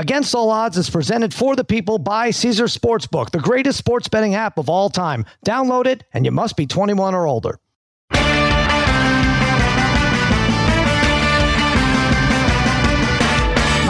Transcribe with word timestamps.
Against 0.00 0.32
All 0.32 0.50
Odds 0.50 0.78
is 0.78 0.88
presented 0.88 1.34
for 1.34 1.56
the 1.56 1.64
people 1.64 1.98
by 1.98 2.30
Caesar 2.30 2.66
Sportsbook, 2.66 3.30
the 3.30 3.40
greatest 3.40 3.78
sports 3.78 4.06
betting 4.06 4.36
app 4.36 4.56
of 4.56 4.68
all 4.68 4.90
time. 4.90 5.26
Download 5.44 5.86
it, 5.86 6.04
and 6.14 6.24
you 6.24 6.30
must 6.30 6.56
be 6.56 6.66
21 6.66 7.16
or 7.16 7.26
older. 7.26 7.58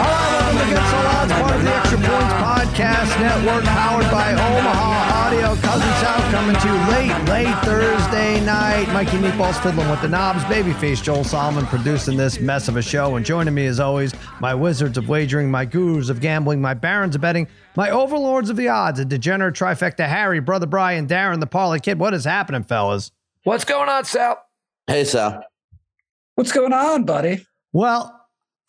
Hello, 0.01 0.63
Against 0.65 0.93
All 0.93 1.05
Odds, 1.05 1.31
part 1.33 1.55
of 1.55 1.63
the 1.63 1.75
Extra 1.75 1.97
Points 1.99 2.33
Podcast 2.41 3.19
Network, 3.19 3.63
powered 3.65 4.09
by 4.09 4.31
Omaha 4.33 5.27
Audio. 5.27 5.68
Cousins 6.09 6.31
coming 6.33 6.55
to 6.55 6.67
you 6.67 6.73
late, 6.91 7.29
late 7.29 7.55
Thursday 7.63 8.43
night. 8.43 8.87
Mikey 8.93 9.17
Meatballs 9.17 9.61
fiddling 9.61 9.87
with 9.91 10.01
the 10.01 10.07
knobs. 10.07 10.43
Babyface 10.45 11.03
Joel 11.03 11.23
Solomon 11.23 11.67
producing 11.67 12.17
this 12.17 12.39
mess 12.39 12.67
of 12.67 12.77
a 12.77 12.81
show. 12.81 13.15
And 13.15 13.23
joining 13.23 13.53
me, 13.53 13.67
as 13.67 13.79
always, 13.79 14.13
my 14.39 14.55
wizards 14.55 14.97
of 14.97 15.07
wagering, 15.07 15.51
my 15.51 15.65
gurus 15.65 16.09
of 16.09 16.19
gambling, 16.19 16.61
my 16.61 16.73
barons 16.73 17.13
of 17.13 17.21
betting, 17.21 17.47
my 17.75 17.91
overlords 17.91 18.49
of 18.49 18.55
the 18.55 18.69
odds, 18.69 18.99
a 18.99 19.05
degenerate 19.05 19.53
trifecta 19.53 20.07
Harry, 20.07 20.39
Brother 20.39 20.65
Brian, 20.65 21.05
Darren, 21.05 21.39
the 21.39 21.47
Parlay 21.47 21.77
Kid. 21.77 21.99
What 21.99 22.15
is 22.15 22.25
happening, 22.25 22.63
fellas? 22.63 23.11
What's 23.43 23.63
going 23.63 23.87
on, 23.87 24.03
Sal? 24.05 24.43
Hey, 24.87 25.03
Sal. 25.03 25.43
What's 26.33 26.51
going 26.51 26.73
on, 26.73 27.03
buddy? 27.03 27.45
Well, 27.71 28.18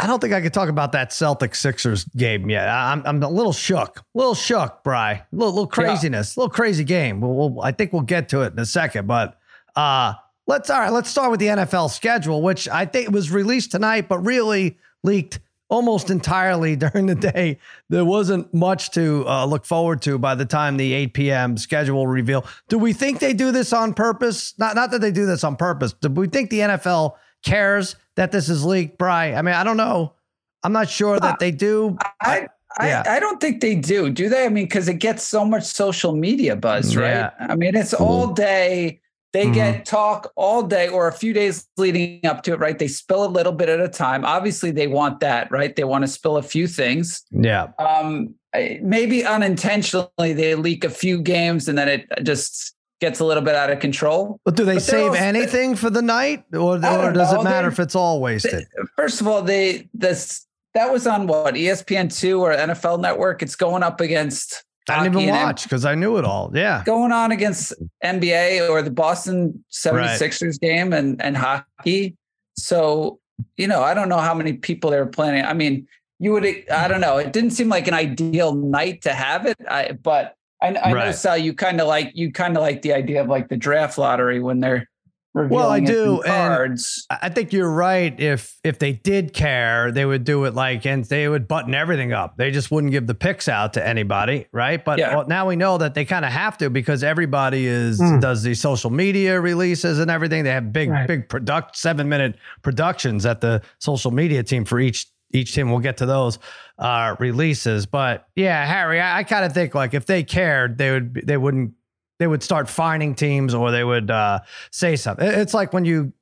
I 0.01 0.07
don't 0.07 0.19
think 0.19 0.33
I 0.33 0.41
could 0.41 0.55
talk 0.55 0.71
about 0.71 0.93
that 0.93 1.13
Celtic 1.13 1.55
Sixers 1.55 2.05
game 2.05 2.49
yet. 2.49 2.67
I'm, 2.67 3.03
I'm 3.05 3.23
a 3.23 3.29
little 3.29 3.53
shook, 3.53 3.99
a 3.99 4.05
little 4.15 4.35
shook, 4.35 4.83
Bry. 4.83 5.13
A 5.13 5.27
little, 5.31 5.53
little 5.53 5.67
craziness, 5.67 6.37
a 6.37 6.41
little 6.41 6.51
crazy 6.51 6.85
game. 6.85 7.21
We'll, 7.21 7.35
we'll, 7.35 7.63
I 7.63 7.73
think 7.73 7.93
we'll 7.93 8.03
get 8.03 8.31
to 8.31 8.41
it 8.41 8.55
in 8.55 8.59
a 8.59 8.65
second, 8.65 9.07
but 9.07 9.39
uh, 9.77 10.15
let's 10.47 10.71
all 10.71 10.81
right. 10.81 10.91
Let's 10.91 11.11
start 11.11 11.31
with 11.31 11.39
the 11.39 11.49
NFL 11.49 11.91
schedule, 11.91 12.41
which 12.41 12.67
I 12.67 12.87
think 12.87 13.11
was 13.11 13.31
released 13.31 13.73
tonight, 13.73 14.09
but 14.09 14.21
really 14.21 14.79
leaked 15.03 15.39
almost 15.69 16.09
entirely 16.09 16.77
during 16.77 17.05
the 17.05 17.15
day. 17.15 17.59
There 17.91 18.05
wasn't 18.05 18.55
much 18.55 18.93
to 18.93 19.29
uh, 19.29 19.45
look 19.45 19.67
forward 19.67 20.01
to 20.03 20.19
by 20.19 20.35
the 20.35 20.47
time 20.47 20.79
the 20.79 20.95
8 20.95 21.13
p.m. 21.13 21.57
schedule 21.59 22.07
reveal. 22.07 22.47
Do 22.69 22.79
we 22.79 22.95
think 22.95 23.21
they 23.21 23.35
do 23.35 23.53
this 23.53 23.75
on 23.75 23.93
purpose? 23.93 24.55
Not, 24.59 24.77
not 24.77 24.93
that 24.93 25.03
they 25.03 25.13
do 25.13 25.27
this 25.27 25.45
on 25.45 25.57
purpose. 25.57 25.93
Do 25.93 26.09
we 26.09 26.27
think 26.27 26.49
the 26.49 26.61
NFL 26.61 27.17
cares 27.45 27.97
that 28.17 28.33
this 28.33 28.49
is 28.49 28.65
leaked, 28.65 28.99
Bry? 28.99 29.35
I 29.35 29.43
mean, 29.43 29.55
I 29.55 29.65
don't 29.65 29.77
know. 29.77 30.15
I'm 30.63 30.73
not 30.73 30.89
sure 30.91 31.19
that 31.19 31.39
they 31.39 31.51
do. 31.51 31.97
I, 32.21 32.49
I, 32.79 32.87
Yeah. 32.89 33.03
I 33.07 33.19
don't 33.21 33.41
think 33.41 33.61
they 33.61 33.75
do. 33.75 34.11
Do 34.11 34.29
they? 34.29 34.45
I 34.45 34.49
mean, 34.49 34.65
because 34.67 34.89
it 34.89 34.95
gets 34.99 35.23
so 35.25 35.45
much 35.45 35.65
social 35.65 36.15
media 36.15 36.55
buzz, 36.57 36.97
right? 36.97 37.11
Yeah. 37.11 37.31
I 37.39 37.55
mean, 37.57 37.75
it's 37.75 37.95
all 37.95 38.29
day. 38.29 39.01
They 39.33 39.47
Mhm. 39.47 39.55
get 39.55 39.85
talk 39.87 40.33
all 40.35 40.63
day 40.65 40.89
or 40.89 41.07
a 41.07 41.13
few 41.13 41.33
days 41.33 41.67
leading 41.77 42.27
up 42.27 42.43
to 42.43 42.53
it, 42.53 42.59
right? 42.59 42.79
They 42.79 42.89
spill 42.89 43.25
a 43.25 43.29
little 43.31 43.53
bit 43.53 43.69
at 43.69 43.81
a 43.81 43.89
time. 43.89 44.25
Obviously, 44.25 44.71
they 44.73 44.89
want 44.89 45.21
that, 45.21 45.51
right? 45.53 45.75
They 45.75 45.85
want 45.85 46.03
to 46.03 46.09
spill 46.09 46.37
a 46.37 46.43
few 46.43 46.67
things. 46.67 47.23
Yeah. 47.31 47.69
Um, 47.79 48.35
maybe 48.83 49.25
unintentionally, 49.25 50.33
they 50.33 50.57
leak 50.57 50.83
a 50.85 50.91
few 50.91 51.23
games 51.23 51.69
and 51.69 51.79
then 51.79 51.89
it 51.89 52.09
just 52.25 52.75
gets 53.01 53.19
a 53.21 53.25
little 53.25 53.43
bit 53.43 53.55
out 53.55 53.71
of 53.71 53.81
control. 53.81 54.39
But 54.45 54.57
do 54.57 54.65
they 54.65 54.75
But 54.75 54.83
save 54.83 55.11
also- 55.11 55.21
anything 55.23 55.75
for 55.75 55.91
the 55.91 56.03
night, 56.03 56.45
or, 56.53 56.79
oh, 56.83 57.07
or 57.09 57.13
does 57.13 57.33
know. 57.33 57.41
it 57.41 57.45
matter 57.45 57.63
They're- 57.63 57.69
if 57.73 57.81
it's 57.81 57.95
all 57.95 58.21
wasted? 58.21 58.67
First 58.97 59.21
of 59.21 59.27
all, 59.27 59.43
they 59.43 59.89
this 59.95 60.47
that 60.75 60.93
was 60.93 61.07
on 61.07 61.27
what 61.27 61.55
ESPN 61.57 62.09
two 62.09 62.41
or 62.41 62.53
NFL 62.53 62.99
Network. 63.01 63.43
It's 63.43 63.57
going 63.57 63.83
up 63.83 64.01
against. 64.01 64.65
I 64.89 65.03
didn't 65.05 65.21
even 65.21 65.35
watch 65.35 65.65
because 65.65 65.85
I 65.85 65.95
knew 65.95 66.17
it 66.17 66.25
all. 66.25 66.51
Yeah. 66.55 66.83
going 66.85 67.13
on 67.13 67.31
against 67.33 67.73
NBA 68.05 68.69
or 68.69 68.83
the 68.83 68.91
Boston 68.91 69.65
76ers 69.73 70.59
game 70.61 70.93
and, 70.93 71.21
and 71.23 71.37
hockey. 71.37 72.17
So, 72.57 73.21
you 73.57 73.69
know, 73.69 73.83
I 73.83 73.95
don't 73.95 74.09
know 74.09 74.19
how 74.19 74.35
many 74.35 74.55
people 74.55 74.91
they 74.91 74.99
were 74.99 75.07
planning. 75.07 75.45
I 75.45 75.53
mean, 75.53 75.87
you 76.19 76.33
would, 76.33 76.45
I 76.71 76.89
don't 76.89 77.01
know. 77.01 77.19
It 77.19 77.33
didn't 77.33 77.51
seem 77.51 77.69
like 77.69 77.87
an 77.89 77.95
ideal 77.95 78.55
night 78.55 79.03
to 79.03 79.13
have 79.13 79.47
it. 79.47 79.57
I, 79.69 79.93
but 79.93 80.35
I, 80.63 80.77
I 80.77 80.93
know, 80.93 81.13
Sal, 81.13 81.39
you 81.39 81.55
kind 81.55 81.81
of 81.81 81.87
like, 81.89 82.13
you 82.15 82.33
kind 82.33 82.57
of 82.57 82.63
like 82.63 82.83
the 82.83 82.93
idea 82.93 83.23
of 83.23 83.29
like 83.29 83.49
the 83.49 83.57
draft 83.57 83.97
lottery 83.99 84.41
when 84.41 84.61
they're 84.61 84.87
revealing 85.33 85.57
Well, 85.57 85.71
I 85.71 85.79
it 85.79 85.87
do, 85.87 85.93
through 86.05 86.23
and- 86.23 86.55
cards. 86.55 87.07
I 87.09 87.19
I 87.23 87.29
think 87.29 87.53
you're 87.53 87.71
right. 87.73 88.19
If 88.21 88.57
if 88.65 88.79
they 88.81 88.93
did 88.93 89.33
care, 89.33 89.93
they 89.93 90.05
would 90.05 90.25
do 90.25 90.45
it 90.45 90.55
like 90.55 90.85
and 90.87 91.05
they 91.05 91.29
would 91.29 91.47
button 91.47 91.73
everything 91.75 92.13
up. 92.13 92.37
They 92.37 92.51
just 92.51 92.71
wouldn't 92.73 92.91
give 92.91 93.07
the 93.07 93.15
picks 93.15 93.49
out 93.49 93.73
to 93.75 93.87
anybody, 93.87 94.47
right? 94.53 94.85
But 94.85 94.99
Yeah. 94.99 95.15
well, 95.17 95.29
now 95.29 95.47
we 95.47 95.55
know 95.55 95.79
that 95.79 95.95
they 95.95 96.05
kind 96.05 96.25
of 96.25 96.33
have 96.33 96.59
to 96.59 96.69
because 96.69 97.05
everybody 97.05 97.67
is 97.67 98.01
Hmm. 98.01 98.19
does 98.19 98.43
these 98.43 98.61
social 98.61 98.91
media 98.91 99.41
releases 99.41 100.01
and 100.01 100.11
everything. 100.11 100.43
They 100.45 100.51
have 100.51 100.73
big 100.73 100.91
Right. 100.91 101.07
big 101.07 101.29
product 101.29 101.77
seven 101.77 102.09
minute 102.09 102.37
productions 102.63 103.25
at 103.25 103.41
the 103.41 103.63
social 103.79 104.11
media 104.11 104.43
team 104.43 104.65
for 104.65 104.81
each 104.81 105.07
each 105.31 105.55
team. 105.55 105.71
We'll 105.71 105.81
get 105.81 105.99
to 105.99 106.07
those 106.07 106.39
uh, 106.79 107.17
releases, 107.19 107.87
but 107.87 108.27
yeah, 108.37 108.65
Harry, 108.67 109.01
I, 109.01 109.19
I 109.19 109.25
kind 109.25 109.45
of 109.45 109.53
think 109.53 109.75
like 109.75 109.95
if 109.95 110.07
they 110.07 110.23
cared, 110.23 110.79
they 110.79 110.93
would 110.93 111.23
they 111.25 111.37
wouldn't 111.37 111.75
they 112.19 112.27
would 112.27 112.43
start 112.43 112.69
finding 112.69 113.15
teams 113.15 113.55
or 113.55 113.71
they 113.71 113.83
would 113.83 114.11
uh, 114.11 114.41
say 114.71 114.95
something. 114.95 115.27
It's 115.27 115.55
like 115.55 115.73
when 115.73 115.85
you 115.85 116.13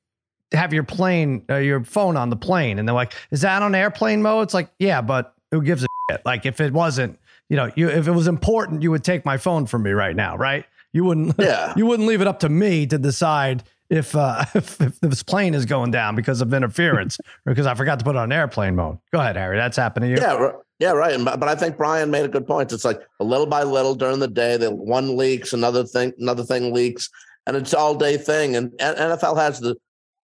have 0.53 0.73
your 0.73 0.83
plane, 0.83 1.45
uh, 1.49 1.57
your 1.57 1.83
phone 1.83 2.17
on 2.17 2.29
the 2.29 2.35
plane, 2.35 2.79
and 2.79 2.87
they're 2.87 2.95
like, 2.95 3.13
"Is 3.31 3.41
that 3.41 3.61
on 3.61 3.75
airplane 3.75 4.21
mode?" 4.21 4.43
It's 4.43 4.53
like, 4.53 4.69
yeah, 4.79 5.01
but 5.01 5.35
who 5.51 5.61
gives 5.61 5.83
a 5.83 5.87
shit? 6.09 6.25
Like 6.25 6.45
if 6.45 6.59
it 6.61 6.73
wasn't, 6.73 7.19
you 7.49 7.57
know, 7.57 7.71
you 7.75 7.89
if 7.89 8.07
it 8.07 8.11
was 8.11 8.27
important, 8.27 8.81
you 8.81 8.91
would 8.91 9.03
take 9.03 9.25
my 9.25 9.37
phone 9.37 9.65
from 9.65 9.83
me 9.83 9.91
right 9.91 10.15
now, 10.15 10.37
right? 10.37 10.65
You 10.91 11.03
wouldn't. 11.03 11.35
Yeah. 11.37 11.73
you 11.77 11.85
wouldn't 11.85 12.07
leave 12.07 12.21
it 12.21 12.27
up 12.27 12.39
to 12.39 12.49
me 12.49 12.87
to 12.87 12.97
decide 12.97 13.63
if 13.89 14.15
uh, 14.15 14.45
if, 14.55 14.79
if 14.81 14.99
this 14.99 15.23
plane 15.23 15.53
is 15.53 15.65
going 15.65 15.91
down 15.91 16.15
because 16.15 16.41
of 16.41 16.53
interference 16.53 17.19
or 17.19 17.25
because 17.53 17.65
I 17.65 17.73
forgot 17.73 17.99
to 17.99 18.05
put 18.05 18.15
it 18.15 18.19
on 18.19 18.31
airplane 18.31 18.75
mode. 18.75 18.97
Go 19.11 19.19
ahead, 19.19 19.35
Harry. 19.35 19.57
That's 19.57 19.77
happened 19.77 20.03
to 20.03 20.09
you. 20.09 20.17
Yeah, 20.17 20.51
yeah, 20.79 20.91
right. 20.91 21.13
And, 21.13 21.25
but 21.25 21.43
I 21.43 21.55
think 21.55 21.77
Brian 21.77 22.09
made 22.09 22.25
a 22.25 22.29
good 22.29 22.47
point. 22.47 22.71
It's 22.71 22.85
like 22.85 23.01
a 23.19 23.23
little 23.23 23.45
by 23.45 23.63
little 23.63 23.95
during 23.95 24.19
the 24.19 24.27
day, 24.27 24.57
the 24.57 24.73
one 24.73 25.17
leaks, 25.17 25.53
another 25.53 25.83
thing, 25.83 26.13
another 26.19 26.43
thing 26.43 26.73
leaks, 26.73 27.09
and 27.47 27.57
it's 27.57 27.73
all 27.73 27.95
day 27.95 28.17
thing. 28.17 28.55
And, 28.55 28.73
and 28.79 28.97
NFL 28.97 29.37
has 29.37 29.59
the 29.59 29.75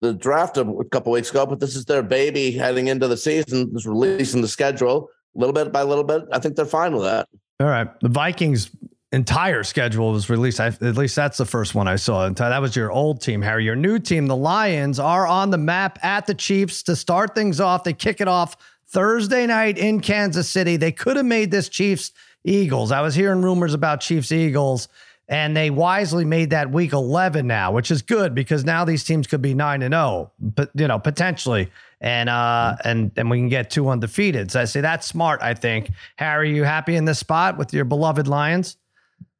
the 0.02 0.12
draft 0.12 0.58
a 0.58 0.84
couple 0.90 1.10
weeks 1.10 1.30
ago, 1.30 1.46
but 1.46 1.58
this 1.58 1.74
is 1.74 1.86
their 1.86 2.02
baby 2.02 2.50
heading 2.50 2.88
into 2.88 3.08
the 3.08 3.16
season, 3.16 3.72
just 3.72 3.86
releasing 3.86 4.42
the 4.42 4.48
schedule 4.48 5.08
little 5.36 5.52
bit 5.52 5.72
by 5.72 5.82
little 5.82 6.04
bit. 6.04 6.24
I 6.32 6.38
think 6.38 6.56
they're 6.56 6.64
fine 6.64 6.94
with 6.94 7.04
that. 7.04 7.28
All 7.60 7.66
right. 7.66 7.88
The 8.00 8.08
Vikings 8.08 8.70
entire 9.16 9.64
schedule 9.64 10.12
was 10.12 10.28
released. 10.28 10.60
I, 10.60 10.66
at 10.66 10.96
least 10.96 11.16
that's 11.16 11.38
the 11.38 11.46
first 11.46 11.74
one 11.74 11.88
I 11.88 11.96
saw. 11.96 12.28
That 12.28 12.60
was 12.60 12.76
your 12.76 12.92
old 12.92 13.22
team, 13.22 13.40
Harry. 13.40 13.64
Your 13.64 13.74
new 13.74 13.98
team, 13.98 14.26
the 14.26 14.36
Lions, 14.36 14.98
are 14.98 15.26
on 15.26 15.50
the 15.50 15.58
map 15.58 15.98
at 16.04 16.26
the 16.26 16.34
Chiefs 16.34 16.82
to 16.84 16.94
start 16.94 17.34
things 17.34 17.58
off. 17.58 17.82
They 17.82 17.94
kick 17.94 18.20
it 18.20 18.28
off 18.28 18.56
Thursday 18.88 19.46
night 19.46 19.78
in 19.78 20.00
Kansas 20.00 20.50
City. 20.50 20.76
They 20.76 20.92
could 20.92 21.16
have 21.16 21.24
made 21.24 21.50
this 21.50 21.70
Chiefs 21.70 22.12
Eagles. 22.44 22.92
I 22.92 23.00
was 23.00 23.14
hearing 23.14 23.40
rumors 23.40 23.72
about 23.72 24.02
Chiefs 24.02 24.30
Eagles. 24.30 24.88
And 25.28 25.56
they 25.56 25.70
wisely 25.70 26.24
made 26.24 26.50
that 26.50 26.70
week 26.70 26.92
11 26.92 27.48
now, 27.48 27.72
which 27.72 27.90
is 27.90 28.00
good 28.00 28.32
because 28.32 28.64
now 28.64 28.84
these 28.84 29.02
teams 29.02 29.26
could 29.26 29.42
be 29.42 29.54
9 29.54 29.82
and 29.82 29.92
0, 29.92 30.30
but 30.38 30.70
you 30.72 30.86
know, 30.86 31.00
potentially. 31.00 31.68
And 32.00 32.28
uh 32.28 32.76
and 32.84 33.10
and 33.16 33.28
we 33.28 33.38
can 33.38 33.48
get 33.48 33.68
two 33.68 33.88
undefeated. 33.88 34.52
So 34.52 34.60
I 34.60 34.66
say 34.66 34.82
that's 34.82 35.04
smart, 35.04 35.42
I 35.42 35.54
think. 35.54 35.90
Harry, 36.14 36.54
you 36.54 36.62
happy 36.62 36.94
in 36.94 37.06
this 37.06 37.18
spot 37.18 37.58
with 37.58 37.74
your 37.74 37.84
beloved 37.84 38.28
Lions? 38.28 38.76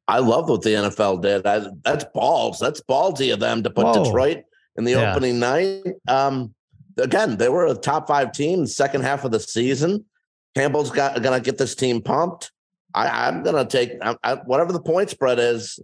I 0.07 0.19
love 0.19 0.49
what 0.49 0.61
the 0.61 0.69
NFL 0.69 1.21
did. 1.21 1.45
I, 1.45 1.67
that's 1.83 2.05
balls. 2.13 2.59
That's 2.59 2.81
ballsy 2.81 3.33
of 3.33 3.39
them 3.39 3.63
to 3.63 3.69
put 3.69 3.85
Whoa. 3.85 4.03
Detroit 4.05 4.43
in 4.77 4.85
the 4.85 4.91
Yeah. 4.91 5.11
opening 5.11 5.39
night. 5.39 5.83
Um, 6.07 6.53
again, 6.97 7.37
they 7.37 7.49
were 7.49 7.65
a 7.67 7.75
top 7.75 8.07
five 8.07 8.31
team 8.31 8.65
second 8.67 9.01
half 9.01 9.25
of 9.25 9.31
the 9.31 9.39
season. 9.39 10.05
Campbell's 10.55 10.91
got 10.91 11.21
going 11.21 11.37
to 11.39 11.43
get 11.43 11.57
this 11.57 11.75
team 11.75 12.01
pumped. 12.01 12.51
I, 12.93 13.27
I'm 13.27 13.43
going 13.43 13.55
to 13.55 13.65
take 13.65 13.91
I, 14.23 14.35
whatever 14.45 14.71
the 14.73 14.81
point 14.81 15.09
spread 15.09 15.39
is. 15.39 15.79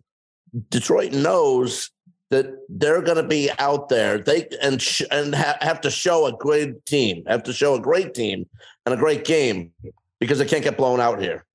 Detroit 0.69 1.11
knows 1.13 1.89
that 2.29 2.47
they're 2.69 3.01
going 3.01 3.17
to 3.17 3.27
be 3.27 3.49
out 3.59 3.89
there. 3.89 4.17
They 4.19 4.47
and 4.61 4.81
sh- 4.81 5.03
and 5.11 5.35
ha- 5.35 5.57
have 5.61 5.81
to 5.81 5.91
show 5.91 6.25
a 6.27 6.31
great 6.31 6.85
team. 6.85 7.23
Have 7.27 7.43
to 7.43 7.53
show 7.53 7.75
a 7.75 7.79
great 7.79 8.13
team 8.13 8.47
and 8.85 8.93
a 8.95 8.97
great 8.97 9.25
game 9.25 9.71
because 10.19 10.39
they 10.39 10.45
can't 10.45 10.63
get 10.63 10.77
blown 10.77 10.99
out 10.99 11.21
here. 11.21 11.45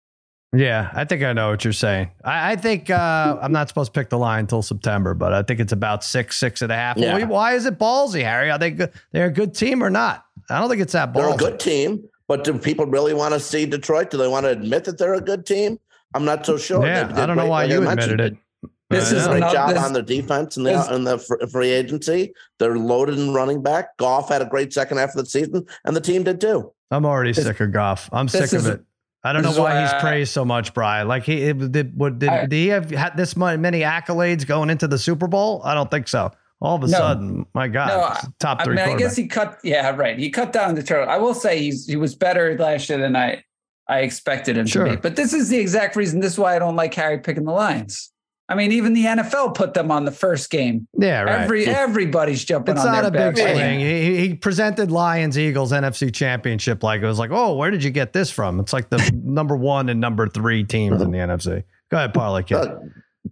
Yeah, 0.56 0.91
I 0.95 1.05
think 1.05 1.23
I 1.23 1.35
know 1.35 1.50
what 1.50 1.62
you're 1.62 1.75
saying. 1.75 2.11
I, 2.25 2.53
I 2.53 2.56
think 2.56 2.89
uh, 2.89 3.39
I'm 3.43 3.53
not 3.53 3.69
supposed 3.69 3.93
to 3.93 4.00
pick 4.00 4.09
the 4.09 4.17
line 4.19 4.41
until 4.41 4.62
September, 4.62 5.12
but 5.12 5.35
I 5.35 5.43
think 5.43 5.61
it's 5.61 5.73
about 5.75 6.03
six, 6.03 6.39
six 6.39 6.62
and 6.62 6.73
a 6.73 6.75
half. 6.75 6.97
Yeah. 6.97 7.12
Why- 7.12 7.25
Why 7.25 7.53
is 7.55 7.67
it 7.67 7.79
ballsy, 7.79 8.23
Harry? 8.23 8.50
Are 8.50 8.59
they 8.59 8.71
good? 8.71 8.93
They're 9.12 9.27
a 9.27 9.33
good 9.33 9.55
team 9.55 9.85
or 9.85 9.91
not? 9.91 10.25
I 10.49 10.59
don't 10.59 10.71
think 10.71 10.81
it's 10.81 10.95
that 10.95 11.12
ballsy. 11.12 11.17
They're 11.17 11.35
a 11.35 11.37
good 11.50 11.61
team, 11.61 12.03
but 12.29 12.45
do 12.45 12.56
people 12.59 12.87
really 12.87 13.12
want 13.12 13.35
to 13.35 13.41
see 13.41 13.67
Detroit? 13.67 14.11
Do 14.11 14.17
they 14.17 14.29
want 14.29 14.45
to 14.47 14.50
admit 14.50 14.85
that 14.85 14.97
they're 14.97 15.15
a 15.15 15.21
good 15.21 15.45
team? 15.45 15.79
I'm 16.15 16.25
not 16.25 16.47
so 16.47 16.56
sure. 16.56 16.85
Yeah, 16.87 17.03
They 17.05 17.09
did 17.12 17.19
I 17.19 17.27
don't 17.27 17.37
know 17.37 17.47
why 17.47 17.65
you 17.65 17.83
mentioned. 17.83 18.12
admitted 18.12 18.33
it. 18.62 18.71
This 18.89 19.12
is 19.12 19.27
a 19.27 19.29
Great 19.39 19.41
job 19.53 19.69
this- 19.75 19.85
on 19.85 19.93
their 19.93 20.03
defense 20.03 20.56
and 20.56 20.65
this- 20.65 20.87
the 20.87 20.95
and 20.95 21.06
the 21.06 21.49
free 21.53 21.69
agency. 21.69 22.33
They're 22.59 22.79
loaded 22.79 23.19
in 23.19 23.35
running 23.35 23.62
back. 23.62 23.95
Goff 23.99 24.31
had 24.31 24.41
a 24.41 24.47
great 24.47 24.73
second 24.73 24.97
half 24.97 25.11
of 25.11 25.17
the 25.17 25.27
season, 25.27 25.67
and 25.85 25.95
the 25.95 26.00
team 26.00 26.23
did 26.23 26.41
too. 26.41 26.73
I'm 26.91 27.05
already 27.05 27.33
This- 27.33 27.45
sick 27.45 27.61
of 27.61 27.71
Goff. 27.71 28.09
I'm 28.12 28.29
this 28.29 28.49
sick 28.50 28.59
of 28.59 28.67
it. 28.67 28.81
I 29.25 29.32
don't 29.32 29.43
know 29.43 29.49
this 29.49 29.56
is 29.56 29.61
why 29.61 29.75
why 29.75 29.81
he's 29.82 29.93
I- 29.93 30.00
praised 30.00 30.32
so 30.32 30.44
much, 30.44 30.73
Brian. 30.75 31.09
Like 31.09 31.25
he 31.25 31.53
did. 31.53 31.97
What, 31.99 32.19
did, 32.19 32.29
I- 32.29 32.41
did 32.47 32.53
he 32.53 32.69
have 32.69 32.91
had 32.91 33.17
this 33.17 33.37
many 33.37 33.81
accolades 33.81 34.47
going 34.47 34.70
into 34.70 34.87
the 34.87 34.99
Super 34.99 35.26
Bowl? 35.26 35.61
I 35.65 35.75
don't 35.75 35.91
think 35.91 36.09
so. 36.09 36.31
All 36.61 36.75
of 36.76 36.82
a 36.82 36.88
No. 36.88 36.99
sudden, 36.99 37.47
my 37.55 37.69
God, 37.69 37.88
No, 37.88 38.31
top 38.41 38.61
I 38.61 38.65
three. 38.65 38.75
mean, 38.76 38.88
I 38.88 38.97
guess 38.97 39.15
he 39.15 39.29
cut. 39.29 39.59
Yeah, 39.62 39.94
right. 39.94 40.19
He 40.19 40.29
cut 40.31 40.53
down 40.53 40.75
the 40.75 40.82
turtle. 40.82 41.09
I 41.09 41.17
will 41.19 41.35
say 41.35 41.59
he's 41.61 41.87
he 41.87 41.94
was 41.97 42.15
better 42.17 42.56
last 42.59 42.88
year 42.88 42.99
than 42.99 43.15
I 43.17 43.44
I 43.88 44.00
expected 44.00 44.56
him 44.59 44.67
sure. 44.67 44.85
to 44.85 44.91
be. 44.93 44.97
But 44.97 45.17
this 45.17 45.32
is 45.32 45.49
the 45.49 45.59
exact 45.59 45.94
reason. 45.97 46.21
This 46.21 46.32
is 46.32 46.38
why 46.38 46.56
I 46.56 46.59
don't 46.59 46.76
like 46.76 46.93
Harry 46.94 47.19
picking 47.19 47.44
the 47.44 47.53
Lions. 47.53 48.12
I 48.50 48.55
mean, 48.55 48.73
even 48.73 48.95
the 48.95 49.05
NFL 49.05 49.55
put 49.55 49.75
them 49.75 49.91
on 49.91 50.06
the 50.06 50.11
first 50.11 50.50
game. 50.50 50.89
Yeah, 50.99 51.23
right. 51.23 51.41
Every 51.41 51.67
everybody's 51.67 52.45
jumping. 52.45 52.77
It's 52.77 52.85
on 52.85 52.93
not 52.93 53.05
a 53.05 53.11
big 53.11 53.37
swing. 53.37 53.81
He, 53.81 54.17
he, 54.29 54.35
presented 54.35 54.91
Lions 54.91 55.39
Eagles 55.39 55.71
NFC 55.71 56.12
Championship 56.12 56.83
like 56.83 57.03
it 57.03 57.06
was 57.06 57.19
like, 57.19 57.31
oh, 57.31 57.55
where 57.55 57.71
did 57.71 57.85
you 57.85 57.91
get 57.91 58.15
this 58.15 58.31
from? 58.31 58.59
It's 58.59 58.73
like 58.73 58.89
the 58.89 59.11
number 59.23 59.55
one 59.55 59.91
and 59.91 60.00
number 60.00 60.29
three 60.29 60.65
teams 60.65 61.03
in 61.03 61.11
the 61.11 61.19
NFC. 61.19 61.62
Go 61.91 61.99
ahead, 61.99 62.15
Parlay 62.15 62.43
Kid. 62.43 62.56
Uh, 62.56 62.79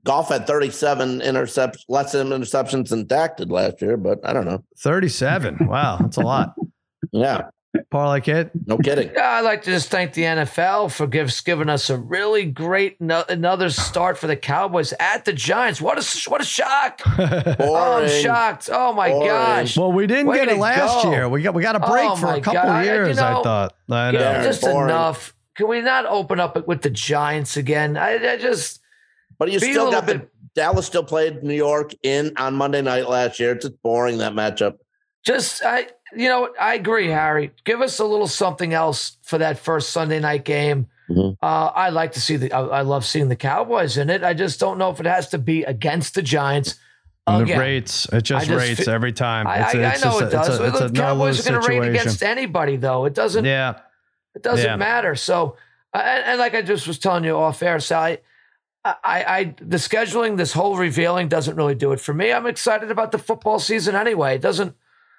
Goff 0.05 0.29
had 0.29 0.47
37 0.47 1.21
interceptions, 1.21 1.85
less 1.89 2.15
interceptions 2.15 2.91
than 2.91 3.07
Dak 3.07 3.39
did 3.39 3.51
last 3.51 3.81
year, 3.81 3.97
but 3.97 4.19
I 4.23 4.35
don't 4.35 4.45
know. 4.45 4.63
37. 4.81 5.67
Wow, 5.67 5.97
that's 6.01 6.19
a 6.19 6.21
lot. 6.21 6.55
yeah. 7.13 7.49
Parlay 7.91 8.21
Kid? 8.21 8.51
No 8.67 8.79
kidding. 8.79 9.11
Yeah, 9.15 9.33
I'd 9.33 9.41
like 9.41 9.63
to 9.63 9.71
just 9.71 9.91
thank 9.91 10.13
the 10.13 10.23
NFL 10.23 10.93
for 10.93 11.07
gives, 11.07 11.41
giving 11.41 11.69
us 11.69 11.91
a 11.91 11.97
really 11.99 12.45
great 12.45 13.01
no, 13.01 13.25
another 13.29 13.71
start 13.71 14.19
for 14.19 14.27
the 14.27 14.37
Cowboys 14.37 14.93
at 14.99 15.25
the 15.25 15.33
Giants. 15.33 15.81
What 15.81 15.99
a 15.99 16.31
what 16.31 16.41
a 16.41 16.45
shock! 16.45 17.01
oh, 17.61 18.03
I'm 18.03 18.09
shocked. 18.23 18.69
Oh 18.73 18.93
my 18.93 19.11
Boring. 19.11 19.29
gosh. 19.29 19.77
Well, 19.77 19.93
we 19.93 20.07
didn't 20.07 20.27
Way 20.27 20.39
get 20.39 20.49
it 20.49 20.59
last 20.59 21.05
go. 21.05 21.11
year. 21.11 21.29
We 21.29 21.43
got 21.43 21.55
we 21.55 21.63
got 21.63 21.77
a 21.77 21.81
break 21.81 22.11
oh 22.11 22.17
for 22.17 22.35
a 22.35 22.41
couple 22.41 22.63
God. 22.63 22.85
years. 22.85 23.09
You 23.09 23.15
know, 23.15 23.41
I 23.41 23.43
thought. 23.43 23.77
I 23.91 24.11
know. 24.11 24.19
Yeah, 24.19 24.43
just 24.43 24.63
Boring. 24.63 24.91
enough. 24.91 25.35
Can 25.55 25.69
we 25.69 25.81
not 25.81 26.07
open 26.07 26.39
up 26.39 26.67
with 26.67 26.83
the 26.83 26.91
Giants 26.91 27.57
again? 27.57 27.97
I, 27.97 28.33
I 28.33 28.37
just. 28.37 28.81
But 29.39 29.53
you 29.53 29.59
still 29.59 29.91
got 29.91 30.07
bit, 30.07 30.23
the 30.23 30.29
Dallas 30.55 30.87
still 30.87 31.05
played 31.05 31.43
New 31.43 31.55
York 31.55 31.93
in 32.03 32.33
on 32.39 32.55
Monday 32.55 32.81
night 32.81 33.09
last 33.09 33.39
year. 33.39 33.53
It's 33.53 33.67
just 33.67 33.83
boring 33.83 34.19
that 34.19 34.33
matchup. 34.33 34.79
Just 35.25 35.63
I 35.65 35.89
you 36.15 36.29
know, 36.29 36.51
I 36.61 36.75
agree, 36.75 37.09
Harry. 37.09 37.53
Give 37.65 37.81
us 37.81 37.99
a 37.99 38.05
little 38.05 38.29
something 38.29 38.73
else 38.73 39.17
for 39.23 39.39
that 39.39 39.59
first 39.59 39.91
Sunday 39.91 40.21
night 40.21 40.45
game. 40.45 40.87
Mm-hmm. 41.09 41.45
Uh, 41.45 41.67
I 41.67 41.91
like 41.91 42.13
to 42.13 42.21
see 42.21 42.37
the. 42.37 42.53
I, 42.53 42.61
I, 42.61 42.81
love 42.83 43.05
seeing 43.05 43.29
the 43.29 43.37
Cowboys 43.37 43.97
in 43.97 44.11
it. 44.11 44.25
I 44.25 44.35
just 44.35 44.59
don't 44.59 44.77
know 44.77 44.91
if 44.91 44.99
it 44.99 45.07
has 45.07 45.29
to 45.31 45.39
be 45.39 45.63
against 45.63 46.15
the 46.15 46.23
Giants. 46.23 46.77
Again, 47.29 47.47
the 47.47 47.59
rates, 47.59 48.07
it 48.13 48.23
just, 48.23 48.47
just 48.47 48.51
rates 48.79 48.89
every 48.89 49.13
time. 49.13 49.47
I, 49.47 49.59
I, 49.59 49.95
I 49.95 49.97
know 49.99 50.19
it 50.19 50.31
does. 50.31 50.61
A, 50.61 50.89
the 50.89 50.91
Cowboys 50.95 51.45
are 51.45 51.51
going 51.51 51.63
to 51.63 51.69
rate 51.69 51.89
against 51.89 52.23
anybody, 52.23 52.77
though. 52.77 53.05
It 53.05 53.15
doesn't. 53.15 53.45
Yeah, 53.45 53.81
it 54.35 54.43
doesn't 54.43 54.65
yeah. 54.65 54.77
matter. 54.77 55.15
So, 55.17 55.57
uh, 55.93 55.99
and, 55.99 56.25
and, 56.25 56.39
like 56.39 56.55
I 56.55 56.63
just 56.63 56.87
was 56.87 56.99
telling 56.99 57.25
you 57.25 57.37
off 57.37 57.63
air, 57.63 57.81
Sally. 57.81 58.19
I, 58.85 58.95
I, 59.05 59.55
the 59.59 59.79
scheduling, 59.79 60.37
this 60.37 60.53
whole 60.53 60.77
revealing 60.77 61.27
doesn't 61.27 61.57
really 61.57 61.75
do 61.75 61.91
it 61.91 61.99
for 61.99 62.15
me. 62.15 62.33
I'm 62.33 62.47
excited 62.47 62.93
about 62.93 63.11
the 63.11 63.19
football 63.19 63.59
season 63.59 63.97
anyway. 63.97 64.37
It 64.37 64.43
doesn't 64.43 64.77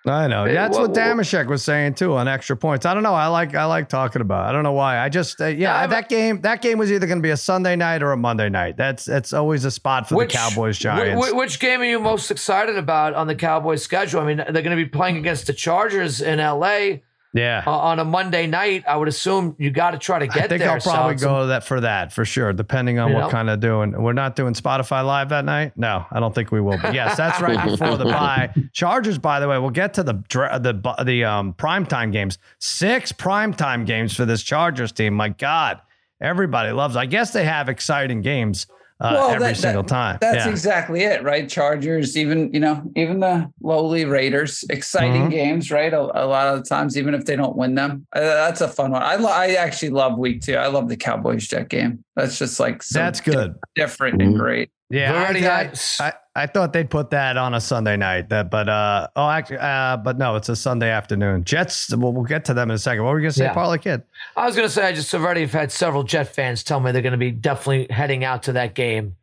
I 0.08 0.28
know. 0.28 0.52
That's 0.52 0.78
what, 0.78 0.90
what 0.90 0.98
Damashek 0.98 1.48
was 1.48 1.64
saying 1.64 1.96
too 1.96 2.16
on 2.16 2.28
extra 2.28 2.56
points. 2.56 2.86
I 2.86 2.94
don't 2.94 3.04
know. 3.04 3.14
I 3.14 3.28
like 3.28 3.56
I 3.56 3.66
like 3.66 3.90
talking 3.90 4.22
about. 4.22 4.46
It. 4.46 4.50
I 4.50 4.52
don't 4.54 4.64
know 4.64 4.74
why. 4.74 5.00
I 5.00 5.10
just 5.10 5.42
uh, 5.42 5.48
yeah, 5.48 5.88
that 5.88 6.10
game 6.10 6.42
that 6.42 6.62
game 6.62 6.78
was 6.78 6.92
either 6.92 7.08
going 7.08 7.20
to 7.20 7.24
be 7.24 7.32
a 7.32 7.38
Sunday 7.38 7.76
night 7.76 8.04
or 8.04 8.12
a 8.12 8.18
Monday 8.18 8.50
night. 8.50 8.78
That's 8.78 9.06
that's 9.06 9.34
always 9.34 9.66
a 9.66 9.72
spot 9.72 10.10
for 10.10 10.16
which, 10.16 10.32
the 10.32 10.38
Cowboys 10.38 10.78
Giants. 10.78 11.32
which 11.34 11.60
game 11.60 11.82
are 11.82 11.86
you 11.86 12.00
most 12.00 12.32
excited 12.32 12.78
about 12.78 13.14
on 13.14 13.28
the 13.28 13.36
Cowboys 13.36 13.84
schedule? 13.84 14.22
I 14.22 14.26
mean, 14.26 14.38
they're 14.38 14.64
going 14.64 14.70
to 14.70 14.76
be 14.76 14.86
playing 14.86 15.18
against 15.18 15.48
the 15.48 15.54
Chargers 15.54 16.22
in 16.22 16.40
LA. 16.40 17.00
Yeah. 17.34 17.64
Uh, 17.66 17.72
on 17.72 18.00
a 18.00 18.06
Monday 18.06 18.48
night, 18.48 18.84
I 18.88 18.96
would 18.98 19.08
assume 19.08 19.56
you 19.60 19.70
got 19.70 19.92
to 19.92 19.98
try 19.98 20.20
to 20.20 20.28
get 20.28 20.46
I 20.46 20.48
think 20.48 20.60
there. 20.60 20.72
I'll 20.72 20.80
probably 20.80 21.16
go 21.16 21.48
that 21.48 21.64
for 21.64 21.82
that 21.82 22.14
for 22.14 22.26
sure, 22.26 22.54
depending 22.54 23.00
on 23.00 23.14
what 23.14 23.22
know? 23.22 23.30
kind 23.30 23.50
of 23.50 23.60
doing. 23.60 23.92
We're 24.02 24.14
not 24.14 24.36
doing 24.36 24.54
Spotify 24.54 25.06
live 25.06 25.30
that 25.30 25.46
night. 25.46 25.74
No, 25.76 26.06
I 26.12 26.20
don't 26.20 26.34
think 26.34 26.52
we 26.52 26.62
will. 26.62 26.78
But 26.82 26.94
yes, 26.94 27.18
that's 27.18 27.42
right 27.42 27.70
before 27.70 27.98
the 27.98 28.06
bye. 28.06 28.54
Chargers, 28.74 29.18
by 29.18 29.40
the 29.40 29.48
way, 29.48 29.60
we'll 29.60 29.70
get 29.70 29.94
to 29.96 30.04
the 30.04 30.14
the 30.30 31.04
the 31.04 31.24
um 31.26 31.54
primetime 31.54 32.12
games. 32.12 32.38
Six 32.60 33.12
primetime 33.12 33.86
games 33.86 34.16
for 34.16 34.26
this 34.26 34.42
Chargers 34.42 34.92
team. 34.92 35.14
My 35.14 35.30
God, 35.30 35.82
everybody 36.22 36.72
loves. 36.72 36.96
I 36.96 37.06
guess 37.06 37.32
they 37.32 37.44
have 37.46 37.70
exciting 37.70 38.22
games 38.22 38.68
uh, 39.00 39.12
well, 39.14 39.30
every 39.30 39.48
that, 39.48 39.58
single 39.58 39.84
that, 39.84 39.90
time. 39.90 40.18
That's 40.22 40.46
yeah. 40.46 40.50
exactly 40.50 41.04
it, 41.04 41.24
right? 41.24 41.48
Chargers, 41.48 42.18
even 42.18 42.52
you 42.54 42.60
know, 42.60 42.82
even 42.96 43.20
the 43.20 43.52
lowly 43.62 44.06
Raiders, 44.06 44.64
exciting 44.70 45.24
mm-hmm. 45.24 45.30
games, 45.30 45.72
right? 45.72 45.94
A, 45.94 46.00
a, 46.00 46.26
lot 46.26 46.48
of 46.48 46.64
the 46.64 46.68
times, 46.68 46.98
even 46.98 47.14
if 47.14 47.26
they 47.26 47.36
don't 47.36 47.56
win 47.56 47.76
them, 47.76 48.08
uh, 48.14 48.20
that's 48.20 48.62
a 48.62 48.68
fun 48.68 48.92
one. 48.92 49.04
I 49.04 49.16
lo- 49.16 49.30
I 49.30 49.54
actually 49.54 49.90
love 49.90 50.18
week 50.18 50.42
two. 50.42 50.56
I 50.56 50.68
love 50.68 50.90
the 50.90 50.98
Cowboys 50.98 51.48
Jet 51.48 51.70
game. 51.70 52.04
That's 52.16 52.40
just 52.40 52.60
like 52.60 52.84
that's 52.86 53.22
good, 53.22 53.56
different 53.76 54.20
mm-hmm. 54.20 54.30
and 54.30 54.40
great. 54.40 54.72
Yeah, 54.90 55.14
I, 55.14 55.24
already 55.24 55.48
I, 55.48 56.14
I, 56.42 56.48
thought 56.48 56.74
they'd 56.74 56.90
put 56.90 57.10
that 57.12 57.38
on 57.38 57.54
a 57.54 57.62
Sunday 57.62 57.98
night. 57.98 58.30
That, 58.30 58.50
but 58.50 58.70
uh, 58.70 59.08
oh, 59.16 59.30
actually, 59.30 59.58
uh, 59.58 59.98
but 59.98 60.18
no, 60.18 60.36
it's 60.36 60.50
a 60.50 60.56
Sunday 60.56 60.90
afternoon. 60.90 61.44
Jets. 61.44 61.94
We'll, 61.96 62.14
we'll 62.14 62.24
get 62.24 62.46
to 62.46 62.54
them 62.54 62.70
in 62.70 62.76
a 62.76 62.80
second. 62.80 63.04
What 63.04 63.12
were 63.12 63.20
you 63.20 63.26
gonna 63.26 63.34
say, 63.34 63.46
yeah. 63.46 63.54
Parlay 63.54 63.78
Kid? 63.78 64.04
I 64.36 64.46
was 64.46 64.56
gonna 64.56 64.70
say 64.70 64.88
I 64.88 64.94
just 64.94 65.14
already 65.14 65.42
have 65.42 65.52
had 65.52 65.72
several 65.72 66.04
Jet 66.04 66.34
fans 66.34 66.64
tell 66.64 66.80
me 66.80 66.92
they're 66.92 67.02
gonna 67.02 67.18
be 67.18 67.32
definitely 67.32 67.88
heading 67.94 68.24
out 68.24 68.44
to 68.44 68.54
that 68.54 68.74
game 68.74 69.16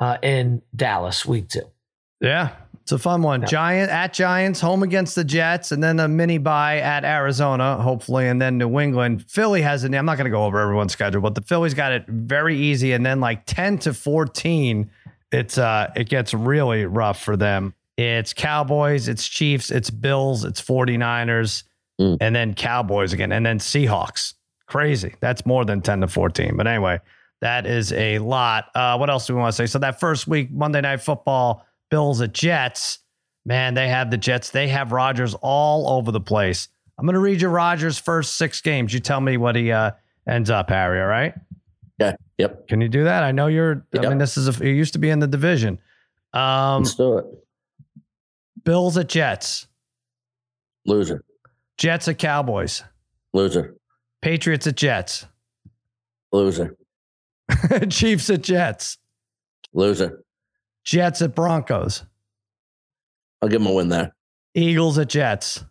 uh, 0.00 0.18
in 0.22 0.62
Dallas 0.74 1.24
week 1.24 1.48
two. 1.48 1.70
Yeah, 2.20 2.54
it's 2.84 2.92
a 2.92 2.98
fun 2.98 3.22
one. 3.22 3.40
Yeah. 3.40 3.46
Giant 3.46 3.90
at 3.90 4.12
Giants, 4.12 4.60
home 4.60 4.82
against 4.82 5.14
the 5.14 5.24
Jets, 5.24 5.72
and 5.72 5.82
then 5.82 5.98
a 6.00 6.06
mini 6.06 6.36
bye 6.36 6.80
at 6.80 7.04
Arizona, 7.04 7.76
hopefully, 7.76 8.28
and 8.28 8.42
then 8.42 8.58
New 8.58 8.78
England. 8.78 9.24
Philly 9.26 9.62
has 9.62 9.84
it. 9.84 9.94
I'm 9.94 10.04
not 10.04 10.18
going 10.18 10.26
to 10.26 10.30
go 10.30 10.44
over 10.44 10.58
everyone's 10.58 10.92
schedule, 10.92 11.22
but 11.22 11.34
the 11.34 11.40
Phillies 11.40 11.72
got 11.72 11.92
it 11.92 12.06
very 12.06 12.58
easy, 12.58 12.92
and 12.92 13.04
then 13.04 13.20
like 13.20 13.46
10 13.46 13.78
to 13.78 13.94
14 13.94 14.90
it's 15.34 15.58
uh 15.58 15.92
it 15.96 16.08
gets 16.08 16.32
really 16.32 16.86
rough 16.86 17.22
for 17.22 17.36
them. 17.36 17.74
It's 17.96 18.32
Cowboys, 18.32 19.08
it's 19.08 19.26
Chiefs, 19.28 19.70
it's 19.70 19.90
Bills, 19.90 20.44
it's 20.44 20.60
49ers, 20.60 21.62
mm. 22.00 22.16
and 22.20 22.34
then 22.34 22.54
Cowboys 22.54 23.12
again, 23.12 23.30
and 23.32 23.44
then 23.44 23.58
Seahawks. 23.58 24.34
Crazy. 24.66 25.14
That's 25.20 25.46
more 25.46 25.64
than 25.64 25.80
10 25.80 26.00
to 26.00 26.08
14. 26.08 26.56
But 26.56 26.66
anyway, 26.66 26.98
that 27.40 27.66
is 27.66 27.92
a 27.92 28.18
lot. 28.18 28.66
Uh, 28.74 28.96
what 28.96 29.10
else 29.10 29.26
do 29.26 29.34
we 29.34 29.40
want 29.40 29.52
to 29.52 29.56
say? 29.56 29.66
So 29.66 29.78
that 29.78 30.00
first 30.00 30.26
week, 30.26 30.50
Monday 30.50 30.80
Night 30.80 31.02
Football, 31.02 31.64
Bills 31.90 32.20
at 32.20 32.32
Jets. 32.32 32.98
Man, 33.44 33.74
they 33.74 33.88
have 33.88 34.10
the 34.10 34.16
Jets. 34.16 34.50
They 34.50 34.68
have 34.68 34.90
Rodgers 34.90 35.34
all 35.34 35.98
over 35.98 36.10
the 36.10 36.20
place. 36.20 36.68
I'm 36.98 37.04
going 37.04 37.14
to 37.14 37.20
read 37.20 37.42
you 37.42 37.48
Rodgers' 37.48 37.98
first 37.98 38.36
six 38.36 38.60
games. 38.60 38.94
You 38.94 39.00
tell 39.00 39.20
me 39.20 39.36
what 39.36 39.54
he 39.54 39.70
uh, 39.70 39.92
ends 40.26 40.48
up, 40.48 40.70
Harry. 40.70 41.00
All 41.00 41.06
right. 41.06 41.34
Yeah. 41.98 42.16
Yep. 42.38 42.68
Can 42.68 42.80
you 42.80 42.88
do 42.88 43.04
that? 43.04 43.22
I 43.22 43.32
know 43.32 43.46
you're. 43.46 43.86
Yep. 43.92 44.04
I 44.04 44.08
mean, 44.08 44.18
this 44.18 44.36
is 44.36 44.48
a. 44.48 44.64
You 44.64 44.72
used 44.72 44.94
to 44.94 44.98
be 44.98 45.10
in 45.10 45.20
the 45.20 45.26
division. 45.26 45.78
Um, 46.32 46.82
Let's 46.82 46.94
do 46.96 47.18
it. 47.18 47.24
Bills 48.64 48.98
at 48.98 49.08
Jets. 49.08 49.68
Loser. 50.86 51.24
Jets 51.78 52.08
at 52.08 52.18
Cowboys. 52.18 52.82
Loser. 53.32 53.76
Patriots 54.22 54.66
at 54.66 54.76
Jets. 54.76 55.26
Loser. 56.32 56.76
Chiefs 57.90 58.30
at 58.30 58.42
Jets. 58.42 58.98
Loser. 59.72 60.24
Jets 60.84 61.22
at 61.22 61.34
Broncos. 61.34 62.04
I'll 63.40 63.48
give 63.48 63.60
them 63.60 63.70
a 63.70 63.74
win 63.74 63.88
there. 63.88 64.14
Eagles 64.54 64.98
at 64.98 65.08
Jets. 65.08 65.64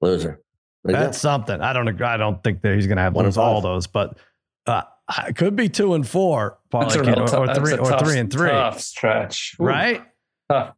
Loser. 0.00 0.40
That's 0.84 1.18
something. 1.18 1.60
I 1.60 1.72
don't. 1.72 2.00
I 2.02 2.16
don't 2.16 2.42
think 2.44 2.60
that 2.62 2.74
he's 2.74 2.86
going 2.86 2.96
to 2.96 3.02
have 3.02 3.14
one 3.14 3.26
of 3.26 3.38
all 3.38 3.60
those, 3.62 3.86
but 3.86 4.18
uh, 4.66 4.82
it 5.26 5.36
could 5.36 5.56
be 5.56 5.68
two 5.68 5.94
and 5.94 6.06
four, 6.06 6.58
like, 6.72 6.96
or, 6.96 7.00
or, 7.00 7.54
three 7.54 7.76
or 7.76 7.98
three 7.98 8.18
and 8.18 8.32
three. 8.32 8.50
Tough 8.50 8.80
stretch, 8.80 9.56
Ooh. 9.60 9.64
right? 9.64 10.02
Tough. 10.50 10.74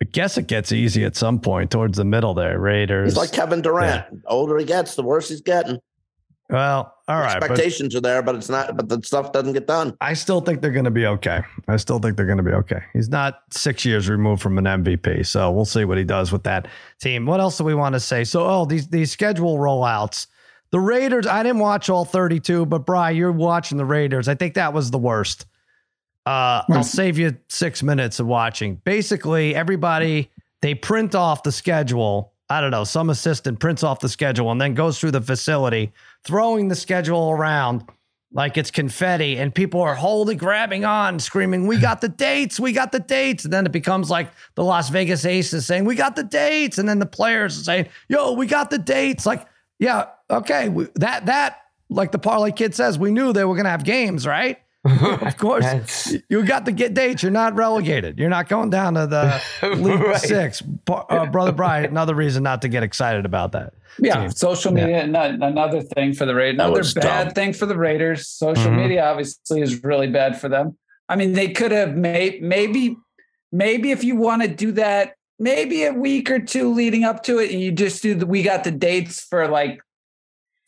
I 0.00 0.04
guess 0.04 0.38
it 0.38 0.46
gets 0.46 0.70
easy 0.70 1.04
at 1.04 1.16
some 1.16 1.40
point 1.40 1.70
towards 1.70 1.98
the 1.98 2.04
middle 2.04 2.32
there. 2.32 2.58
Raiders. 2.58 3.12
He's 3.12 3.16
like 3.16 3.32
Kevin 3.32 3.62
Durant. 3.62 4.06
Yeah. 4.12 4.18
older 4.26 4.56
he 4.56 4.64
gets, 4.64 4.94
the 4.94 5.02
worse 5.02 5.28
he's 5.28 5.40
getting. 5.40 5.78
Well, 6.50 6.94
all 7.08 7.20
right. 7.20 7.36
Expectations 7.36 7.94
are 7.94 8.00
there, 8.00 8.22
but 8.22 8.34
it's 8.34 8.48
not. 8.48 8.74
But 8.76 8.88
the 8.88 9.02
stuff 9.02 9.32
doesn't 9.32 9.52
get 9.52 9.66
done. 9.66 9.94
I 10.00 10.14
still 10.14 10.40
think 10.40 10.62
they're 10.62 10.72
going 10.72 10.86
to 10.86 10.90
be 10.90 11.04
okay. 11.04 11.42
I 11.66 11.76
still 11.76 11.98
think 11.98 12.16
they're 12.16 12.26
going 12.26 12.38
to 12.38 12.44
be 12.44 12.52
okay. 12.52 12.80
He's 12.94 13.10
not 13.10 13.40
six 13.50 13.84
years 13.84 14.08
removed 14.08 14.40
from 14.40 14.56
an 14.56 14.64
MVP, 14.64 15.26
so 15.26 15.50
we'll 15.50 15.66
see 15.66 15.84
what 15.84 15.98
he 15.98 16.04
does 16.04 16.32
with 16.32 16.44
that 16.44 16.68
team. 17.00 17.26
What 17.26 17.40
else 17.40 17.58
do 17.58 17.64
we 17.64 17.74
want 17.74 17.94
to 17.94 18.00
say? 18.00 18.24
So, 18.24 18.46
oh, 18.46 18.64
these 18.64 18.88
these 18.88 19.10
schedule 19.10 19.58
rollouts. 19.58 20.26
The 20.70 20.80
Raiders, 20.80 21.26
I 21.26 21.42
didn't 21.42 21.60
watch 21.60 21.88
all 21.88 22.04
32, 22.04 22.66
but 22.66 22.84
Bry, 22.84 23.10
you're 23.10 23.32
watching 23.32 23.78
the 23.78 23.84
Raiders. 23.84 24.28
I 24.28 24.34
think 24.34 24.54
that 24.54 24.72
was 24.72 24.90
the 24.90 24.98
worst. 24.98 25.46
Uh, 26.26 26.62
I'll 26.70 26.82
save 26.82 27.18
you 27.18 27.38
six 27.48 27.82
minutes 27.82 28.20
of 28.20 28.26
watching. 28.26 28.74
Basically, 28.84 29.54
everybody 29.54 30.30
they 30.60 30.74
print 30.74 31.14
off 31.14 31.42
the 31.42 31.52
schedule. 31.52 32.32
I 32.50 32.60
don't 32.60 32.70
know, 32.70 32.84
some 32.84 33.10
assistant 33.10 33.60
prints 33.60 33.82
off 33.82 34.00
the 34.00 34.08
schedule 34.08 34.50
and 34.50 34.60
then 34.60 34.74
goes 34.74 34.98
through 34.98 35.12
the 35.12 35.20
facility, 35.20 35.92
throwing 36.24 36.68
the 36.68 36.74
schedule 36.74 37.30
around 37.30 37.84
like 38.32 38.58
it's 38.58 38.70
confetti, 38.70 39.38
and 39.38 39.54
people 39.54 39.80
are 39.80 39.94
holding, 39.94 40.36
grabbing 40.36 40.84
on, 40.84 41.18
screaming, 41.18 41.66
"We 41.66 41.78
got 41.78 42.02
the 42.02 42.10
dates! 42.10 42.60
We 42.60 42.72
got 42.72 42.92
the 42.92 43.00
dates!" 43.00 43.44
And 43.44 43.52
then 43.52 43.64
it 43.64 43.72
becomes 43.72 44.10
like 44.10 44.30
the 44.54 44.64
Las 44.64 44.90
Vegas 44.90 45.24
Aces 45.24 45.64
saying, 45.64 45.86
"We 45.86 45.94
got 45.94 46.14
the 46.14 46.24
dates," 46.24 46.76
and 46.76 46.86
then 46.86 46.98
the 46.98 47.06
players 47.06 47.64
saying, 47.64 47.88
"Yo, 48.08 48.32
we 48.32 48.46
got 48.46 48.68
the 48.68 48.78
dates!" 48.78 49.24
Like 49.24 49.46
yeah, 49.78 50.06
okay, 50.30 50.68
we, 50.68 50.86
that 50.96 51.26
that 51.26 51.62
like 51.90 52.12
the 52.12 52.18
parlay 52.18 52.52
kid 52.52 52.74
says, 52.74 52.98
we 52.98 53.10
knew 53.10 53.32
they 53.32 53.44
were 53.44 53.54
going 53.54 53.64
to 53.64 53.70
have 53.70 53.84
games, 53.84 54.26
right? 54.26 54.58
of 54.84 55.36
course, 55.36 56.14
you 56.28 56.44
got 56.44 56.64
the 56.64 56.72
get 56.72 56.94
dates. 56.94 57.22
You're 57.22 57.32
not 57.32 57.54
relegated. 57.56 58.18
You're 58.18 58.28
not 58.28 58.48
going 58.48 58.70
down 58.70 58.94
to 58.94 59.06
the 59.06 59.42
League 59.76 60.00
right. 60.00 60.20
Six. 60.20 60.62
Uh, 60.88 61.26
Brother 61.26 61.52
Brian, 61.52 61.86
another 61.86 62.14
reason 62.14 62.42
not 62.42 62.62
to 62.62 62.68
get 62.68 62.82
excited 62.82 63.26
about 63.26 63.52
that. 63.52 63.74
Yeah, 64.00 64.20
team. 64.20 64.30
social 64.30 64.72
media, 64.72 65.06
yeah. 65.06 65.36
another 65.40 65.82
thing 65.82 66.14
for 66.14 66.26
the 66.26 66.34
Raiders. 66.34 66.60
Another 66.60 66.84
bad 66.94 67.24
dumb. 67.24 67.34
thing 67.34 67.52
for 67.52 67.66
the 67.66 67.76
Raiders. 67.76 68.28
Social 68.28 68.66
mm-hmm. 68.66 68.76
media 68.76 69.04
obviously 69.04 69.60
is 69.60 69.82
really 69.82 70.06
bad 70.06 70.40
for 70.40 70.48
them. 70.48 70.78
I 71.08 71.16
mean, 71.16 71.32
they 71.32 71.48
could 71.50 71.72
have 71.72 71.96
made 71.96 72.40
maybe, 72.42 72.96
maybe 73.50 73.90
if 73.90 74.04
you 74.04 74.14
want 74.14 74.42
to 74.42 74.48
do 74.48 74.72
that, 74.72 75.16
maybe 75.40 75.84
a 75.84 75.92
week 75.92 76.30
or 76.30 76.38
two 76.38 76.72
leading 76.72 77.02
up 77.02 77.24
to 77.24 77.38
it, 77.38 77.50
and 77.50 77.60
you 77.60 77.72
just 77.72 78.00
do 78.00 78.14
the. 78.14 78.26
We 78.26 78.44
got 78.44 78.62
the 78.62 78.70
dates 78.70 79.20
for 79.20 79.48
like 79.48 79.80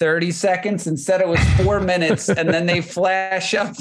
30 0.00 0.30
seconds. 0.32 0.86
and 0.86 0.98
said 0.98 1.20
it 1.20 1.28
was 1.28 1.40
four 1.62 1.78
minutes. 1.92 2.28
And 2.28 2.48
then 2.48 2.66
they 2.66 2.80
flash 2.80 3.54
up. 3.54 3.76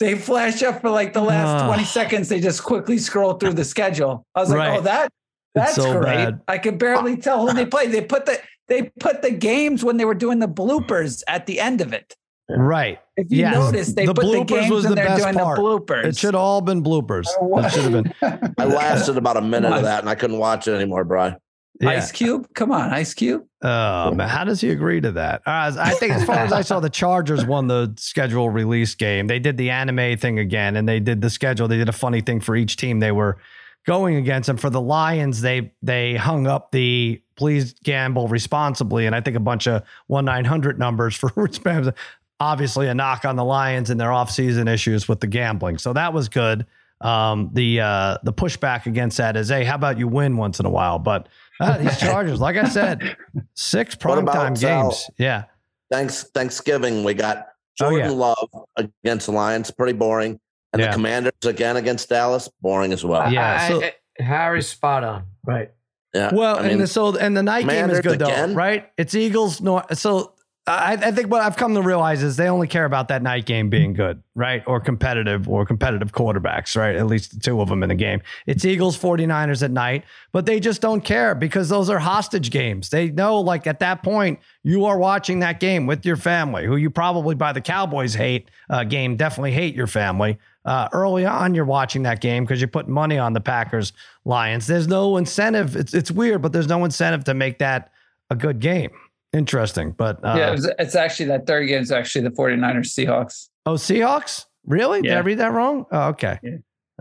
They 0.00 0.16
flash 0.16 0.62
up 0.62 0.80
for 0.80 0.90
like 0.90 1.12
the 1.12 1.22
last 1.22 1.62
ah. 1.62 1.66
20 1.66 1.84
seconds. 1.84 2.28
They 2.28 2.40
just 2.40 2.64
quickly 2.64 2.98
scroll 2.98 3.34
through 3.34 3.52
the 3.52 3.64
schedule. 3.64 4.26
I 4.34 4.40
was 4.40 4.52
right. 4.52 4.70
like, 4.70 4.78
oh, 4.80 4.82
that 4.82 5.12
that's 5.54 5.74
so 5.74 5.92
great. 5.92 6.16
Bad. 6.16 6.40
I 6.48 6.58
could 6.58 6.78
barely 6.78 7.16
tell 7.20 7.46
who 7.46 7.54
they 7.54 7.66
played. 7.66 7.92
They 7.92 8.02
put 8.02 8.26
the 8.26 8.40
they 8.68 8.90
put 9.00 9.22
the 9.22 9.30
games 9.30 9.84
when 9.84 9.96
they 9.96 10.04
were 10.04 10.14
doing 10.14 10.38
the 10.38 10.48
bloopers 10.48 11.22
at 11.28 11.46
the 11.46 11.60
end 11.60 11.80
of 11.80 11.92
it. 11.92 12.14
Right. 12.50 12.98
If 13.16 13.30
you 13.30 13.38
yes. 13.38 13.54
notice, 13.54 13.92
they 13.92 14.06
the 14.06 14.14
put 14.14 14.30
the 14.30 14.44
games 14.44 14.70
was 14.70 14.84
the 14.84 14.94
they're 14.94 15.16
doing 15.16 15.34
part. 15.34 15.56
the 15.56 15.62
bloopers. 15.62 16.04
It 16.04 16.16
should 16.16 16.34
all 16.34 16.62
been 16.62 16.82
bloopers. 16.82 17.26
It 17.40 17.72
should 17.72 17.92
have 17.92 17.92
been. 17.92 18.14
I 18.58 18.64
lasted 18.64 19.18
about 19.18 19.36
a 19.36 19.42
minute 19.42 19.72
of 19.72 19.82
that 19.82 20.00
and 20.00 20.08
I 20.08 20.14
couldn't 20.14 20.38
watch 20.38 20.66
it 20.66 20.72
anymore, 20.72 21.04
Brian. 21.04 21.36
Yeah. 21.80 21.90
Ice 21.90 22.10
Cube, 22.10 22.52
come 22.54 22.72
on, 22.72 22.92
Ice 22.92 23.14
Cube. 23.14 23.44
Oh 23.62 24.12
man, 24.12 24.28
how 24.28 24.44
does 24.44 24.60
he 24.60 24.70
agree 24.70 25.00
to 25.00 25.12
that? 25.12 25.42
Uh, 25.46 25.72
I 25.78 25.92
think 25.94 26.12
as 26.12 26.24
far 26.24 26.36
as 26.36 26.52
I 26.52 26.62
saw, 26.62 26.80
the 26.80 26.90
Chargers 26.90 27.44
won 27.46 27.68
the 27.68 27.94
schedule 27.96 28.50
release 28.50 28.94
game. 28.94 29.26
They 29.28 29.38
did 29.38 29.56
the 29.56 29.70
anime 29.70 30.16
thing 30.18 30.38
again, 30.38 30.76
and 30.76 30.88
they 30.88 30.98
did 31.00 31.20
the 31.20 31.30
schedule. 31.30 31.68
They 31.68 31.76
did 31.76 31.88
a 31.88 31.92
funny 31.92 32.20
thing 32.20 32.40
for 32.40 32.56
each 32.56 32.76
team 32.76 33.00
they 33.00 33.12
were 33.12 33.38
going 33.86 34.16
against. 34.16 34.48
And 34.48 34.60
for 34.60 34.70
the 34.70 34.80
Lions, 34.80 35.40
they 35.40 35.72
they 35.82 36.14
hung 36.14 36.46
up 36.46 36.72
the 36.72 37.22
please 37.36 37.74
gamble 37.84 38.28
responsibly, 38.28 39.06
and 39.06 39.14
I 39.14 39.20
think 39.20 39.36
a 39.36 39.40
bunch 39.40 39.66
of 39.66 39.82
one 40.08 40.24
nine 40.24 40.44
hundred 40.44 40.78
numbers 40.78 41.16
for 41.16 41.30
spams. 41.48 41.92
Obviously, 42.40 42.86
a 42.86 42.94
knock 42.94 43.24
on 43.24 43.34
the 43.34 43.44
Lions 43.44 43.90
and 43.90 44.00
their 44.00 44.10
offseason 44.10 44.72
issues 44.72 45.08
with 45.08 45.20
the 45.20 45.26
gambling. 45.26 45.78
So 45.78 45.92
that 45.94 46.12
was 46.12 46.28
good. 46.28 46.66
Um, 47.00 47.50
the 47.52 47.80
uh, 47.80 48.18
the 48.22 48.32
pushback 48.32 48.86
against 48.86 49.16
that 49.18 49.36
is, 49.36 49.48
hey, 49.48 49.64
how 49.64 49.76
about 49.76 49.98
you 49.98 50.06
win 50.06 50.36
once 50.36 50.60
in 50.60 50.66
a 50.66 50.70
while? 50.70 50.98
But 50.98 51.28
uh, 51.60 51.78
these 51.82 51.98
Chargers, 51.98 52.40
like 52.40 52.56
I 52.56 52.68
said, 52.68 53.16
six 53.54 53.94
primetime 53.94 54.58
games. 54.58 55.10
yeah. 55.18 55.44
Thanks 55.90 56.24
Thanksgiving, 56.34 57.02
we 57.02 57.14
got 57.14 57.46
Jordan 57.78 58.08
oh, 58.08 58.10
yeah. 58.10 58.10
Love 58.10 58.66
against 58.76 59.26
the 59.26 59.32
Lions, 59.32 59.70
pretty 59.70 59.94
boring, 59.94 60.38
and 60.72 60.80
yeah. 60.80 60.88
the 60.88 60.92
Commanders 60.92 61.32
again 61.44 61.76
against 61.76 62.08
Dallas, 62.08 62.48
boring 62.60 62.92
as 62.92 63.04
well. 63.04 63.32
Yeah, 63.32 63.68
so, 63.68 63.82
I, 63.82 63.94
I, 64.20 64.22
Harry's 64.22 64.68
spot 64.68 65.02
on, 65.04 65.24
right? 65.46 65.70
Yeah. 66.14 66.34
Well, 66.34 66.58
I 66.58 66.62
mean, 66.62 66.72
and 66.72 66.80
the, 66.82 66.86
so 66.86 67.16
and 67.16 67.36
the 67.36 67.42
night 67.42 67.66
game 67.66 67.90
is 67.90 68.00
good 68.00 68.20
again? 68.20 68.50
though, 68.50 68.54
right? 68.54 68.90
It's 68.96 69.14
Eagles. 69.14 69.60
No, 69.60 69.82
so 69.92 70.34
I, 70.68 70.92
I, 71.00 71.12
think 71.12 71.30
what 71.30 71.40
I've 71.40 71.56
come 71.56 71.74
to 71.74 71.82
realize 71.82 72.22
is 72.22 72.36
they 72.36 72.48
only 72.48 72.66
care 72.66 72.84
about 72.84 73.08
that 73.08 73.22
night 73.22 73.46
game 73.46 73.70
being 73.70 73.94
good, 73.94 74.22
right? 74.34 74.62
Or 74.66 74.80
competitive 74.80 75.48
or 75.48 75.64
competitive 75.64 76.12
quarterbacks, 76.12 76.76
right? 76.76 76.94
At 76.94 77.06
least 77.06 77.42
two 77.42 77.62
of 77.62 77.68
them 77.70 77.82
in 77.82 77.88
the 77.88 77.94
game. 77.94 78.20
It's 78.46 78.66
Eagles 78.66 78.98
49ers 78.98 79.62
at 79.62 79.70
night, 79.70 80.04
but 80.30 80.44
they 80.44 80.60
just 80.60 80.82
don't 80.82 81.00
care 81.00 81.34
because 81.34 81.70
those 81.70 81.88
are 81.88 81.98
hostage 81.98 82.50
games. 82.50 82.90
They 82.90 83.08
know, 83.10 83.40
like, 83.40 83.66
at 83.66 83.78
that 83.80 84.02
point, 84.02 84.40
you 84.62 84.84
are 84.84 84.98
watching 84.98 85.38
that 85.38 85.58
game 85.58 85.86
with 85.86 86.04
your 86.04 86.16
family, 86.16 86.66
who 86.66 86.76
you 86.76 86.90
probably 86.90 87.34
by 87.34 87.52
the 87.52 87.62
Cowboys 87.62 88.12
hate 88.12 88.50
uh, 88.68 88.84
game, 88.84 89.16
definitely 89.16 89.52
hate 89.52 89.74
your 89.74 89.86
family. 89.86 90.38
Uh, 90.66 90.86
early 90.92 91.24
on, 91.24 91.54
you're 91.54 91.64
watching 91.64 92.02
that 92.02 92.20
game 92.20 92.44
because 92.44 92.60
you're 92.60 92.68
putting 92.68 92.92
money 92.92 93.16
on 93.16 93.32
the 93.32 93.40
Packers 93.40 93.94
Lions. 94.26 94.66
There's 94.66 94.86
no 94.86 95.16
incentive. 95.16 95.76
It's, 95.76 95.94
it's 95.94 96.10
weird, 96.10 96.42
but 96.42 96.52
there's 96.52 96.68
no 96.68 96.84
incentive 96.84 97.24
to 97.24 97.32
make 97.32 97.58
that 97.60 97.90
a 98.28 98.36
good 98.36 98.60
game. 98.60 98.90
Interesting, 99.32 99.92
but 99.92 100.24
uh, 100.24 100.34
yeah, 100.36 100.48
it 100.48 100.52
was, 100.52 100.70
it's 100.78 100.94
actually 100.94 101.26
that 101.26 101.46
third 101.46 101.66
game 101.66 101.82
is 101.82 101.92
actually 101.92 102.22
the 102.22 102.30
49ers 102.30 102.86
Seahawks. 102.86 103.48
Oh, 103.66 103.74
Seahawks? 103.74 104.46
Really? 104.66 104.98
Yeah. 104.98 105.10
Did 105.10 105.16
I 105.16 105.20
read 105.20 105.38
that 105.38 105.52
wrong? 105.52 105.86
Oh, 105.92 106.08
okay. 106.08 106.38
Yeah. 106.42 106.50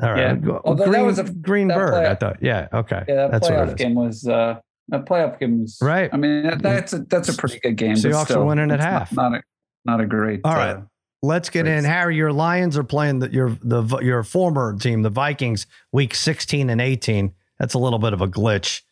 All 0.01 0.11
right. 0.11 0.41
Yeah. 0.41 0.57
Although 0.63 0.85
green, 0.85 0.93
that 0.93 1.05
was 1.05 1.19
a 1.19 1.23
green 1.23 1.67
bird. 1.69 2.05
I 2.05 2.15
thought. 2.15 2.37
Yeah. 2.41 2.67
Okay. 2.73 3.03
Yeah, 3.07 3.15
that 3.15 3.31
that's 3.31 3.49
playoff 3.49 3.77
game 3.77 3.95
was. 3.95 4.27
uh 4.27 4.59
That 4.89 5.05
playoff 5.05 5.39
game 5.39 5.61
was 5.61 5.77
right. 5.81 6.09
I 6.13 6.17
mean, 6.17 6.43
that, 6.43 6.61
that's 6.61 6.93
a 6.93 6.99
that's 6.99 7.29
a 7.29 7.33
pretty 7.33 7.59
good 7.59 7.75
game. 7.75 7.95
Seahawks 7.95 8.25
still, 8.25 8.43
are 8.43 8.45
winning 8.45 8.71
at 8.71 8.79
half. 8.79 9.11
Not, 9.11 9.31
not, 9.31 9.39
a 9.39 9.43
not 9.85 10.01
a 10.01 10.05
great. 10.05 10.41
All 10.43 10.53
right. 10.53 10.77
Uh, 10.77 10.81
Let's 11.23 11.49
get 11.49 11.65
in, 11.65 11.83
Harry. 11.83 12.15
Your 12.15 12.31
Lions 12.31 12.77
are 12.77 12.83
playing 12.83 13.19
the, 13.19 13.31
your 13.31 13.57
the 13.63 13.97
your 14.01 14.21
former 14.21 14.77
team, 14.77 15.01
the 15.01 15.09
Vikings, 15.09 15.65
week 15.91 16.13
sixteen 16.13 16.69
and 16.69 16.79
eighteen. 16.79 17.33
That's 17.57 17.73
a 17.73 17.79
little 17.79 17.97
bit 17.97 18.13
of 18.13 18.21
a 18.21 18.27
glitch, 18.27 18.83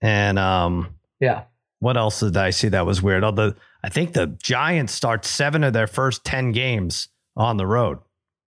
and 0.00 0.38
um, 0.38 0.94
yeah, 1.20 1.42
what 1.80 1.96
else 1.96 2.20
did 2.20 2.36
I 2.36 2.50
see 2.50 2.68
that 2.68 2.86
was 2.86 3.02
weird? 3.02 3.24
Oh, 3.24 3.30
the 3.30 3.56
I 3.82 3.88
think 3.88 4.12
the 4.12 4.26
Giants 4.42 4.92
start 4.92 5.24
seven 5.24 5.64
of 5.64 5.72
their 5.72 5.86
first 5.86 6.24
ten 6.24 6.52
games 6.52 7.08
on 7.36 7.56
the 7.56 7.66
road. 7.66 7.98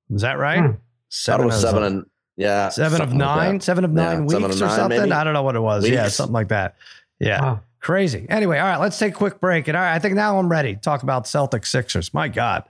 Was 0.10 0.22
that 0.24 0.38
right? 0.38 0.62
Hmm. 0.62 0.76
Seven, 1.10 1.52
seven 1.52 1.84
and 1.84 2.06
yeah, 2.38 2.70
seven 2.70 3.02
of 3.02 3.14
nine, 3.14 3.54
like 3.54 3.62
seven 3.64 3.84
of 3.84 3.92
nine 3.92 4.20
yeah, 4.20 4.20
weeks 4.22 4.34
of 4.34 4.44
or 4.44 4.48
nine, 4.48 4.76
something. 4.78 5.00
Maybe? 5.02 5.12
I 5.12 5.24
don't 5.24 5.34
know 5.34 5.44
what 5.44 5.56
it 5.56 5.62
was. 5.62 5.84
Weeks. 5.84 5.94
Yeah, 5.94 6.08
something 6.08 6.34
like 6.34 6.50
that. 6.50 6.76
Yeah. 7.20 7.42
Wow. 7.42 7.60
Crazy. 7.82 8.26
Anyway, 8.30 8.58
all 8.60 8.68
right, 8.68 8.80
let's 8.80 8.98
take 9.00 9.14
a 9.14 9.18
quick 9.18 9.40
break. 9.40 9.68
And 9.68 9.78
all 9.78 9.84
right, 9.84 9.96
I 9.96 10.00
think 10.00 10.16
now 10.16 10.38
I'm 10.38 10.50
ready. 10.50 10.76
Talk 10.76 11.04
about 11.04 11.28
Celtic 11.28 11.66
Sixers. 11.66 12.14
My 12.14 12.28
God. 12.28 12.64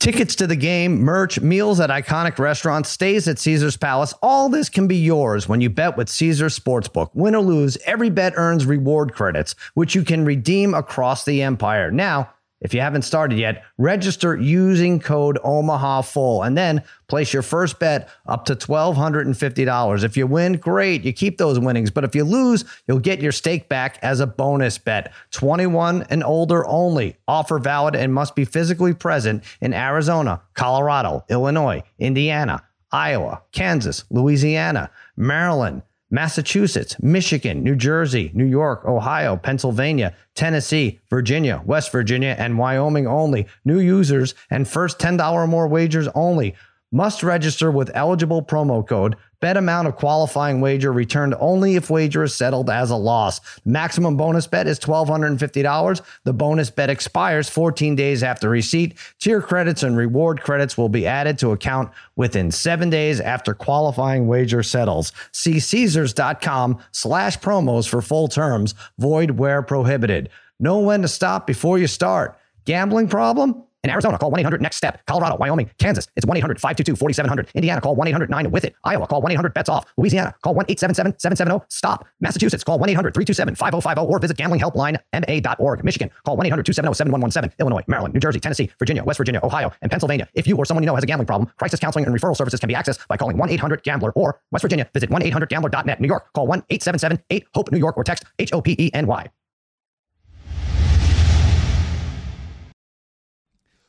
Tickets 0.00 0.36
to 0.36 0.46
the 0.46 0.54
game, 0.54 1.00
merch, 1.00 1.40
meals 1.40 1.80
at 1.80 1.90
iconic 1.90 2.38
restaurants, 2.38 2.88
stays 2.88 3.26
at 3.26 3.36
Caesar's 3.40 3.76
Palace. 3.76 4.14
All 4.22 4.48
this 4.48 4.68
can 4.68 4.86
be 4.86 4.94
yours 4.94 5.48
when 5.48 5.60
you 5.60 5.68
bet 5.70 5.96
with 5.96 6.08
Caesar's 6.08 6.56
Sportsbook. 6.56 7.10
Win 7.14 7.34
or 7.34 7.42
lose, 7.42 7.76
every 7.84 8.08
bet 8.08 8.32
earns 8.36 8.64
reward 8.64 9.12
credits, 9.12 9.56
which 9.74 9.96
you 9.96 10.04
can 10.04 10.24
redeem 10.24 10.72
across 10.72 11.24
the 11.24 11.42
empire. 11.42 11.90
Now, 11.90 12.30
if 12.60 12.74
you 12.74 12.80
haven't 12.80 13.02
started 13.02 13.38
yet, 13.38 13.64
register 13.76 14.36
using 14.36 14.98
code 14.98 15.38
Omaha 15.44 16.02
Full 16.02 16.42
and 16.42 16.58
then 16.58 16.82
place 17.06 17.32
your 17.32 17.42
first 17.42 17.78
bet 17.78 18.08
up 18.26 18.44
to 18.46 18.56
$1,250. 18.56 20.04
If 20.04 20.16
you 20.16 20.26
win, 20.26 20.54
great. 20.54 21.04
You 21.04 21.12
keep 21.12 21.38
those 21.38 21.58
winnings. 21.58 21.90
But 21.90 22.04
if 22.04 22.14
you 22.14 22.24
lose, 22.24 22.64
you'll 22.86 22.98
get 22.98 23.22
your 23.22 23.32
stake 23.32 23.68
back 23.68 23.98
as 24.02 24.20
a 24.20 24.26
bonus 24.26 24.76
bet. 24.76 25.12
21 25.30 26.04
and 26.10 26.24
older 26.24 26.66
only. 26.66 27.16
Offer 27.28 27.58
valid 27.58 27.94
and 27.94 28.12
must 28.12 28.34
be 28.34 28.44
physically 28.44 28.92
present 28.92 29.44
in 29.60 29.72
Arizona, 29.72 30.42
Colorado, 30.54 31.24
Illinois, 31.28 31.82
Indiana, 31.98 32.64
Iowa, 32.90 33.42
Kansas, 33.52 34.04
Louisiana, 34.10 34.90
Maryland, 35.16 35.82
Massachusetts, 36.10 36.96
Michigan, 37.02 37.62
New 37.62 37.76
Jersey, 37.76 38.30
New 38.34 38.46
York, 38.46 38.84
Ohio, 38.86 39.36
Pennsylvania, 39.36 40.14
Tennessee, 40.34 41.00
Virginia, 41.10 41.62
West 41.66 41.92
Virginia, 41.92 42.34
and 42.38 42.56
Wyoming 42.56 43.06
only. 43.06 43.46
New 43.64 43.78
users 43.78 44.34
and 44.50 44.66
first 44.66 44.98
$10 44.98 45.32
or 45.32 45.46
more 45.46 45.68
wagers 45.68 46.08
only. 46.14 46.54
Must 46.90 47.22
register 47.22 47.70
with 47.70 47.90
eligible 47.94 48.42
promo 48.42 48.86
code 48.86 49.16
Bet 49.40 49.56
amount 49.56 49.86
of 49.86 49.94
qualifying 49.94 50.60
wager 50.60 50.92
returned 50.92 51.34
only 51.38 51.76
if 51.76 51.90
wager 51.90 52.24
is 52.24 52.34
settled 52.34 52.68
as 52.68 52.90
a 52.90 52.96
loss. 52.96 53.40
Maximum 53.64 54.16
bonus 54.16 54.48
bet 54.48 54.66
is 54.66 54.80
$1,250. 54.80 56.00
The 56.24 56.32
bonus 56.32 56.70
bet 56.70 56.90
expires 56.90 57.48
14 57.48 57.94
days 57.94 58.24
after 58.24 58.48
receipt. 58.50 58.98
Tier 59.20 59.40
credits 59.40 59.84
and 59.84 59.96
reward 59.96 60.42
credits 60.42 60.76
will 60.76 60.88
be 60.88 61.06
added 61.06 61.38
to 61.38 61.52
account 61.52 61.92
within 62.16 62.50
seven 62.50 62.90
days 62.90 63.20
after 63.20 63.54
qualifying 63.54 64.26
wager 64.26 64.64
settles. 64.64 65.12
See 65.30 65.60
Caesars.com 65.60 66.78
slash 66.90 67.38
promos 67.38 67.88
for 67.88 68.02
full 68.02 68.26
terms. 68.26 68.74
Void 68.98 69.32
where 69.32 69.62
prohibited. 69.62 70.30
Know 70.58 70.80
when 70.80 71.02
to 71.02 71.08
stop 71.08 71.46
before 71.46 71.78
you 71.78 71.86
start. 71.86 72.36
Gambling 72.64 73.06
problem? 73.06 73.62
In 73.88 73.92
Arizona, 73.92 74.18
call 74.18 74.30
1 74.30 74.40
800 74.40 74.60
NEXT 74.60 74.76
STEP. 74.76 75.06
Colorado, 75.06 75.36
Wyoming, 75.38 75.70
Kansas, 75.78 76.08
it's 76.14 76.26
1 76.26 76.36
800 76.36 76.60
522 76.60 76.94
4700. 76.94 77.48
Indiana, 77.54 77.80
call 77.80 77.94
1 77.94 78.06
800 78.08 78.28
9 78.28 78.50
with 78.50 78.66
it. 78.66 78.74
Iowa, 78.84 79.06
call 79.06 79.22
1 79.22 79.32
800 79.32 79.54
bets 79.54 79.70
off. 79.70 79.86
Louisiana, 79.96 80.34
call 80.42 80.52
1 80.52 80.66
877 80.68 81.18
770 81.18 81.64
STOP. 81.70 82.06
Massachusetts, 82.20 82.62
call 82.62 82.78
1 82.78 82.90
800 82.90 83.14
327 83.14 83.54
5050 83.54 84.12
or 84.12 84.18
visit 84.18 84.36
gamblinghelplinema.org. 84.36 85.84
Michigan, 85.84 86.10
call 86.26 86.36
1 86.36 86.44
800 86.44 86.66
270 86.66 86.94
7117. 86.98 87.56
Illinois, 87.58 87.82
Maryland, 87.86 88.12
New 88.12 88.20
Jersey, 88.20 88.40
Tennessee, 88.40 88.68
Virginia, 88.78 89.02
West 89.02 89.16
Virginia, 89.16 89.40
Ohio, 89.42 89.72
and 89.80 89.90
Pennsylvania. 89.90 90.28
If 90.34 90.46
you 90.46 90.54
or 90.58 90.66
someone 90.66 90.82
you 90.82 90.86
know 90.86 90.94
has 90.94 91.04
a 91.04 91.06
gambling 91.06 91.26
problem, 91.26 91.50
crisis 91.56 91.80
counseling 91.80 92.04
and 92.04 92.14
referral 92.14 92.36
services 92.36 92.60
can 92.60 92.68
be 92.68 92.74
accessed 92.74 93.08
by 93.08 93.16
calling 93.16 93.38
1 93.38 93.48
800 93.48 93.82
Gambler 93.84 94.12
or 94.12 94.38
West 94.50 94.60
Virginia, 94.64 94.86
visit 94.92 95.08
1 95.08 95.22
800 95.22 95.48
Gambler.net. 95.48 95.98
New 95.98 96.08
York, 96.08 96.30
call 96.34 96.46
1 96.46 96.62
877 96.68 97.24
8 97.30 97.46
HOPE 97.54 97.72
New 97.72 97.78
York 97.78 97.96
or 97.96 98.04
text 98.04 98.24
H 98.38 98.52
O 98.52 98.60
P 98.60 98.76
E 98.78 98.90
N 98.92 99.06
Y. 99.06 99.30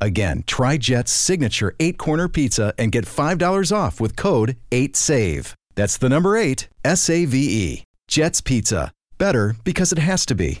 Again, 0.00 0.44
try 0.46 0.76
Jet's 0.76 1.10
signature 1.12 1.74
eight 1.80 1.98
corner 1.98 2.28
pizza 2.28 2.74
and 2.78 2.92
get 2.92 3.04
$5 3.06 3.76
off 3.76 4.00
with 4.00 4.16
code 4.16 4.56
8SAVE. 4.70 5.54
That's 5.74 5.96
the 5.96 6.08
number 6.08 6.36
eight, 6.36 6.68
S 6.84 7.08
A 7.10 7.24
V 7.24 7.38
E. 7.38 7.84
Jet's 8.08 8.40
Pizza. 8.40 8.92
Better 9.18 9.56
because 9.64 9.92
it 9.92 9.98
has 9.98 10.26
to 10.26 10.34
be. 10.34 10.60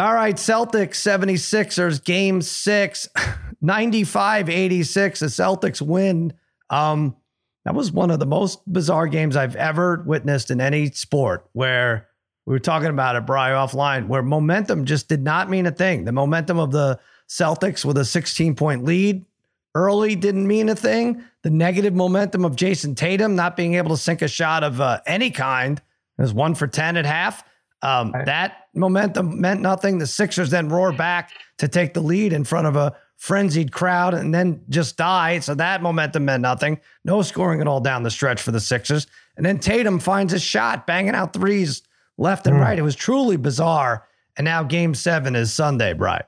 All 0.00 0.14
right, 0.14 0.36
Celtics 0.36 0.94
76ers 0.94 2.04
game 2.04 2.40
6 2.40 3.08
95-86 3.64 5.18
the 5.18 5.26
Celtics 5.26 5.82
win. 5.82 6.32
Um 6.70 7.16
that 7.64 7.74
was 7.74 7.92
one 7.92 8.10
of 8.10 8.18
the 8.18 8.26
most 8.26 8.60
bizarre 8.72 9.08
games 9.08 9.36
I've 9.36 9.56
ever 9.56 10.02
witnessed 10.06 10.50
in 10.50 10.60
any 10.60 10.90
sport 10.92 11.48
where 11.52 12.07
we 12.48 12.54
were 12.54 12.58
talking 12.58 12.88
about 12.88 13.14
it 13.14 13.26
Brian 13.26 13.54
offline 13.54 14.06
where 14.06 14.22
momentum 14.22 14.86
just 14.86 15.06
did 15.06 15.22
not 15.22 15.50
mean 15.50 15.66
a 15.66 15.70
thing. 15.70 16.06
The 16.06 16.12
momentum 16.12 16.58
of 16.58 16.70
the 16.70 16.98
Celtics 17.28 17.84
with 17.84 17.98
a 17.98 18.06
16 18.06 18.54
point 18.54 18.86
lead 18.86 19.26
early 19.74 20.16
didn't 20.16 20.46
mean 20.46 20.70
a 20.70 20.74
thing. 20.74 21.22
The 21.42 21.50
negative 21.50 21.92
momentum 21.92 22.46
of 22.46 22.56
Jayson 22.56 22.94
Tatum 22.94 23.36
not 23.36 23.54
being 23.54 23.74
able 23.74 23.90
to 23.90 23.98
sink 23.98 24.22
a 24.22 24.28
shot 24.28 24.64
of 24.64 24.80
uh, 24.80 25.00
any 25.06 25.30
kind 25.30 25.76
it 25.76 26.22
was 26.22 26.32
one 26.32 26.54
for 26.54 26.66
10 26.66 26.96
at 26.96 27.04
half. 27.04 27.44
Um, 27.82 28.12
right. 28.12 28.24
That 28.24 28.68
momentum 28.74 29.42
meant 29.42 29.60
nothing. 29.60 29.98
The 29.98 30.06
Sixers 30.06 30.48
then 30.48 30.70
roar 30.70 30.90
back 30.92 31.32
to 31.58 31.68
take 31.68 31.92
the 31.92 32.00
lead 32.00 32.32
in 32.32 32.44
front 32.44 32.66
of 32.66 32.76
a 32.76 32.96
frenzied 33.16 33.72
crowd 33.72 34.14
and 34.14 34.34
then 34.34 34.64
just 34.70 34.96
die. 34.96 35.40
So 35.40 35.54
that 35.56 35.82
momentum 35.82 36.24
meant 36.24 36.40
nothing. 36.40 36.80
No 37.04 37.20
scoring 37.20 37.60
at 37.60 37.68
all 37.68 37.80
down 37.80 38.04
the 38.04 38.10
stretch 38.10 38.40
for 38.40 38.52
the 38.52 38.60
Sixers. 38.60 39.06
And 39.36 39.44
then 39.44 39.58
Tatum 39.58 39.98
finds 39.98 40.32
a 40.32 40.38
shot, 40.38 40.86
banging 40.86 41.14
out 41.14 41.34
threes 41.34 41.82
left 42.18 42.46
and 42.46 42.56
mm. 42.56 42.60
right. 42.60 42.78
It 42.78 42.82
was 42.82 42.96
truly 42.96 43.36
bizarre. 43.36 44.06
And 44.36 44.44
now 44.44 44.62
game 44.62 44.94
seven 44.94 45.34
is 45.34 45.52
Sunday, 45.52 45.94
Brian. 45.94 46.22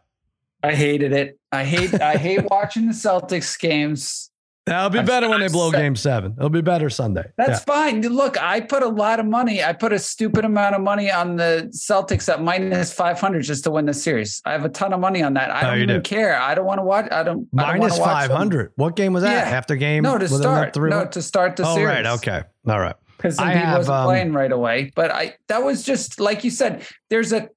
I 0.62 0.74
hated 0.74 1.12
it. 1.12 1.38
I 1.52 1.64
hate 1.64 2.00
I 2.00 2.16
hate 2.16 2.44
watching 2.50 2.86
the 2.86 2.92
Celtics 2.92 3.58
games 3.58 4.30
That'll 4.66 4.90
be 4.90 5.02
better 5.02 5.28
when 5.28 5.40
they 5.40 5.48
blow 5.48 5.72
game 5.72 5.96
seven. 5.96 6.34
It'll 6.36 6.48
be 6.48 6.60
better 6.60 6.90
Sunday. 6.90 7.24
That's 7.36 7.60
yeah. 7.60 7.74
fine. 7.74 8.02
Look, 8.02 8.40
I 8.40 8.60
put 8.60 8.84
a 8.84 8.88
lot 8.88 9.18
of 9.18 9.26
money. 9.26 9.64
I 9.64 9.72
put 9.72 9.92
a 9.92 9.98
stupid 9.98 10.44
amount 10.44 10.76
of 10.76 10.80
money 10.80 11.10
on 11.10 11.36
the 11.36 11.70
Celtics 11.74 12.32
at 12.32 12.42
minus 12.42 12.92
500 12.92 13.42
just 13.42 13.64
to 13.64 13.70
win 13.72 13.86
the 13.86 13.94
series. 13.94 14.40
I 14.44 14.52
have 14.52 14.64
a 14.64 14.68
ton 14.68 14.92
of 14.92 15.00
money 15.00 15.22
on 15.24 15.34
that. 15.34 15.50
I 15.50 15.62
oh, 15.62 15.70
don't 15.70 15.82
even 15.82 15.96
do. 15.96 16.00
care. 16.02 16.38
I 16.38 16.54
don't 16.54 16.66
want 16.66 16.78
to 16.78 16.84
watch. 16.84 17.10
I 17.10 17.24
don't. 17.24 17.48
Minus 17.52 17.98
500. 17.98 18.72
What 18.76 18.94
game 18.94 19.12
was 19.12 19.24
that? 19.24 19.48
Yeah. 19.48 19.56
After 19.56 19.76
game? 19.76 20.04
No, 20.04 20.18
to 20.18 20.28
start. 20.28 20.76
No, 20.76 21.06
to 21.06 21.22
start 21.22 21.56
the 21.56 21.66
oh, 21.66 21.74
series. 21.74 21.88
right. 21.88 22.06
Okay. 22.06 22.42
All 22.68 22.78
right. 22.78 22.96
Because 23.20 23.38
he 23.38 23.44
wasn't 23.44 23.96
um, 23.96 24.06
playing 24.06 24.32
right 24.32 24.52
away. 24.52 24.92
But 24.94 25.10
I 25.10 25.36
that 25.48 25.62
was 25.62 25.82
just 25.82 26.20
like 26.20 26.44
you 26.44 26.50
said, 26.50 26.86
there's 27.08 27.32
a 27.32 27.48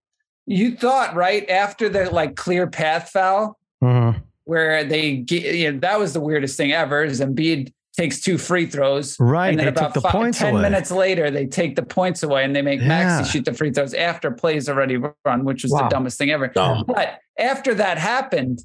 you 0.45 0.75
thought 0.75 1.15
right 1.15 1.49
after 1.49 1.89
the 1.89 2.09
like 2.09 2.35
clear 2.35 2.67
path 2.67 3.09
foul. 3.09 3.57
Mm-hmm 3.83 4.19
where 4.45 4.83
they 4.83 5.17
get, 5.17 5.55
you 5.55 5.71
know, 5.71 5.79
that 5.79 5.99
was 5.99 6.13
the 6.13 6.19
weirdest 6.19 6.57
thing 6.57 6.71
ever 6.71 7.03
is 7.03 7.21
Embiid 7.21 7.71
takes 7.95 8.19
two 8.19 8.37
free 8.37 8.65
throws. 8.65 9.17
Right. 9.19 9.49
And 9.49 9.59
then 9.59 9.67
about 9.67 9.93
the 9.93 10.01
five, 10.01 10.11
points 10.11 10.39
10 10.39 10.53
away. 10.53 10.61
minutes 10.63 10.91
later, 10.91 11.29
they 11.31 11.45
take 11.45 11.75
the 11.75 11.83
points 11.83 12.23
away 12.23 12.43
and 12.43 12.55
they 12.55 12.61
make 12.61 12.81
yeah. 12.81 12.87
Maxey 12.87 13.31
shoot 13.31 13.45
the 13.45 13.53
free 13.53 13.71
throws 13.71 13.93
after 13.93 14.31
plays 14.31 14.67
already 14.67 14.97
run, 14.97 15.45
which 15.45 15.63
was 15.63 15.71
wow. 15.71 15.83
the 15.83 15.89
dumbest 15.89 16.17
thing 16.17 16.31
ever. 16.31 16.47
Dumb. 16.47 16.83
But 16.87 17.19
after 17.37 17.73
that 17.75 17.97
happened, 17.97 18.63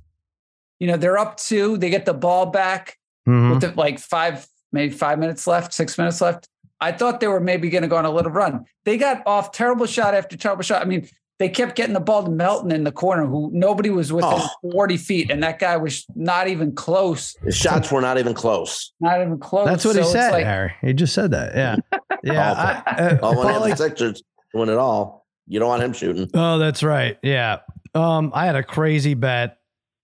you 0.79 0.87
know, 0.87 0.97
they're 0.97 1.19
up 1.19 1.37
two, 1.37 1.77
they 1.77 1.91
get 1.91 2.07
the 2.07 2.15
ball 2.15 2.47
back 2.47 2.97
mm-hmm. 3.29 3.51
with 3.51 3.61
the, 3.61 3.73
like 3.73 3.99
five, 3.99 4.47
maybe 4.73 4.93
five 4.93 5.19
minutes 5.19 5.47
left, 5.47 5.75
six 5.75 5.99
minutes 5.99 6.21
left. 6.21 6.49
I 6.81 6.93
thought 6.93 7.21
they 7.21 7.29
were 7.29 7.41
maybe 7.41 7.71
going 7.71 7.83
to 7.83 7.89
go 7.89 7.97
on 7.97 8.05
a 8.05 8.11
little 8.11 8.31
run. 8.31 8.65
They 8.85 8.97
got 8.97 9.27
off 9.27 9.53
terrible 9.53 9.87
shot 9.87 10.15
after 10.15 10.37
terrible 10.37 10.63
shot. 10.63 10.81
I 10.81 10.85
mean, 10.85 11.09
they 11.39 11.49
kept 11.49 11.77
getting 11.77 11.95
the 11.95 12.01
ball 12.01 12.25
to 12.25 12.31
Melton 12.31 12.73
in 12.73 12.85
the 12.85 12.93
corner, 12.93 13.25
who 13.25 13.51
nobody 13.53 13.91
was 13.91 14.13
within 14.13 14.31
oh. 14.33 14.49
40 14.73 14.97
feet, 14.97 15.31
and 15.31 15.43
that 15.43 15.59
guy 15.59 15.77
was 15.77 16.05
not 16.15 16.49
even 16.49 16.75
close. 16.75 17.37
His 17.45 17.57
shots 17.57 17.93
were 17.93 18.01
not 18.01 18.19
even 18.19 18.35
close. 18.35 18.93
Not 19.01 19.21
even 19.21 19.39
close. 19.39 19.67
That's 19.67 19.85
what 19.85 19.95
so 19.95 20.03
he 20.03 20.09
said, 20.09 20.33
like, 20.33 20.45
Harry. 20.45 20.73
He 20.81 20.93
just 20.93 21.15
said 21.15 21.31
that. 21.33 21.55
Yeah. 21.55 21.77
Yeah. 22.25 22.83
I, 22.85 22.93
uh, 23.01 23.19
oh, 23.23 23.61
when 23.61 23.71
the 23.71 23.77
Sixers 23.77 24.25
win 24.53 24.69
it 24.69 24.77
all, 24.77 25.25
you 25.47 25.61
don't 25.61 25.69
want 25.69 25.85
him 25.85 25.93
shooting. 25.93 26.29
Oh, 26.35 26.59
that's 26.59 26.83
right. 26.83 27.17
Yeah. 27.23 27.59
Um, 27.95 28.33
I 28.35 28.45
had 28.45 28.57
a 28.57 28.65
crazy 28.65 29.15
bet. 29.15 29.59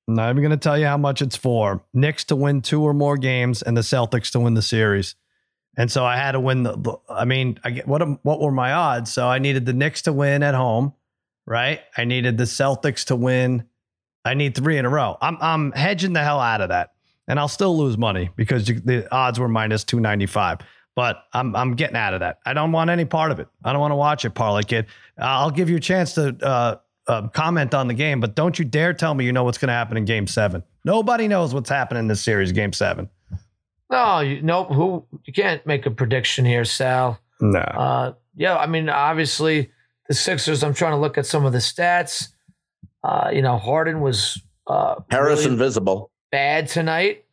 I'm 0.07 0.15
not 0.15 0.31
even 0.31 0.41
going 0.41 0.53
to 0.53 0.57
tell 0.57 0.79
you 0.79 0.87
how 0.87 0.97
much 0.97 1.23
it's 1.23 1.35
for. 1.35 1.83
Knicks 1.93 2.23
to 2.27 2.37
win 2.37 2.63
two 2.63 2.83
or 2.83 2.95
more 2.95 3.17
games 3.17 3.63
and 3.63 3.77
the 3.77 3.81
Celtics 3.81 4.31
to 4.31 4.41
win 4.41 4.55
the 4.55 4.63
series. 4.63 5.17
And 5.77 5.91
so 5.91 6.05
I 6.05 6.17
had 6.17 6.33
to 6.33 6.41
win 6.41 6.63
the, 6.63 6.97
I 7.09 7.25
mean, 7.25 7.59
I 7.65 7.71
get 7.71 7.89
what 7.89 8.01
what 8.25 8.41
were 8.41 8.53
my 8.53 8.73
odds? 8.73 9.13
So 9.13 9.27
I 9.27 9.39
needed 9.39 9.67
the 9.67 9.73
Knicks 9.73 10.03
to 10.03 10.13
win 10.13 10.43
at 10.43 10.55
home 10.55 10.93
right? 11.47 11.81
I 11.97 12.05
needed 12.05 12.39
the 12.39 12.45
Celtics 12.45 13.05
to 13.07 13.17
win. 13.17 13.65
I 14.25 14.35
need 14.35 14.55
three 14.55 14.79
in 14.79 14.85
a 14.85 14.89
row. 14.89 15.17
I'm 15.21 15.37
I'm 15.41 15.73
hedging 15.73 16.13
the 16.15 16.23
hell 16.23 16.41
out 16.41 16.61
of 16.61 16.71
that, 16.71 16.93
and 17.29 17.39
I'll 17.39 17.49
still 17.49 17.77
lose 17.77 17.99
money 17.99 18.31
because 18.37 18.65
the 18.65 19.07
odds 19.13 19.39
were 19.39 19.49
minus 19.49 19.85
two 19.85 20.01
ninety 20.01 20.27
five. 20.27 20.59
But 20.95 21.25
I'm 21.33 21.55
I'm 21.55 21.75
getting 21.75 21.97
out 21.97 22.15
of 22.15 22.21
that. 22.21 22.39
I 22.47 22.55
don't 22.55 22.73
want 22.73 22.89
any 22.91 23.05
part 23.05 23.33
of 23.33 23.41
it. 23.41 23.49
I 23.65 23.73
don't 23.73 23.81
want 23.81 23.93
to 23.93 23.97
watch 23.97 24.25
it, 24.25 24.31
parlay 24.31 24.63
kid. 24.63 24.87
I'll 25.19 25.51
give 25.51 25.69
you 25.69 25.77
a 25.77 25.81
chance 25.81 26.15
to 26.15 26.37
uh, 26.41 26.77
uh, 27.07 27.29
comment 27.29 27.75
on 27.75 27.89
the 27.89 27.95
game, 27.95 28.21
but 28.21 28.35
don't 28.35 28.59
you 28.59 28.65
dare 28.65 28.95
tell 28.95 29.13
me 29.13 29.25
you 29.25 29.33
know 29.33 29.45
what's 29.45 29.59
going 29.59 29.69
to 29.69 29.75
happen 29.75 29.97
in 29.97 30.05
Game 30.05 30.27
Seven. 30.27 30.63
Nobody 30.85 31.29
knows 31.29 31.53
what's 31.53 31.71
happening 31.71 32.01
in 32.01 32.09
this 32.09 32.23
series, 32.23 32.53
Game 32.53 32.73
Seven. 32.73 33.11
No, 33.91 34.21
you 34.21 34.43
nope. 34.43 34.73
Who 34.73 35.05
you 35.25 35.33
can't 35.33 35.65
make 35.67 35.87
a 35.87 35.91
prediction 35.91 36.45
here, 36.45 36.65
Sal. 36.65 37.21
No. 37.41 37.61
Uh, 37.61 38.15
yeah, 38.37 38.57
I 38.57 38.67
mean, 38.67 38.89
obviously 38.89 39.71
the 40.09 40.15
Sixers. 40.15 40.63
I'm 40.63 40.75
trying 40.75 40.93
to 40.93 40.99
look 40.99 41.19
at 41.19 41.27
some 41.27 41.45
of 41.45 41.53
the 41.53 41.59
stats. 41.59 42.29
Uh, 43.03 43.31
you 43.33 43.43
know, 43.43 43.59
Harden 43.59 44.01
was 44.01 44.41
uh, 44.67 44.97
Harris 45.11 45.41
really 45.41 45.53
invisible 45.53 46.11
bad 46.35 46.67
tonight. 46.67 47.25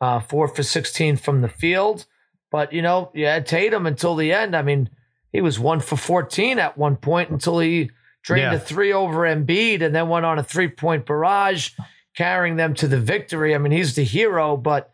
Uh, 0.00 0.18
four 0.18 0.48
for 0.48 0.64
16 0.64 1.16
from 1.16 1.42
the 1.42 1.48
field, 1.48 2.06
but 2.50 2.72
you 2.72 2.82
know, 2.82 3.10
you 3.14 3.24
had 3.24 3.46
Tatum 3.46 3.86
until 3.86 4.16
the 4.16 4.32
end. 4.32 4.56
I 4.56 4.62
mean, 4.62 4.90
he 5.32 5.40
was 5.40 5.60
one 5.60 5.78
for 5.78 5.96
14 5.96 6.58
at 6.58 6.76
one 6.76 6.96
point 6.96 7.30
until 7.30 7.60
he 7.60 7.90
drained 8.22 8.52
yeah. 8.52 8.54
a 8.54 8.58
three 8.58 8.92
over 8.92 9.18
Embiid 9.20 9.80
and 9.80 9.94
then 9.94 10.08
went 10.08 10.26
on 10.26 10.40
a 10.40 10.42
three 10.42 10.66
point 10.66 11.06
barrage, 11.06 11.70
carrying 12.16 12.56
them 12.56 12.74
to 12.74 12.88
the 12.88 12.98
victory. 12.98 13.54
I 13.54 13.58
mean, 13.58 13.70
he's 13.70 13.94
the 13.94 14.02
hero, 14.02 14.56
but 14.56 14.90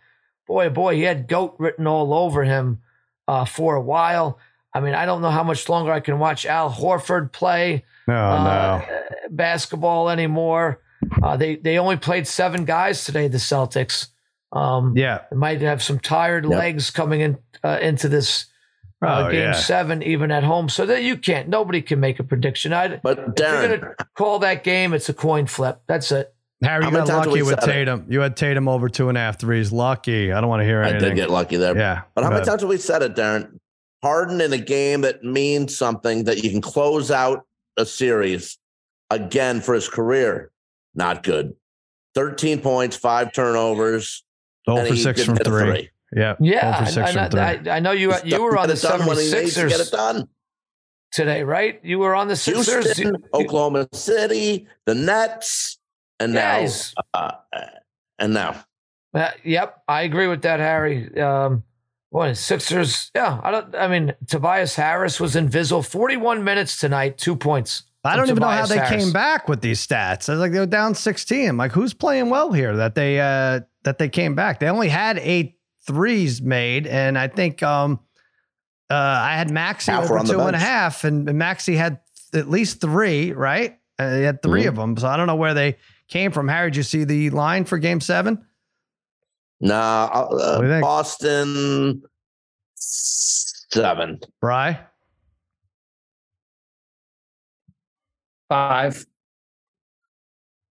boy, 0.47 0.69
boy, 0.71 0.97
he 0.97 1.03
had 1.03 1.29
goat 1.29 1.57
written 1.59 1.87
all 1.87 2.13
over 2.15 2.45
him 2.45 2.81
uh, 3.29 3.45
for 3.45 3.75
a 3.75 3.81
while. 3.83 4.39
I 4.73 4.81
mean, 4.81 4.95
I 4.95 5.07
don't 5.07 5.23
know 5.23 5.31
how 5.31 5.45
much 5.45 5.69
longer 5.69 5.93
I 5.93 6.01
can 6.01 6.19
watch 6.19 6.47
Al 6.47 6.71
Horford 6.71 7.33
play 7.33 7.85
oh, 8.09 8.13
uh, 8.13 8.85
no. 8.89 9.27
basketball 9.31 10.11
anymore. 10.11 10.81
Uh, 11.23 11.37
they 11.37 11.57
they 11.57 11.79
only 11.79 11.97
played 11.97 12.27
seven 12.27 12.65
guys 12.65 13.05
today. 13.05 13.29
The 13.29 13.39
Celtics. 13.39 14.09
Um, 14.53 14.97
yeah, 14.97 15.23
might 15.33 15.61
have 15.63 15.83
some 15.83 15.99
tired 15.99 16.45
yep. 16.45 16.53
legs 16.53 16.91
coming 16.91 17.21
in 17.21 17.39
uh, 17.63 17.79
into 17.83 18.09
this 18.09 18.47
uh, 19.03 19.25
oh, 19.27 19.31
game 19.31 19.41
yeah. 19.41 19.53
seven, 19.53 20.03
even 20.03 20.31
at 20.31 20.45
home. 20.45 20.69
So 20.69 20.87
that 20.87 21.03
you 21.03 21.17
can't. 21.17 21.49
Nobody 21.49 21.83
can 21.83 22.01
make 22.01 22.19
a 22.21 22.25
prediction. 22.25 22.73
I. 22.73 23.01
But 23.03 23.37
Darren, 23.37 23.69
you're 23.69 23.79
gonna 23.79 23.95
call 24.15 24.39
that 24.41 24.65
game, 24.65 24.93
it's 24.93 25.09
a 25.09 25.15
coin 25.15 25.47
flip. 25.47 25.83
That's 25.87 26.11
it. 26.13 26.34
Harry, 26.65 26.85
you 26.85 26.91
got 26.91 27.09
lucky 27.09 27.43
with 27.43 27.61
Tatum. 27.61 28.07
It? 28.07 28.13
You 28.13 28.21
had 28.21 28.37
Tatum 28.37 28.69
over 28.69 28.89
two 28.89 29.09
and 29.09 29.19
a 29.19 29.21
half 29.21 29.39
threes. 29.39 29.73
Lucky. 29.73 30.33
I 30.33 30.41
don't 30.41 30.49
want 30.49 30.61
to 30.61 30.65
hear 30.65 30.83
anything. 30.83 31.05
I 31.05 31.09
did 31.09 31.17
get 31.17 31.31
lucky 31.31 31.57
there. 31.57 31.77
Yeah. 31.77 32.03
But 32.15 32.25
how 32.25 32.31
many 32.31 32.45
times 32.45 32.63
have 32.63 32.71
we 32.71 32.79
said 32.79 33.03
it, 33.03 33.15
Darren? 33.15 33.59
Harden 34.03 34.41
in 34.41 34.53
a 34.53 34.59
game 34.59 35.03
that 35.03 35.25
means 35.25 35.77
something 35.77 36.25
that 36.25 36.45
you 36.45 36.51
can 36.51 36.61
close 36.61 37.11
out 37.11 37.47
a 37.77 37.87
series 37.87 38.59
again 39.11 39.61
for 39.61 39.75
his 39.75 39.89
career. 39.89 40.51
Not 40.95 41.23
good. 41.23 41.55
13 42.15 42.61
points, 42.61 42.97
five 42.97 43.33
turnovers. 43.33 44.25
Oh 44.67 44.85
for 44.87 44.97
six 44.97 45.25
from 45.25 45.37
three. 45.37 45.65
three. 45.65 45.91
Yeah. 46.15 46.37
Yeah. 46.41 46.87
I, 46.97 47.39
I, 47.39 47.77
I, 47.77 47.81
know 47.81 47.91
you 47.91 48.15
you 48.25 48.43
were 48.43 48.57
on 48.57 48.69
the 48.69 48.75
76ers. 48.75 49.69
Get 49.69 49.81
it 49.81 49.91
done. 49.91 50.29
today, 51.13 51.43
right? 51.43 51.81
You 51.83 51.99
were 51.99 52.15
on 52.15 52.29
the 52.29 52.37
Sixers, 52.37 52.85
Houston, 52.85 53.17
Oklahoma 53.35 53.89
City, 53.93 54.67
the 54.87 54.95
Nets, 54.95 55.79
and 56.21 56.33
now, 56.33 56.67
uh, 57.13 57.33
and 58.19 58.35
now. 58.35 58.65
Uh, 59.13 59.31
yep, 59.45 59.83
I 59.87 60.03
agree 60.03 60.27
with 60.27 60.43
that, 60.43 60.61
Harry. 60.61 61.21
Um, 61.21 61.63
what 62.11 62.37
Sixers? 62.37 63.11
Yeah, 63.15 63.41
I 63.43 63.51
don't. 63.51 63.75
I 63.75 63.89
mean, 63.89 64.15
Tobias 64.29 64.77
Harris 64.77 65.19
was 65.21 65.37
invisible. 65.37 65.83
Forty-one 65.83 66.45
minutes 66.45 66.79
tonight, 66.79 67.19
two 67.19 67.37
points. 67.37 67.85
I 68.05 68.17
don't 68.17 68.27
even 68.27 68.37
Tobias 68.37 68.69
know 68.71 68.77
how 68.77 68.83
they 68.83 68.87
Harris. 68.87 69.05
came 69.05 69.13
back 69.13 69.49
with 69.49 69.63
these 69.63 69.85
stats. 69.85 70.29
I 70.29 70.33
was 70.33 70.41
like, 70.41 70.53
they 70.53 70.59
were 70.59 70.67
down 70.67 70.95
sixteen. 70.95 71.49
I'm 71.49 71.57
like, 71.57 71.73
who's 71.73 71.95
playing 71.95 72.31
well 72.31 72.53
here 72.53 72.77
that 72.77 72.95
they 72.95 73.21
uh, 73.21 73.61
that 73.85 73.99
they 73.99 74.09
came 74.09 74.35
back? 74.35 74.61
They 74.61 74.69
only 74.69 74.89
had 74.89 75.19
eight 75.19 75.59
threes 75.87 76.41
made, 76.43 76.87
and 76.87 77.19
I 77.19 77.29
think 77.29 77.63
um, 77.63 78.01
uh, 78.91 78.95
I 78.95 79.37
had 79.37 79.51
Maxey 79.51 79.93
Half 79.93 80.05
over 80.05 80.21
two 80.21 80.41
and 80.41 80.57
a 80.57 80.59
half, 80.59 81.05
and 81.05 81.25
Maxey 81.35 81.77
had 81.77 82.01
at 82.33 82.49
least 82.49 82.81
three. 82.81 83.33
Right, 83.33 83.79
uh, 83.99 84.17
he 84.17 84.23
had 84.23 84.43
3 84.43 84.61
mm-hmm. 84.61 84.69
of 84.69 84.77
them. 84.77 84.97
So 84.97 85.09
I 85.09 85.17
don't 85.17 85.27
know 85.27 85.37
where 85.37 85.55
they 85.55 85.77
came 86.09 86.31
from. 86.31 86.49
Harry, 86.49 86.71
did 86.71 86.77
you 86.77 86.83
see 86.83 87.05
the 87.05 87.31
line 87.31 87.65
for 87.65 87.79
Game 87.79 88.01
Seven? 88.01 88.45
Nah, 89.61 90.07
uh, 90.07 90.81
Boston 90.81 92.03
seven. 92.75 94.21
Bry 94.41 94.81
five. 98.49 99.05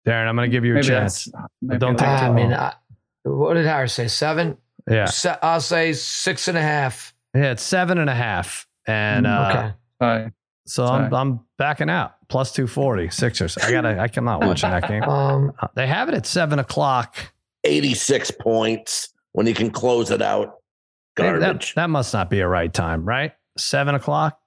Darren, 0.07 0.27
I'm 0.27 0.35
going 0.35 0.49
to 0.49 0.51
give 0.51 0.65
you 0.65 0.73
a 0.73 0.75
maybe 0.75 0.87
chance. 0.87 1.27
Don't 1.77 1.97
take 1.97 2.07
I 2.07 2.31
mean, 2.31 2.53
I, 2.53 2.73
what 3.23 3.53
did 3.53 3.65
Harris 3.65 3.93
say? 3.93 4.07
Seven. 4.07 4.57
Yeah, 4.89 5.05
Se- 5.05 5.37
I'll 5.41 5.61
say 5.61 5.93
six 5.93 6.47
and 6.47 6.57
a 6.57 6.61
half. 6.61 7.13
Yeah, 7.35 7.51
it's 7.51 7.63
seven 7.63 7.99
and 7.99 8.09
a 8.09 8.15
half, 8.15 8.67
and 8.87 9.27
uh, 9.27 9.49
okay. 9.49 9.73
Right. 10.01 10.31
So 10.69 10.85
I'm 10.85 11.13
I'm 11.13 11.39
backing 11.57 11.89
out. 11.89 12.15
Plus 12.27 12.51
two 12.51 12.67
forty 12.67 13.09
Sixers. 13.09 13.57
I 13.57 13.71
gotta. 13.71 13.99
I, 13.99 14.07
I'm 14.15 14.23
not 14.23 14.41
watching 14.41 14.69
that 14.69 14.87
game. 14.87 15.03
Um, 15.09 15.53
uh, 15.59 15.67
they 15.75 15.87
have 15.87 16.07
it 16.09 16.15
at 16.15 16.25
seven 16.25 16.59
o'clock. 16.59 17.15
86 17.63 18.31
points 18.31 19.09
when 19.33 19.47
you 19.47 19.53
can 19.53 19.69
close 19.71 20.11
it 20.11 20.21
out. 20.21 20.57
Garbage. 21.15 21.73
That, 21.75 21.81
that 21.81 21.89
must 21.89 22.13
not 22.13 22.29
be 22.29 22.39
a 22.39 22.47
right 22.47 22.73
time, 22.73 23.03
right? 23.03 23.33
Seven 23.57 23.95
o'clock. 23.95 24.39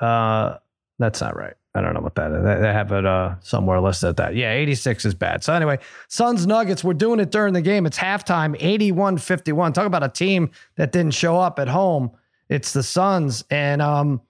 Uh, 0.00 0.56
that's 0.98 1.20
not 1.20 1.36
right. 1.36 1.54
I 1.74 1.82
don't 1.82 1.94
know 1.94 2.00
what 2.00 2.16
that 2.16 2.32
is. 2.32 2.60
They 2.60 2.72
have 2.72 2.90
it 2.92 3.06
uh, 3.06 3.36
somewhere 3.40 3.80
listed 3.80 4.08
at 4.10 4.16
that. 4.16 4.34
Yeah, 4.34 4.52
86 4.52 5.04
is 5.04 5.14
bad. 5.14 5.44
So 5.44 5.52
anyway, 5.52 5.78
Suns 6.08 6.46
Nuggets, 6.46 6.82
we're 6.82 6.94
doing 6.94 7.20
it 7.20 7.30
during 7.30 7.54
the 7.54 7.60
game. 7.60 7.86
It's 7.86 7.98
halftime, 7.98 8.58
81-51. 8.60 9.74
Talk 9.74 9.86
about 9.86 10.02
a 10.02 10.08
team 10.08 10.50
that 10.76 10.90
didn't 10.90 11.12
show 11.12 11.38
up 11.38 11.58
at 11.58 11.68
home. 11.68 12.10
It's 12.48 12.72
the 12.72 12.82
Suns. 12.82 13.44
And 13.50 13.80
um, 13.80 14.22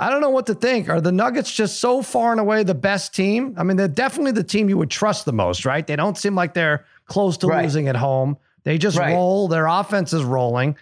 I 0.00 0.08
don't 0.08 0.22
know 0.22 0.30
what 0.30 0.46
to 0.46 0.54
think. 0.54 0.88
Are 0.88 0.98
the 0.98 1.12
Nuggets 1.12 1.52
just 1.52 1.78
so 1.78 2.00
far 2.00 2.30
and 2.32 2.40
away 2.40 2.62
the 2.62 2.74
best 2.74 3.14
team? 3.14 3.54
I 3.58 3.64
mean, 3.64 3.76
they're 3.76 3.86
definitely 3.86 4.32
the 4.32 4.42
team 4.42 4.70
you 4.70 4.78
would 4.78 4.90
trust 4.90 5.26
the 5.26 5.32
most, 5.32 5.66
right? 5.66 5.86
They 5.86 5.94
don't 5.94 6.16
seem 6.16 6.34
like 6.34 6.54
they're 6.54 6.86
close 7.04 7.36
to 7.38 7.46
right. 7.46 7.64
losing 7.64 7.86
at 7.86 7.96
home. 7.96 8.38
They 8.64 8.78
just 8.78 8.96
right. 8.96 9.12
roll. 9.12 9.46
Their 9.46 9.66
offense 9.66 10.14
is 10.14 10.24
rolling. 10.24 10.76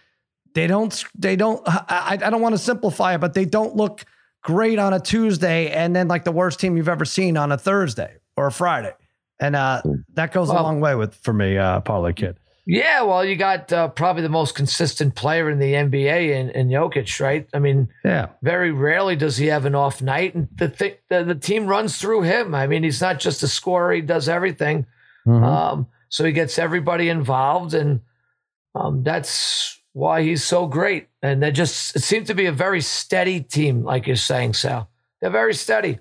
They 0.55 0.69
don't. 0.69 1.05
They 1.17 1.35
don't. 1.35 1.61
I, 1.67 2.17
I 2.23 2.31
don't 2.31 2.41
want 2.41 2.55
to 2.55 2.59
simplify 2.59 3.17
it, 3.17 3.19
but 3.19 3.35
they 3.35 3.45
don't 3.45 3.75
look 3.75 4.05
great 4.43 4.79
on 4.79 4.93
a 4.93 5.01
Tuesday, 5.01 5.69
and 5.71 5.97
then 5.97 6.07
like 6.07 6.23
the 6.23 6.33
worst 6.33 6.61
team 6.61 6.77
you've 6.77 6.89
ever 6.89 7.05
seen 7.05 7.37
on 7.37 7.51
a 7.51 7.59
Thursday 7.59 8.19
or 8.37 8.47
a 8.47 8.53
Friday, 8.53 8.95
and 9.41 9.57
uh, 9.57 9.83
hmm. 9.83 9.95
that 10.15 10.33
goes 10.33 10.49
well, 10.49 10.61
a 10.61 10.63
long 10.63 10.81
way 10.81 10.95
with 10.95 11.15
for 11.17 11.33
me, 11.33 11.59
uh, 11.59 11.81
Parlay 11.81 12.13
Kid. 12.13 12.39
Yeah, 12.71 13.01
well, 13.01 13.25
you 13.25 13.35
got 13.35 13.73
uh, 13.73 13.89
probably 13.89 14.21
the 14.21 14.29
most 14.29 14.55
consistent 14.55 15.15
player 15.15 15.49
in 15.49 15.59
the 15.59 15.73
NBA 15.73 16.33
in, 16.33 16.51
in 16.51 16.69
Jokic, 16.69 17.19
right? 17.19 17.49
I 17.55 17.61
mean, 17.61 17.89
yeah. 18.05 18.27
Very 18.43 18.73
rarely 18.73 19.17
does 19.17 19.39
he 19.39 19.47
have 19.47 19.65
an 19.65 19.75
off 19.75 20.03
night, 20.03 20.35
and 20.35 20.49
the 20.55 20.69
th- 20.69 20.99
the, 21.09 21.25
the 21.25 21.35
team 21.35 21.67
runs 21.67 21.97
through 21.97 22.23
him. 22.23 22.55
I 22.55 22.67
mean, 22.67 22.83
he's 22.83 23.01
not 23.01 23.21
just 23.21 23.43
a 23.43 23.49
scorer; 23.49 23.95
he 23.95 24.03
does 24.03 24.29
everything. 24.29 24.85
Mm-hmm. 25.27 25.43
Um, 25.43 25.87
so 26.11 26.27
he 26.27 26.33
gets 26.33 26.59
everybody 26.59 27.09
involved, 27.09 27.73
and 27.73 28.03
um, 28.75 29.03
that's 29.03 29.81
why 29.95 30.23
he's 30.23 30.45
so 30.45 30.67
great. 30.67 31.09
And 31.23 31.43
they 31.43 31.53
just 31.53 31.97
it 31.97 32.03
seems 32.03 32.27
to 32.27 32.35
be 32.35 32.45
a 32.45 32.53
very 32.53 32.83
steady 32.83 33.41
team, 33.41 33.83
like 33.83 34.07
you're 34.07 34.17
saying, 34.17 34.53
Sal. 34.53 34.91
They're 35.23 35.31
very 35.31 35.55
steady. 35.55 36.01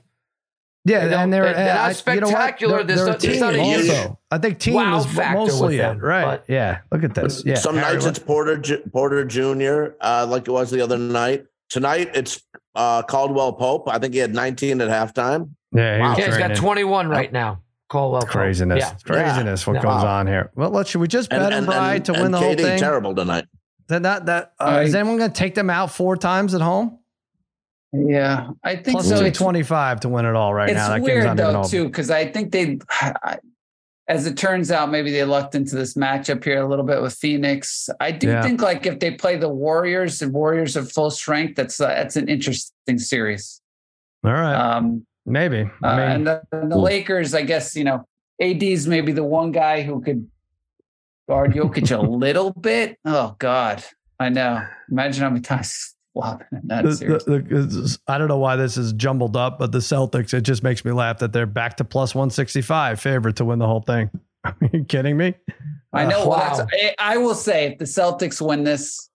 Yeah, 0.87 1.07
they 1.07 1.15
and 1.15 1.33
they're, 1.33 1.53
they're 1.53 1.75
not 1.75 1.95
spectacular. 1.95 2.79
You 2.79 2.83
know 2.83 2.95
they're, 2.95 3.17
they're 3.17 3.39
not, 3.39 3.53
a 3.53 3.57
team 3.57 3.59
also. 3.59 4.19
I 4.31 4.37
think 4.37 4.59
team 4.59 4.75
wow 4.75 4.97
is 4.97 5.15
mostly 5.15 5.79
it, 5.79 6.01
right? 6.01 6.23
But, 6.23 6.45
yeah, 6.47 6.79
look 6.91 7.03
at 7.03 7.13
this. 7.13 7.43
Yeah, 7.45 7.55
some 7.55 7.75
Harry, 7.75 7.95
nights 7.95 8.05
it's 8.05 8.19
Porter 8.19 8.61
Porter 8.93 9.25
Jr. 9.25 9.95
Uh, 9.99 10.25
like 10.29 10.47
it 10.47 10.51
was 10.51 10.71
the 10.71 10.79
other 10.79 10.97
night. 10.97 11.45
Tonight 11.69 12.11
it's 12.13 12.41
uh, 12.73 13.01
Caldwell 13.01 13.51
Pope. 13.53 13.89
I 13.89 13.99
think 13.99 14.13
he 14.13 14.19
had 14.19 14.33
19 14.33 14.79
at 14.79 14.87
halftime. 14.87 15.49
Yeah, 15.73 15.95
he 15.97 16.01
wow. 16.01 16.15
yeah 16.17 16.25
he's 16.27 16.37
got 16.37 16.55
21 16.55 17.09
right 17.09 17.33
now. 17.33 17.61
Caldwell. 17.89 18.21
Craziness. 18.21 18.79
Yeah. 18.79 18.95
Craziness. 19.03 19.67
Yeah. 19.67 19.73
What 19.73 19.81
goes 19.81 20.03
on 20.03 20.25
here? 20.27 20.51
Well, 20.55 20.69
let's 20.69 20.89
should 20.89 21.01
we 21.01 21.09
just 21.09 21.29
bet 21.29 21.51
and, 21.51 21.69
and, 21.69 22.05
to 22.05 22.13
win 22.13 22.31
the 22.31 22.37
KD 22.37 22.41
whole 22.41 22.55
thing? 22.55 22.79
Terrible 22.79 23.13
tonight. 23.13 23.45
That 23.87 24.03
that 24.03 24.25
that 24.27 24.53
uh, 24.59 24.63
I, 24.63 24.83
is 24.83 24.95
anyone 24.95 25.17
going 25.17 25.31
to 25.31 25.37
take 25.37 25.55
them 25.55 25.69
out 25.69 25.91
four 25.91 26.15
times 26.15 26.53
at 26.53 26.61
home? 26.61 26.99
Yeah, 27.93 28.49
I 28.63 28.75
think 28.75 28.99
Plus 28.99 29.09
so. 29.09 29.29
twenty 29.31 29.63
five 29.63 30.01
to 30.01 30.09
win 30.09 30.25
it 30.25 30.35
all 30.35 30.53
right 30.53 30.69
it's 30.69 30.75
now. 30.75 30.89
That 30.89 31.01
weird 31.01 31.37
though 31.37 31.63
too 31.63 31.85
because 31.85 32.09
I 32.11 32.29
think 32.29 32.51
they, 32.51 32.79
as 34.07 34.27
it 34.27 34.35
turns 34.37 34.71
out, 34.71 34.91
maybe 34.91 35.11
they 35.11 35.23
lucked 35.23 35.55
into 35.55 35.75
this 35.75 35.93
matchup 35.95 36.43
here 36.43 36.61
a 36.61 36.67
little 36.67 36.85
bit 36.85 37.01
with 37.01 37.13
Phoenix. 37.13 37.89
I 37.99 38.11
do 38.11 38.27
yeah. 38.27 38.41
think 38.41 38.61
like 38.61 38.85
if 38.85 38.99
they 38.99 39.11
play 39.11 39.37
the 39.37 39.49
Warriors, 39.49 40.19
the 40.19 40.29
Warriors 40.29 40.75
of 40.75 40.91
full 40.91 41.11
strength, 41.11 41.55
that's 41.55 41.79
uh, 41.79 41.87
that's 41.87 42.17
an 42.17 42.27
interesting 42.27 42.99
series. 42.99 43.61
All 44.23 44.33
right. 44.33 44.55
Um, 44.55 45.05
Maybe. 45.25 45.69
I 45.83 45.87
uh, 45.87 45.97
mean, 45.97 45.99
uh, 45.99 46.13
and 46.13 46.27
the, 46.27 46.41
and 46.53 46.71
the 46.71 46.77
Lakers, 46.77 47.33
I 47.33 47.41
guess, 47.41 47.75
you 47.75 47.83
know, 47.83 48.07
AD's 48.41 48.87
maybe 48.87 49.11
the 49.11 49.25
one 49.25 49.51
guy 49.51 49.81
who 49.81 50.01
could 50.01 50.29
guard 51.27 51.53
Jokic 51.53 51.91
a 51.91 52.01
little 52.09 52.51
bit. 52.53 52.97
Oh 53.03 53.35
God, 53.37 53.83
I 54.19 54.29
know. 54.29 54.65
Imagine 54.89 55.23
how 55.23 55.29
many 55.29 55.41
times 55.41 55.95
flopping 56.17 56.47
in 56.51 56.67
that 56.67 56.83
the, 56.83 56.95
series. 56.95 57.25
The, 57.25 57.39
the, 57.39 57.97
I 58.07 58.17
don't 58.17 58.27
know 58.27 58.37
why 58.37 58.55
this 58.55 58.77
is 58.77 58.93
jumbled 58.93 59.37
up, 59.37 59.59
but 59.59 59.71
the 59.71 59.79
Celtics, 59.79 60.33
it 60.33 60.41
just 60.41 60.63
makes 60.63 60.83
me 60.83 60.91
laugh 60.91 61.19
that 61.19 61.33
they're 61.33 61.45
back 61.45 61.77
to 61.77 61.83
plus 61.83 62.15
165 62.15 62.99
favorite 62.99 63.35
to 63.37 63.45
win 63.45 63.59
the 63.59 63.67
whole 63.67 63.81
thing. 63.81 64.09
Are 64.43 64.55
you 64.73 64.83
kidding 64.83 65.17
me? 65.17 65.35
I 65.93 66.05
know. 66.05 66.23
Uh, 66.23 66.27
wow. 66.27 66.67
I, 66.71 66.95
I, 66.99 67.17
will 67.17 67.35
say 67.35 67.67
if 67.67 67.77
the 67.77 67.85
Celtics 67.85 68.45
win 68.45 68.63
this, 68.63 69.09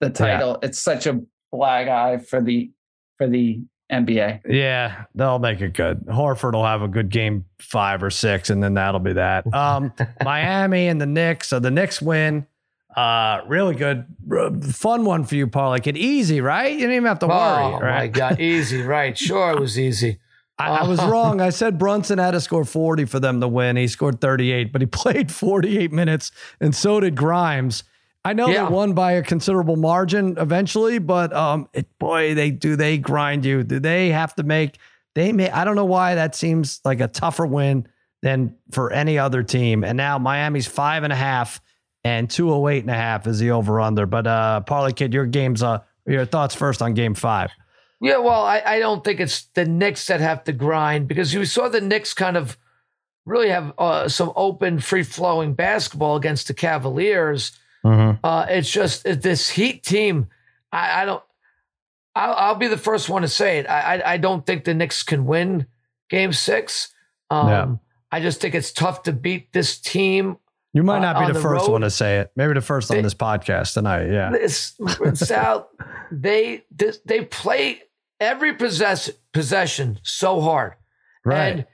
the 0.00 0.10
title, 0.10 0.58
yeah. 0.60 0.68
it's 0.68 0.78
such 0.78 1.06
a 1.06 1.20
black 1.52 1.88
eye 1.88 2.18
for 2.18 2.40
the 2.40 2.70
for 3.18 3.26
the 3.26 3.60
NBA. 3.90 4.40
Yeah, 4.48 5.04
they'll 5.14 5.38
make 5.38 5.60
it 5.60 5.74
good. 5.74 6.06
Horford 6.06 6.52
will 6.52 6.64
have 6.64 6.82
a 6.82 6.88
good 6.88 7.08
game 7.08 7.44
five 7.60 8.02
or 8.02 8.10
six, 8.10 8.50
and 8.50 8.62
then 8.62 8.74
that'll 8.74 9.00
be 9.00 9.14
that. 9.14 9.52
Um, 9.54 9.92
Miami 10.24 10.88
and 10.88 11.00
the 11.00 11.06
Knicks. 11.06 11.48
So 11.48 11.58
the 11.58 11.70
Knicks 11.70 12.02
win. 12.02 12.46
Uh, 12.96 13.42
really 13.46 13.74
good, 13.74 14.06
fun 14.72 15.04
one 15.04 15.24
for 15.24 15.34
you, 15.34 15.46
Paul. 15.46 15.68
Like 15.68 15.86
it 15.86 15.98
easy, 15.98 16.40
right? 16.40 16.72
You 16.72 16.78
didn't 16.78 16.94
even 16.94 17.06
have 17.06 17.18
to 17.18 17.28
worry. 17.28 17.64
Oh 17.64 17.78
right? 17.78 17.98
my 17.98 18.06
god, 18.08 18.40
easy, 18.40 18.80
right? 18.80 19.16
Sure, 19.16 19.52
it 19.52 19.60
was 19.60 19.78
easy. 19.78 20.18
I, 20.58 20.70
I, 20.70 20.88
was 20.88 21.04
wrong. 21.04 21.42
I 21.42 21.50
said 21.50 21.78
Brunson 21.78 22.18
had 22.18 22.30
to 22.30 22.40
score 22.40 22.64
40 22.64 23.04
for 23.04 23.20
them 23.20 23.42
to 23.42 23.48
win. 23.48 23.76
He 23.76 23.88
scored 23.88 24.22
38, 24.22 24.72
but 24.72 24.80
he 24.80 24.86
played 24.86 25.30
48 25.30 25.92
minutes, 25.92 26.32
and 26.58 26.74
so 26.74 26.98
did 27.00 27.14
Grimes. 27.14 27.84
I 28.24 28.32
know 28.32 28.48
yeah. 28.48 28.64
they 28.64 28.72
won 28.72 28.94
by 28.94 29.12
a 29.12 29.22
considerable 29.22 29.76
margin 29.76 30.36
eventually, 30.38 30.98
but 30.98 31.32
um, 31.32 31.68
it, 31.72 31.86
boy, 32.00 32.34
they 32.34 32.50
do 32.50 32.74
they 32.74 32.98
grind 32.98 33.44
you. 33.44 33.62
Do 33.62 33.78
they 33.78 34.08
have 34.08 34.34
to 34.34 34.42
make? 34.42 34.78
They 35.14 35.32
may. 35.32 35.48
I 35.50 35.64
don't 35.64 35.76
know 35.76 35.84
why 35.84 36.16
that 36.16 36.34
seems 36.34 36.80
like 36.84 37.00
a 37.00 37.06
tougher 37.06 37.46
win 37.46 37.86
than 38.22 38.56
for 38.72 38.92
any 38.92 39.16
other 39.16 39.44
team. 39.44 39.84
And 39.84 39.96
now 39.96 40.18
Miami's 40.18 40.66
five 40.66 41.04
and 41.04 41.12
a 41.12 41.16
half, 41.16 41.60
and 42.06 42.30
two 42.30 42.52
oh 42.52 42.68
eight 42.68 42.82
and 42.82 42.90
a 42.90 42.94
half 42.94 43.26
is 43.26 43.38
the 43.38 43.50
over 43.50 43.80
under. 43.80 44.06
But 44.06 44.26
uh, 44.26 44.60
Parlay 44.60 44.92
Kid, 44.92 45.12
your 45.12 45.26
game's 45.26 45.62
uh, 45.62 45.80
your 46.06 46.24
thoughts 46.24 46.54
first 46.54 46.82
on 46.82 46.94
Game 46.94 47.14
Five. 47.14 47.50
Yeah, 48.00 48.18
well, 48.18 48.44
I, 48.44 48.62
I 48.64 48.78
don't 48.78 49.02
think 49.02 49.20
it's 49.20 49.44
the 49.54 49.64
Knicks 49.64 50.06
that 50.08 50.20
have 50.20 50.44
to 50.44 50.52
grind 50.52 51.08
because 51.08 51.32
you 51.32 51.44
saw 51.46 51.68
the 51.68 51.80
Knicks 51.80 52.12
kind 52.12 52.36
of 52.36 52.58
really 53.24 53.48
have 53.48 53.72
uh, 53.78 54.08
some 54.08 54.32
open, 54.36 54.80
free 54.80 55.02
flowing 55.02 55.54
basketball 55.54 56.16
against 56.16 56.46
the 56.48 56.54
Cavaliers 56.54 57.58
Mm-hmm. 57.86 58.24
Uh, 58.24 58.46
it's 58.48 58.70
just 58.70 59.04
this 59.04 59.48
Heat 59.48 59.84
team. 59.84 60.28
I, 60.72 61.02
I 61.02 61.04
don't. 61.04 61.22
I'll, 62.14 62.34
I'll, 62.34 62.54
be 62.54 62.66
the 62.66 62.78
first 62.78 63.08
one 63.08 63.22
to 63.22 63.28
say 63.28 63.58
it. 63.58 63.68
I, 63.68 63.96
I, 63.96 64.12
I 64.14 64.16
don't 64.16 64.44
think 64.44 64.64
the 64.64 64.74
Knicks 64.74 65.02
can 65.02 65.26
win 65.26 65.66
Game 66.08 66.32
Six. 66.32 66.92
Um, 67.30 67.48
yeah. 67.48 67.74
I 68.10 68.20
just 68.20 68.40
think 68.40 68.54
it's 68.54 68.72
tough 68.72 69.04
to 69.04 69.12
beat 69.12 69.52
this 69.52 69.78
team. 69.78 70.38
You 70.76 70.82
might 70.82 71.00
not 71.00 71.16
uh, 71.16 71.20
be 71.20 71.26
the, 71.28 71.32
the, 71.32 71.40
first 71.40 71.62
road. 71.62 71.72
one 71.72 71.80
to 71.80 71.90
say 71.90 72.18
it. 72.18 72.30
Maybe 72.36 72.52
the 72.52 72.60
first 72.60 72.90
they, 72.90 72.98
on 72.98 73.02
this 73.02 73.14
podcast 73.14 73.72
tonight. 73.72 74.10
Yeah. 74.10 74.30
This, 74.30 74.78
Sal, 75.14 75.70
they 76.12 76.64
this, 76.70 76.98
they 77.04 77.24
play 77.24 77.82
every 78.20 78.54
possess, 78.54 79.10
possession 79.32 79.98
so 80.02 80.40
hard, 80.42 80.74
right? 81.24 81.66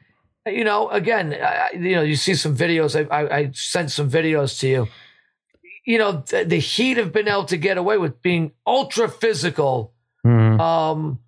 And 0.47 0.57
you 0.57 0.63
know, 0.63 0.89
again, 0.89 1.35
I, 1.35 1.71
you 1.75 1.97
know, 1.97 2.03
you 2.03 2.15
see 2.15 2.35
some 2.35 2.57
videos. 2.57 2.95
I, 2.95 3.15
I, 3.15 3.37
I 3.39 3.51
sent 3.53 3.91
some 3.91 4.09
videos 4.09 4.61
to 4.61 4.69
you 4.69 4.89
you 5.85 5.99
know, 5.99 6.23
the, 6.29 6.45
the, 6.45 6.59
Heat 6.59 6.97
have 6.97 7.13
been 7.13 7.29
able 7.29 7.45
to 7.47 7.57
get 7.57 7.77
away 7.77 7.99
with 7.99 8.23
being 8.23 8.53
ultra 8.67 9.09
physical. 9.09 9.93
Mm-hmm. 10.25 10.61
Um, 10.61 11.19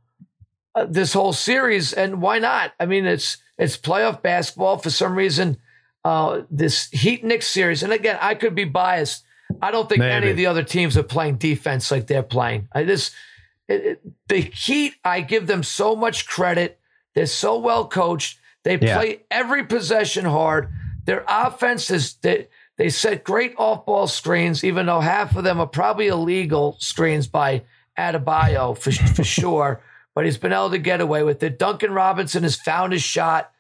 uh, 0.76 0.87
this 0.88 1.12
whole 1.12 1.32
series, 1.32 1.92
and 1.92 2.20
why 2.20 2.38
not? 2.38 2.72
I 2.78 2.87
mean, 2.87 3.04
it's 3.06 3.38
it's 3.58 3.76
playoff 3.76 4.22
basketball 4.22 4.78
for 4.78 4.90
some 4.90 5.16
reason. 5.16 5.58
Uh, 6.04 6.42
this 6.50 6.90
Heat 6.90 7.24
Knicks 7.24 7.46
series, 7.46 7.82
and 7.82 7.92
again, 7.92 8.18
I 8.20 8.34
could 8.34 8.54
be 8.54 8.64
biased. 8.64 9.24
I 9.62 9.70
don't 9.70 9.88
think 9.88 10.00
Maybe. 10.00 10.12
any 10.12 10.30
of 10.30 10.36
the 10.36 10.46
other 10.46 10.62
teams 10.62 10.96
are 10.98 11.02
playing 11.02 11.36
defense 11.36 11.90
like 11.90 12.06
they're 12.06 12.22
playing. 12.22 12.68
I 12.72 12.84
just 12.84 13.12
it, 13.68 13.84
it, 13.86 14.02
the 14.28 14.36
Heat, 14.40 14.94
I 15.04 15.22
give 15.22 15.46
them 15.46 15.62
so 15.62 15.96
much 15.96 16.26
credit. 16.26 16.78
They're 17.14 17.24
so 17.26 17.58
well 17.58 17.86
coached. 17.88 18.38
They 18.64 18.78
Yeah. 18.78 18.96
play 18.98 19.20
every 19.30 19.64
possession 19.64 20.24
hard. 20.26 20.68
Their 21.06 21.24
offense 21.28 21.90
is 21.90 22.14
they, 22.16 22.48
they 22.76 22.88
set 22.90 23.24
great 23.24 23.54
off-ball 23.56 24.06
screens, 24.08 24.64
even 24.64 24.86
though 24.86 25.00
half 25.00 25.36
of 25.36 25.44
them 25.44 25.60
are 25.60 25.66
probably 25.66 26.08
illegal 26.08 26.76
screens 26.80 27.26
by 27.26 27.62
Adebayo 27.98 28.76
for, 28.76 28.92
for 28.92 29.24
sure. 29.38 29.80
But 30.14 30.24
he's 30.26 30.38
been 30.38 30.52
able 30.52 30.70
to 30.70 30.78
get 30.78 31.00
away 31.00 31.22
with 31.22 31.42
it. 31.42 31.58
Duncan 31.58 31.92
Robinson 31.92 32.42
has 32.42 32.56
found 32.56 32.92
his 32.92 33.02
shot. 33.02 33.50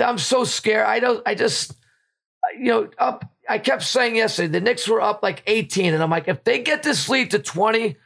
I'm 0.00 0.18
so 0.18 0.44
scared. 0.44 0.86
I 0.86 1.00
don't. 1.00 1.22
I 1.26 1.34
just, 1.34 1.72
you 2.58 2.66
know, 2.66 2.88
up. 2.98 3.24
I 3.48 3.58
kept 3.58 3.82
saying 3.82 4.16
yesterday 4.16 4.48
the 4.48 4.60
Knicks 4.60 4.86
were 4.86 5.00
up 5.00 5.22
like 5.22 5.42
18, 5.46 5.94
and 5.94 6.02
I'm 6.02 6.10
like, 6.10 6.28
if 6.28 6.44
they 6.44 6.62
get 6.62 6.82
this 6.82 7.08
lead 7.08 7.30
to 7.30 7.38
20 7.38 7.96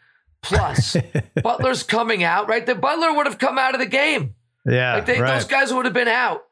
plus, 0.42 0.96
Butler's 1.42 1.82
coming 1.82 2.22
out, 2.22 2.48
right? 2.48 2.64
The 2.64 2.76
Butler 2.76 3.12
would 3.14 3.26
have 3.26 3.38
come 3.38 3.58
out 3.58 3.74
of 3.74 3.80
the 3.80 3.87
game. 3.87 4.35
Yeah, 4.64 4.94
Like 4.94 5.06
they, 5.06 5.20
right. 5.20 5.35
those 5.35 5.46
guys 5.46 5.74
would 5.74 5.85
have 5.85 5.94
been 5.94 6.06
out. 6.08 6.42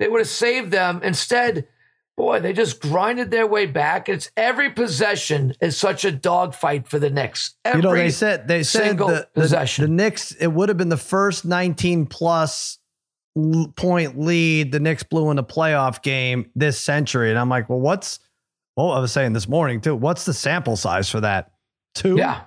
They 0.00 0.08
would 0.08 0.20
have 0.20 0.28
saved 0.28 0.72
them. 0.72 1.00
Instead, 1.04 1.68
boy, 2.16 2.40
they 2.40 2.52
just 2.52 2.80
grinded 2.80 3.30
their 3.30 3.46
way 3.46 3.66
back. 3.66 4.08
It's 4.08 4.32
every 4.36 4.70
possession 4.70 5.54
is 5.60 5.76
such 5.76 6.04
a 6.04 6.10
dogfight 6.10 6.88
for 6.88 6.98
the 6.98 7.10
Knicks. 7.10 7.54
Every 7.64 7.80
you 7.80 7.88
know, 7.88 7.94
they 7.94 8.10
said 8.10 8.48
they 8.48 8.64
said 8.64 8.88
single 8.88 9.08
the, 9.08 9.28
the, 9.34 9.40
possession. 9.40 9.84
the 9.84 9.90
Knicks. 9.90 10.32
It 10.32 10.48
would 10.48 10.68
have 10.68 10.78
been 10.78 10.88
the 10.88 10.96
first 10.96 11.44
19 11.44 12.06
plus 12.06 12.78
point 13.76 14.18
lead 14.18 14.72
the 14.72 14.80
Knicks 14.80 15.02
blew 15.02 15.30
in 15.30 15.38
a 15.38 15.42
playoff 15.44 16.02
game 16.02 16.50
this 16.54 16.78
century, 16.78 17.30
and 17.30 17.38
I'm 17.38 17.48
like, 17.48 17.68
well, 17.68 17.80
what's? 17.80 18.18
Well, 18.76 18.92
I 18.92 19.00
was 19.00 19.12
saying 19.12 19.32
this 19.32 19.48
morning 19.48 19.80
too. 19.80 19.94
What's 19.94 20.24
the 20.24 20.34
sample 20.34 20.76
size 20.76 21.08
for 21.10 21.20
that? 21.20 21.52
Two. 21.94 22.16
yeah, 22.16 22.42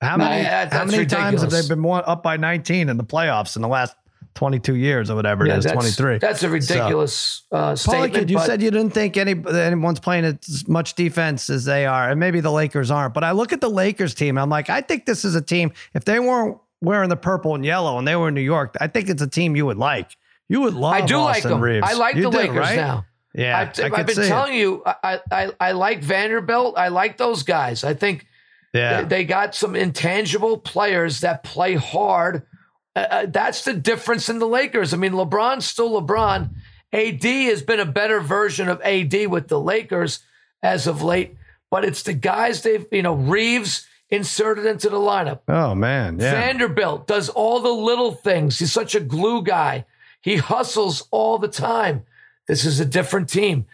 How 0.00 0.16
No, 0.16 0.24
many? 0.24 0.42
yeah, 0.44 0.68
how 0.72 0.84
many 0.84 1.06
times 1.06 1.42
have 1.42 1.50
they 1.50 1.66
been 1.66 1.82
one, 1.82 2.04
up 2.06 2.22
by 2.22 2.36
19 2.36 2.88
in 2.88 2.96
the 2.96 3.04
playoffs 3.04 3.56
in 3.56 3.62
the 3.62 3.68
last 3.68 3.96
22 4.36 4.76
years 4.76 5.10
or 5.10 5.16
whatever 5.16 5.44
yeah, 5.44 5.54
it 5.54 5.58
is? 5.58 5.64
that's, 5.64 5.74
23. 5.96 6.18
That's 6.18 6.42
a 6.44 6.50
ridiculous 6.50 7.42
uh, 7.50 7.72
Paulie, 7.72 7.78
statement. 7.78 8.30
you 8.30 8.38
said 8.40 8.62
you 8.62 8.70
didn't 8.70 8.90
think 8.90 9.16
any 9.16 9.34
anyone's 9.52 9.98
playing 9.98 10.24
as 10.24 10.68
much 10.68 10.94
defense 10.94 11.50
as 11.50 11.64
they 11.64 11.84
are, 11.86 12.10
and 12.10 12.20
maybe 12.20 12.38
the 12.40 12.52
Lakers 12.52 12.90
aren't. 12.90 13.12
But 13.14 13.24
I 13.24 13.32
look 13.32 13.52
at 13.52 13.60
the 13.60 13.70
Lakers 13.70 14.14
team, 14.14 14.36
and 14.36 14.42
I'm 14.42 14.50
like, 14.50 14.70
I 14.70 14.82
think 14.82 15.06
this 15.06 15.24
is 15.24 15.34
a 15.34 15.42
team. 15.42 15.72
If 15.94 16.04
they 16.04 16.20
weren't 16.20 16.58
wearing 16.80 17.08
the 17.08 17.16
purple 17.16 17.54
and 17.54 17.64
yellow, 17.64 17.98
and 17.98 18.06
they 18.06 18.16
were 18.16 18.28
in 18.28 18.34
New 18.34 18.40
York, 18.40 18.76
I 18.80 18.86
think 18.86 19.08
it's 19.08 19.22
a 19.22 19.26
team 19.28 19.56
you 19.56 19.66
would 19.66 19.78
like. 19.78 20.10
You 20.48 20.60
would 20.62 20.74
love. 20.74 20.94
I 20.94 21.00
do 21.04 21.16
like 21.18 21.36
Austin 21.38 21.50
them. 21.52 21.60
Reeves. 21.60 21.86
I 21.88 21.94
like 21.94 22.14
You 22.16 22.22
the 22.24 22.30
do, 22.30 22.38
Lakers 22.38 22.56
right? 22.56 22.76
now. 22.76 23.06
Yeah, 23.34 23.58
I've, 23.58 23.80
I 23.92 23.98
I've 23.98 24.06
been 24.06 24.14
see 24.16 24.22
it. 24.22 24.28
telling 24.28 24.54
you, 24.54 24.82
I, 24.86 25.20
I 25.30 25.50
I 25.60 25.72
like 25.72 26.02
Vanderbilt. 26.02 26.78
I 26.78 26.88
like 26.88 27.18
those 27.18 27.42
guys. 27.42 27.84
I 27.84 27.92
think 27.94 28.26
Yeah, 28.72 29.02
they, 29.02 29.08
they 29.08 29.24
got 29.24 29.54
some 29.54 29.76
intangible 29.76 30.56
players 30.58 31.20
that 31.20 31.42
play 31.42 31.74
hard. 31.74 32.46
Uh, 32.94 33.00
uh, 33.10 33.26
that's 33.28 33.64
the 33.64 33.74
difference 33.74 34.28
in 34.30 34.38
the 34.38 34.46
Lakers. 34.46 34.94
I 34.94 34.96
mean, 34.96 35.12
LeBron's 35.12 35.66
still 35.66 36.00
LeBron. 36.00 36.50
AD 36.92 37.24
has 37.24 37.62
been 37.62 37.80
a 37.80 37.84
better 37.84 38.20
version 38.20 38.68
of 38.68 38.80
AD 38.82 39.26
with 39.26 39.48
the 39.48 39.60
Lakers 39.60 40.20
as 40.62 40.86
of 40.86 41.02
late, 41.02 41.36
but 41.70 41.84
it's 41.84 42.04
the 42.04 42.14
guys 42.14 42.62
they've, 42.62 42.86
you 42.90 43.02
know, 43.02 43.14
Reeves 43.14 43.86
inserted 44.10 44.66
into 44.66 44.88
the 44.88 44.96
lineup. 44.96 45.40
oh 45.48 45.74
man, 45.74 46.18
yeah. 46.18 46.32
Vanderbilt 46.32 47.06
does 47.06 47.28
all 47.28 47.60
the 47.60 47.70
little 47.70 48.12
things. 48.12 48.58
He's 48.58 48.72
such 48.72 48.94
a 48.94 49.00
glue 49.00 49.42
guy. 49.42 49.84
He 50.20 50.36
hustles 50.36 51.06
all 51.10 51.38
the 51.38 51.48
time. 51.48 52.04
This 52.46 52.64
is 52.64 52.80
a 52.80 52.84
different 52.84 53.28
team. 53.28 53.66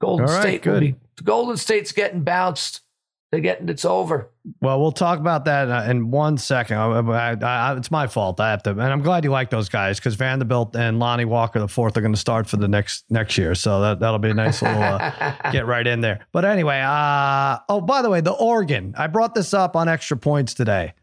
Golden 0.00 0.26
right, 0.26 0.40
State 0.40 0.66
will 0.66 0.80
be 0.80 0.96
Golden 1.22 1.56
State's 1.56 1.92
getting 1.92 2.22
bounced. 2.22 2.82
They're 3.30 3.40
getting 3.40 3.68
it's 3.68 3.84
over. 3.84 4.30
Well, 4.62 4.80
we'll 4.80 4.92
talk 4.92 5.18
about 5.18 5.44
that 5.44 5.68
uh, 5.68 5.90
in 5.90 6.10
one 6.10 6.38
second. 6.38 6.78
I, 6.78 6.98
I, 6.98 7.34
I, 7.34 7.76
it's 7.76 7.90
my 7.90 8.06
fault. 8.06 8.40
I 8.40 8.50
have 8.50 8.62
to, 8.62 8.70
and 8.70 8.80
I'm 8.80 9.02
glad 9.02 9.22
you 9.22 9.30
like 9.30 9.50
those 9.50 9.68
guys 9.68 9.98
because 9.98 10.14
Vanderbilt 10.14 10.74
and 10.74 10.98
Lonnie 10.98 11.26
Walker 11.26 11.60
the 11.60 11.68
fourth 11.68 11.98
are 11.98 12.00
going 12.00 12.14
to 12.14 12.18
start 12.18 12.48
for 12.48 12.56
the 12.56 12.68
next 12.68 13.04
next 13.10 13.36
year. 13.36 13.54
So 13.54 13.82
that 13.82 14.00
that'll 14.00 14.18
be 14.18 14.30
a 14.30 14.34
nice 14.34 14.62
little 14.62 14.82
uh, 14.82 15.34
get 15.52 15.66
right 15.66 15.86
in 15.86 16.00
there. 16.00 16.26
But 16.32 16.46
anyway, 16.46 16.80
uh, 16.80 17.58
oh 17.68 17.82
by 17.82 18.00
the 18.00 18.08
way, 18.08 18.22
the 18.22 18.32
organ. 18.32 18.94
I 18.96 19.08
brought 19.08 19.34
this 19.34 19.52
up 19.52 19.76
on 19.76 19.88
extra 19.88 20.16
points 20.16 20.54
today. 20.54 20.94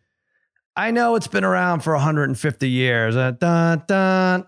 I 0.76 0.90
know 0.90 1.16
it's 1.16 1.28
been 1.28 1.44
around 1.44 1.82
for 1.82 1.94
150 1.94 2.68
years. 2.68 3.16
Uh, 3.16 3.32
dun 3.32 3.84
dun 3.88 4.48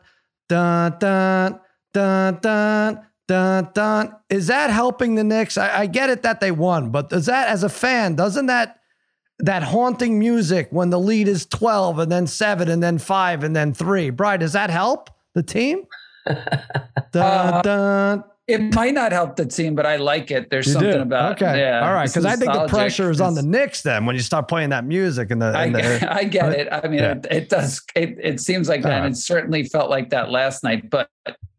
dun 0.50 0.98
dun 0.98 1.60
dun 1.94 2.40
dun 2.42 3.08
dun 3.28 3.70
dun. 3.74 4.16
Is 4.30 4.48
that 4.48 4.70
helping 4.70 5.16
the 5.16 5.24
Knicks? 5.24 5.58
I, 5.58 5.82
I 5.82 5.86
get 5.86 6.10
it 6.10 6.24
that 6.24 6.40
they 6.40 6.52
won, 6.52 6.90
but 6.92 7.10
does 7.10 7.26
that, 7.28 7.48
as 7.50 7.64
a 7.64 7.70
fan, 7.70 8.16
doesn't 8.16 8.46
that 8.48 8.80
that 9.40 9.62
haunting 9.64 10.18
music 10.18 10.68
when 10.72 10.90
the 10.90 11.00
lead 11.00 11.28
is 11.28 11.46
12 11.46 12.00
and 12.00 12.12
then 12.12 12.26
seven 12.26 12.70
and 12.70 12.82
then 12.82 12.98
five 12.98 13.44
and 13.44 13.56
then 13.56 13.74
three? 13.74 14.10
Brian, 14.10 14.40
does 14.40 14.54
that 14.54 14.70
help 14.70 15.10
the 15.36 15.44
team? 15.44 15.84
dun, 16.26 16.44
Uh, 17.54 17.62
dun. 17.62 18.24
It 18.48 18.74
might 18.74 18.94
not 18.94 19.12
help 19.12 19.36
the 19.36 19.46
team, 19.46 19.76
but 19.76 19.86
I 19.86 19.98
like 19.98 20.32
it. 20.32 20.50
There's 20.50 20.68
You 20.68 20.74
something 20.74 20.92
do? 20.94 21.02
about 21.02 21.34
okay, 21.34 21.60
Yeah, 21.60 21.86
all 21.86 21.94
right. 21.94 22.08
Because 22.08 22.24
I 22.24 22.38
think 22.38 22.54
the 22.54 22.66
pressure 22.68 23.12
is 23.12 23.20
on 23.20 23.34
the 23.36 23.42
Knicks 23.44 23.82
then 23.82 24.06
when 24.06 24.16
you 24.16 24.22
start 24.22 24.48
playing 24.48 24.70
that 24.70 24.86
music 24.86 25.32
and 25.32 25.42
the. 25.42 25.48
I, 25.48 25.70
the 25.70 25.82
get- 25.82 26.12
I 26.16 26.24
get 26.24 26.54
it. 26.54 26.68
I 26.72 26.88
mean, 26.88 27.00
Yeah. 27.00 27.12
it, 27.18 27.28
it 27.30 27.50
does. 27.50 27.82
It, 27.94 28.18
it 28.24 28.40
seems 28.40 28.70
like 28.70 28.84
that. 28.84 28.94
All 28.94 29.00
right. 29.00 29.06
And 29.08 29.16
it 29.16 29.20
certainly 29.20 29.64
felt 29.66 29.90
like 29.90 30.12
that 30.12 30.32
last 30.32 30.64
night, 30.64 30.90
but 30.90 31.10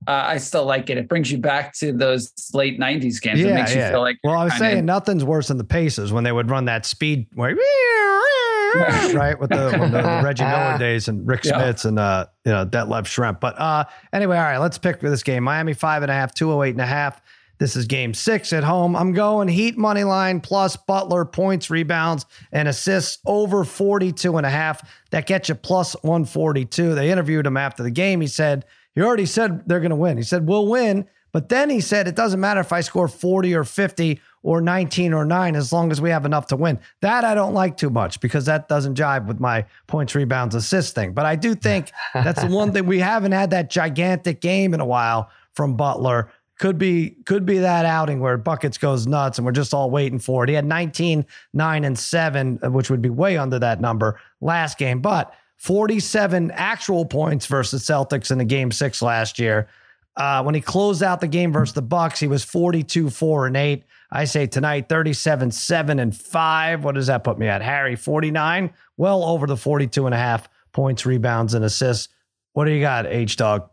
uh, 0.09 0.25
I 0.27 0.39
still 0.39 0.65
like 0.65 0.89
it. 0.91 0.97
It 0.99 1.09
brings 1.09 1.31
you 1.31 1.39
back 1.39 1.75
to 1.75 1.93
those 1.93 2.33
late 2.55 2.81
'90s 2.81 3.21
games. 3.21 3.41
it 3.41 3.55
makes 3.55 3.75
you 3.75 3.83
feel 3.83 4.01
like. 4.01 4.17
Well, 4.25 4.35
I 4.39 4.45
was 4.45 4.55
kinda- 4.55 4.67
saying 4.73 4.87
nothing's 4.87 5.23
worse 5.25 5.49
than 5.49 5.59
the 5.59 5.65
Pacers 5.65 6.13
when 6.13 6.25
they 6.25 6.33
would 6.33 6.51
run 6.51 6.65
that 6.65 6.87
speed 6.87 7.27
way, 7.37 7.53
right? 9.15 9.37
With 9.39 9.51
the, 9.51 9.77
when 9.79 9.93
the 9.93 10.03
Reggie 10.25 10.45
Miller 10.45 10.79
days 10.79 11.09
and 11.09 11.27
Rik 11.27 11.45
Yeah. 11.45 11.53
Smits 11.61 11.85
and 11.85 11.99
uh, 11.99 12.27
you 12.45 12.53
know 12.53 12.65
Detlef 12.67 13.05
Schrempf. 13.05 13.41
But 13.41 13.59
uh, 13.61 13.85
anyway, 14.13 14.37
all 14.37 14.43
right, 14.45 14.59
let's 14.59 14.79
pick 14.79 15.01
for 15.01 15.11
this 15.11 15.23
game. 15.23 15.45
Miami 15.45 15.75
five 15.75 16.03
and 16.03 16.11
a 16.11 16.15
half, 16.15 16.35
208 16.35 16.71
and 16.73 16.81
a 16.81 16.87
half. 16.87 17.21
This 17.59 17.75
is 17.75 17.87
game 17.87 18.15
six 18.15 18.53
at 18.53 18.63
home. 18.63 18.95
I'm 18.95 19.13
going 19.13 19.49
Heat 19.49 19.77
money 19.77 20.05
line 20.05 20.41
plus 20.41 20.77
Butler 20.77 21.25
points, 21.25 21.71
rebounds, 21.71 22.25
and 22.53 22.69
assists 22.69 23.19
over 23.27 23.65
42 23.65 24.37
and 24.37 24.47
a 24.47 24.51
half. 24.51 24.89
That 25.11 25.27
gets 25.27 25.49
you 25.49 25.57
plus 25.57 25.95
142. 26.05 26.95
They 26.95 27.11
interviewed 27.11 27.47
him 27.47 27.57
after 27.57 27.83
the 27.83 27.91
game. 27.91 28.21
He 28.21 28.29
said, 28.29 28.65
he 28.99 29.05
already 29.05 29.27
said 29.27 29.63
they're 29.69 29.79
going 29.79 29.91
to 29.91 29.97
win. 29.97 30.17
He 30.17 30.25
said, 30.25 30.49
we'll 30.49 30.67
win. 30.67 31.07
But 31.31 31.51
then 31.51 31.71
he 31.71 31.81
said, 31.81 32.09
it 32.09 32.17
doesn't 32.17 32.41
matter 32.41 32.59
if 32.59 32.73
I 32.73 32.81
score 32.81 33.07
40 33.07 33.55
or 33.55 33.63
50 33.63 34.21
or 34.43 34.61
19 34.61 35.13
or 35.13 35.25
9 35.25 35.55
as 35.55 35.73
long 35.73 35.93
as 35.93 36.01
we 36.01 36.11
have 36.11 36.27
enough 36.27 36.49
to 36.49 36.57
win. 36.57 36.81
That 37.01 37.25
I 37.25 37.37
don't 37.37 37.55
like 37.55 37.77
too 37.77 37.91
much 37.91 38.19
because 38.19 38.47
that 38.47 38.67
doesn't 38.67 38.99
jive 38.99 39.27
with 39.27 39.39
my 39.39 39.67
points, 39.87 40.17
rebounds, 40.17 40.57
assist 40.57 40.97
thing. 40.97 41.13
But 41.13 41.27
I 41.27 41.37
do 41.37 41.55
think 41.55 41.93
that's 42.13 42.43
the 42.43 42.49
one 42.49 42.73
thing 42.73 42.87
we 42.87 42.99
haven't 42.99 43.31
had 43.31 43.51
that 43.51 43.71
gigantic 43.71 44.41
game 44.41 44.75
in 44.75 44.81
a 44.81 44.87
while 44.87 45.31
from 45.53 45.77
Butler. 45.77 46.33
Could 46.59 46.77
be 46.77 47.11
could 47.25 47.47
be 47.47 47.59
that 47.59 47.85
outing 47.85 48.19
where 48.19 48.37
buckets 48.37 48.79
goes 48.79 49.07
nuts 49.07 49.39
and 49.39 49.47
we're 49.47 49.53
just 49.53 49.73
all 49.73 49.93
waiting 49.93 50.19
for 50.19 50.43
it. 50.43 50.49
He 50.49 50.57
had 50.57 50.65
19, 50.65 51.25
9, 51.53 51.85
and 51.85 51.97
7, 51.97 52.59
uh, 52.65 52.71
which 52.73 52.91
would 52.91 53.01
be 53.01 53.11
way 53.11 53.37
under 53.37 53.61
that 53.61 53.81
number 53.81 54.19
last 54.41 54.77
game, 54.77 55.01
but 55.01 55.33
47 55.59 56.51
actual 56.53 57.05
points 57.05 57.47
versus 57.47 57.85
Celtics 57.85 58.31
in 58.31 58.39
the 58.39 58.45
game 58.45 58.71
six 58.71 59.03
last 59.03 59.39
year. 59.39 59.69
Uh, 60.17 60.43
when 60.43 60.55
he 60.55 60.61
closed 60.61 61.03
out 61.03 61.21
the 61.21 61.29
game 61.29 61.53
versus 61.53 61.75
the 61.75 61.83
Bucks, 61.83 62.19
he 62.19 62.27
was 62.27 62.43
42, 62.43 63.11
4, 63.11 63.47
and 63.47 63.57
8. 63.57 63.85
I 64.11 64.25
say 64.25 64.47
tonight 64.47 64.89
37, 64.89 65.51
7, 65.51 66.01
and 66.01 66.17
5. 66.17 66.85
What 66.85 66.95
does 66.95 67.07
that 67.09 67.23
put 67.23 67.39
me 67.39 67.47
at? 67.47 67.63
Harry, 67.63 67.95
49, 67.95 68.73
well 68.97 69.23
over 69.23 69.47
the 69.47 69.57
42 69.57 70.07
and 70.07 70.15
a 70.15 70.19
half 70.19 70.49
points, 70.73 71.07
rebounds, 71.07 71.55
and 71.55 71.65
assists. 71.65 72.09
What 72.53 72.65
do 72.65 72.73
you 72.73 72.81
got, 72.81 73.07
H 73.07 73.37
Dog? 73.37 73.69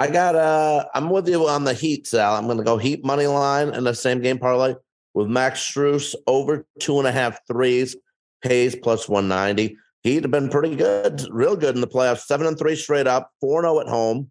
I 0.00 0.08
got 0.08 0.36
uh 0.36 0.84
I'm 0.94 1.10
with 1.10 1.28
you 1.28 1.48
on 1.48 1.64
the 1.64 1.74
Heat, 1.74 2.06
Sal. 2.06 2.36
I'm 2.36 2.46
gonna 2.46 2.62
go 2.62 2.76
Heat 2.76 3.04
money 3.04 3.26
line 3.26 3.70
in 3.70 3.84
the 3.84 3.94
same 3.94 4.20
game 4.20 4.38
parlay 4.38 4.74
with 5.14 5.26
Max 5.26 5.60
Strus 5.60 6.14
over 6.26 6.66
two 6.78 6.98
and 6.98 7.08
a 7.08 7.12
half 7.12 7.40
threes, 7.46 7.96
pays 8.42 8.76
plus 8.76 9.08
190. 9.08 9.76
Heat 10.02 10.22
have 10.22 10.30
been 10.30 10.48
pretty 10.48 10.76
good, 10.76 11.26
real 11.30 11.56
good 11.56 11.74
in 11.74 11.80
the 11.80 11.86
playoffs. 11.86 12.20
Seven 12.20 12.46
and 12.46 12.58
three 12.58 12.76
straight 12.76 13.06
up, 13.06 13.30
4-0 13.42 13.82
at 13.82 13.88
home, 13.88 14.30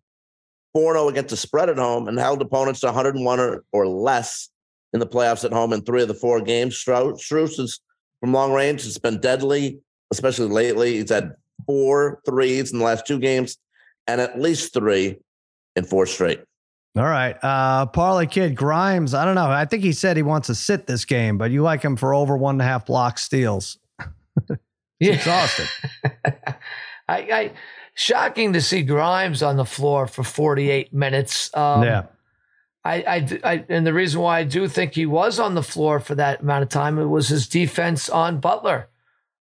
4-0 0.75 1.09
against 1.09 1.29
the 1.29 1.37
spread 1.37 1.69
at 1.69 1.77
home, 1.77 2.07
and 2.07 2.17
held 2.17 2.41
opponents 2.41 2.79
to 2.81 2.87
101 2.87 3.39
or, 3.39 3.63
or 3.71 3.87
less 3.87 4.49
in 4.93 4.99
the 4.99 5.07
playoffs 5.07 5.43
at 5.43 5.51
home 5.51 5.73
in 5.73 5.81
three 5.81 6.01
of 6.01 6.07
the 6.07 6.13
four 6.13 6.41
games. 6.41 6.81
Strus 6.83 7.59
is 7.59 7.79
from 8.19 8.33
long 8.33 8.53
range. 8.53 8.85
It's 8.85 8.97
been 8.97 9.19
deadly, 9.19 9.79
especially 10.11 10.47
lately. 10.47 10.97
He's 10.97 11.09
had 11.09 11.33
four 11.65 12.21
threes 12.25 12.71
in 12.71 12.79
the 12.79 12.85
last 12.85 13.05
two 13.05 13.19
games 13.19 13.57
and 14.07 14.21
at 14.21 14.39
least 14.39 14.73
three 14.73 15.17
in 15.75 15.83
four 15.83 16.05
straight. 16.05 16.41
All 16.95 17.03
right. 17.03 17.37
Uh, 17.43 17.85
Parlay 17.85 18.25
Kid 18.25 18.55
Grimes. 18.55 19.13
I 19.13 19.25
don't 19.25 19.35
know. 19.35 19.49
I 19.49 19.65
think 19.65 19.83
he 19.83 19.91
said 19.91 20.17
he 20.17 20.23
wants 20.23 20.47
to 20.47 20.55
sit 20.55 20.87
this 20.87 21.05
game, 21.05 21.37
but 21.37 21.51
you 21.51 21.61
like 21.61 21.83
him 21.83 21.95
for 21.95 22.13
over 22.13 22.35
one 22.35 22.55
and 22.55 22.61
a 22.61 22.65
half 22.65 22.87
block 22.87 23.19
steals. 23.19 23.77
Yeah. 24.99 25.13
exhausted. 25.13 25.67
I, 27.07 27.17
I 27.17 27.51
shocking 27.93 28.53
to 28.53 28.61
see 28.61 28.81
Grimes 28.81 29.43
on 29.43 29.57
the 29.57 29.65
floor 29.65 30.07
for 30.07 30.23
48 30.23 30.93
minutes. 30.93 31.55
Um, 31.55 31.83
yeah. 31.83 32.03
I, 32.83 32.95
I, 32.95 33.39
I, 33.43 33.65
and 33.69 33.85
the 33.85 33.93
reason 33.93 34.21
why 34.21 34.39
I 34.39 34.43
do 34.43 34.67
think 34.67 34.93
he 34.93 35.05
was 35.05 35.39
on 35.39 35.55
the 35.55 35.63
floor 35.63 35.99
for 35.99 36.15
that 36.15 36.41
amount 36.41 36.63
of 36.63 36.69
time 36.69 36.97
it 36.99 37.05
was 37.05 37.27
his 37.27 37.47
defense 37.47 38.09
on 38.09 38.39
Butler. 38.39 38.89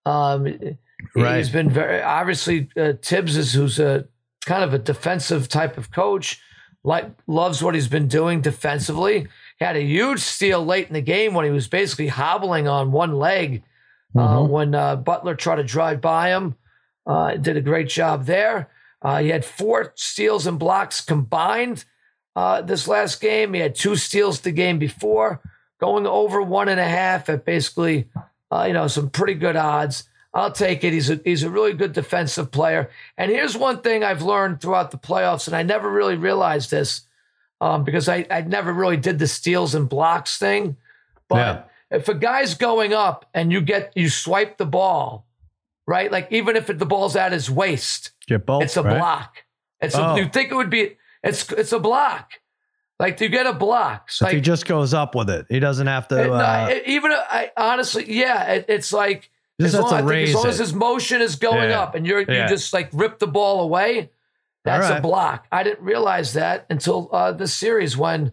Um, 0.04 0.76
Right. 1.14 1.38
He's 1.38 1.50
been 1.50 1.70
very 1.70 2.02
obviously 2.02 2.68
uh, 2.76 2.94
Thibs 3.02 3.36
is 3.36 3.52
who's 3.52 3.78
a 3.78 4.06
kind 4.44 4.64
of 4.64 4.74
a 4.74 4.78
defensive 4.78 5.48
type 5.48 5.78
of 5.78 5.90
coach. 5.90 6.40
Like 6.84 7.10
loves 7.26 7.62
what 7.62 7.74
he's 7.74 7.88
been 7.88 8.06
doing 8.06 8.40
defensively. 8.40 9.26
He 9.58 9.64
had 9.64 9.76
a 9.76 9.82
huge 9.82 10.20
steal 10.20 10.64
late 10.64 10.86
in 10.86 10.94
the 10.94 11.00
game 11.00 11.34
when 11.34 11.44
he 11.44 11.50
was 11.50 11.66
basically 11.66 12.08
hobbling 12.08 12.68
on 12.68 12.92
one 12.92 13.16
leg 13.16 13.64
uh, 14.16 14.38
Mhm. 14.38 14.48
when 14.48 14.74
uh, 14.74 14.96
Butler 14.96 15.34
tried 15.34 15.56
to 15.56 15.64
drive 15.64 16.00
by 16.00 16.28
him. 16.28 16.56
Uh, 17.06 17.34
did 17.36 17.56
a 17.56 17.60
great 17.60 17.88
job 17.88 18.24
there. 18.26 18.68
Uh, 19.00 19.18
he 19.18 19.28
had 19.28 19.44
four 19.44 19.92
steals 19.94 20.46
and 20.46 20.58
blocks 20.58 21.00
combined 21.00 21.84
uh, 22.34 22.60
this 22.62 22.88
last 22.88 23.20
game. 23.20 23.54
He 23.54 23.60
had 23.60 23.74
two 23.74 23.94
steals 23.96 24.40
the 24.40 24.50
game 24.52 24.78
before, 24.78 25.40
going 25.80 26.06
over 26.06 26.42
one 26.42 26.68
and 26.68 26.80
a 26.80 26.84
half 26.88 27.28
at 27.28 27.44
basically, 27.44 28.08
uh, 28.50 28.64
you 28.66 28.72
know, 28.72 28.88
some 28.88 29.08
pretty 29.10 29.34
good 29.34 29.56
odds. 29.56 30.08
I'll 30.34 30.52
take 30.52 30.84
it. 30.84 30.92
He's 30.92 31.08
a 31.08 31.20
he's 31.24 31.44
a 31.44 31.50
really 31.50 31.72
good 31.72 31.92
defensive 31.94 32.50
player. 32.50 32.90
And 33.16 33.30
here's 33.30 33.56
one 33.56 33.80
thing 33.80 34.02
I've 34.04 34.20
learned 34.22 34.60
throughout 34.60 34.90
the 34.90 34.98
playoffs, 34.98 35.46
and 35.46 35.56
I 35.56 35.62
never 35.62 35.90
really 35.90 36.16
realized 36.16 36.70
this 36.70 37.02
um, 37.60 37.84
because 37.84 38.06
I, 38.08 38.26
I 38.30 38.42
never 38.42 38.72
really 38.72 38.98
did 38.98 39.18
the 39.18 39.28
steals 39.28 39.74
and 39.74 39.88
blocks 39.88 40.36
thing. 40.38 40.76
But 41.28 41.70
if 41.90 42.08
a 42.08 42.14
guy's 42.14 42.54
going 42.54 42.92
up 42.92 43.28
and 43.34 43.52
you 43.52 43.60
get 43.60 43.92
you 43.94 44.08
swipe 44.08 44.58
the 44.58 44.66
ball, 44.66 45.26
right? 45.86 46.10
Like 46.10 46.28
even 46.30 46.56
if 46.56 46.68
it, 46.70 46.78
the 46.78 46.86
ball's 46.86 47.16
at 47.16 47.32
his 47.32 47.50
waist, 47.50 48.12
Get 48.26 48.44
both. 48.46 48.62
it's 48.64 48.76
a 48.76 48.82
right? 48.82 48.98
block. 48.98 49.44
It's 49.80 49.94
Oh. 49.94 50.14
a, 50.14 50.18
you 50.18 50.28
think 50.28 50.50
it 50.50 50.54
would 50.54 50.70
be 50.70 50.96
it's 51.22 51.50
it's 51.52 51.72
a 51.72 51.78
block. 51.78 52.32
Like 52.98 53.20
you 53.20 53.28
get 53.28 53.46
a 53.46 53.52
block. 53.52 54.10
So 54.10 54.26
if 54.26 54.32
he 54.32 54.40
just 54.40 54.64
goes 54.66 54.94
up 54.94 55.14
with 55.14 55.28
it, 55.28 55.46
he 55.50 55.60
doesn't 55.60 55.86
have 55.86 56.08
to. 56.08 56.18
it- 56.24 56.30
Uh, 56.30 56.68
it- 56.70 56.86
even 56.86 57.12
I 57.12 57.50
honestly, 57.56 58.04
yeah, 58.10 58.52
it, 58.54 58.64
it's 58.68 58.92
like 58.92 59.30
as 59.60 59.74
long, 59.74 59.92
I 59.92 60.02
think 60.06 60.28
as 60.28 60.34
long 60.34 60.46
as 60.46 60.58
his 60.58 60.72
motion 60.74 61.20
is 61.20 61.36
going 61.36 61.70
Yeah. 61.70 61.80
up 61.82 61.94
and 61.94 62.06
you're 62.06 62.20
Yeah. 62.22 62.44
you 62.44 62.48
just 62.48 62.72
like 62.72 62.88
rip 62.92 63.18
the 63.18 63.26
ball 63.26 63.60
away, 63.60 64.10
that's 64.64 64.90
All 64.90 64.96
a 64.96 65.00
block. 65.00 65.46
I 65.52 65.62
didn't 65.62 65.84
realize 65.84 66.32
that 66.32 66.66
until 66.70 67.08
uh, 67.12 67.32
this 67.32 67.54
series 67.54 67.96
when 67.98 68.32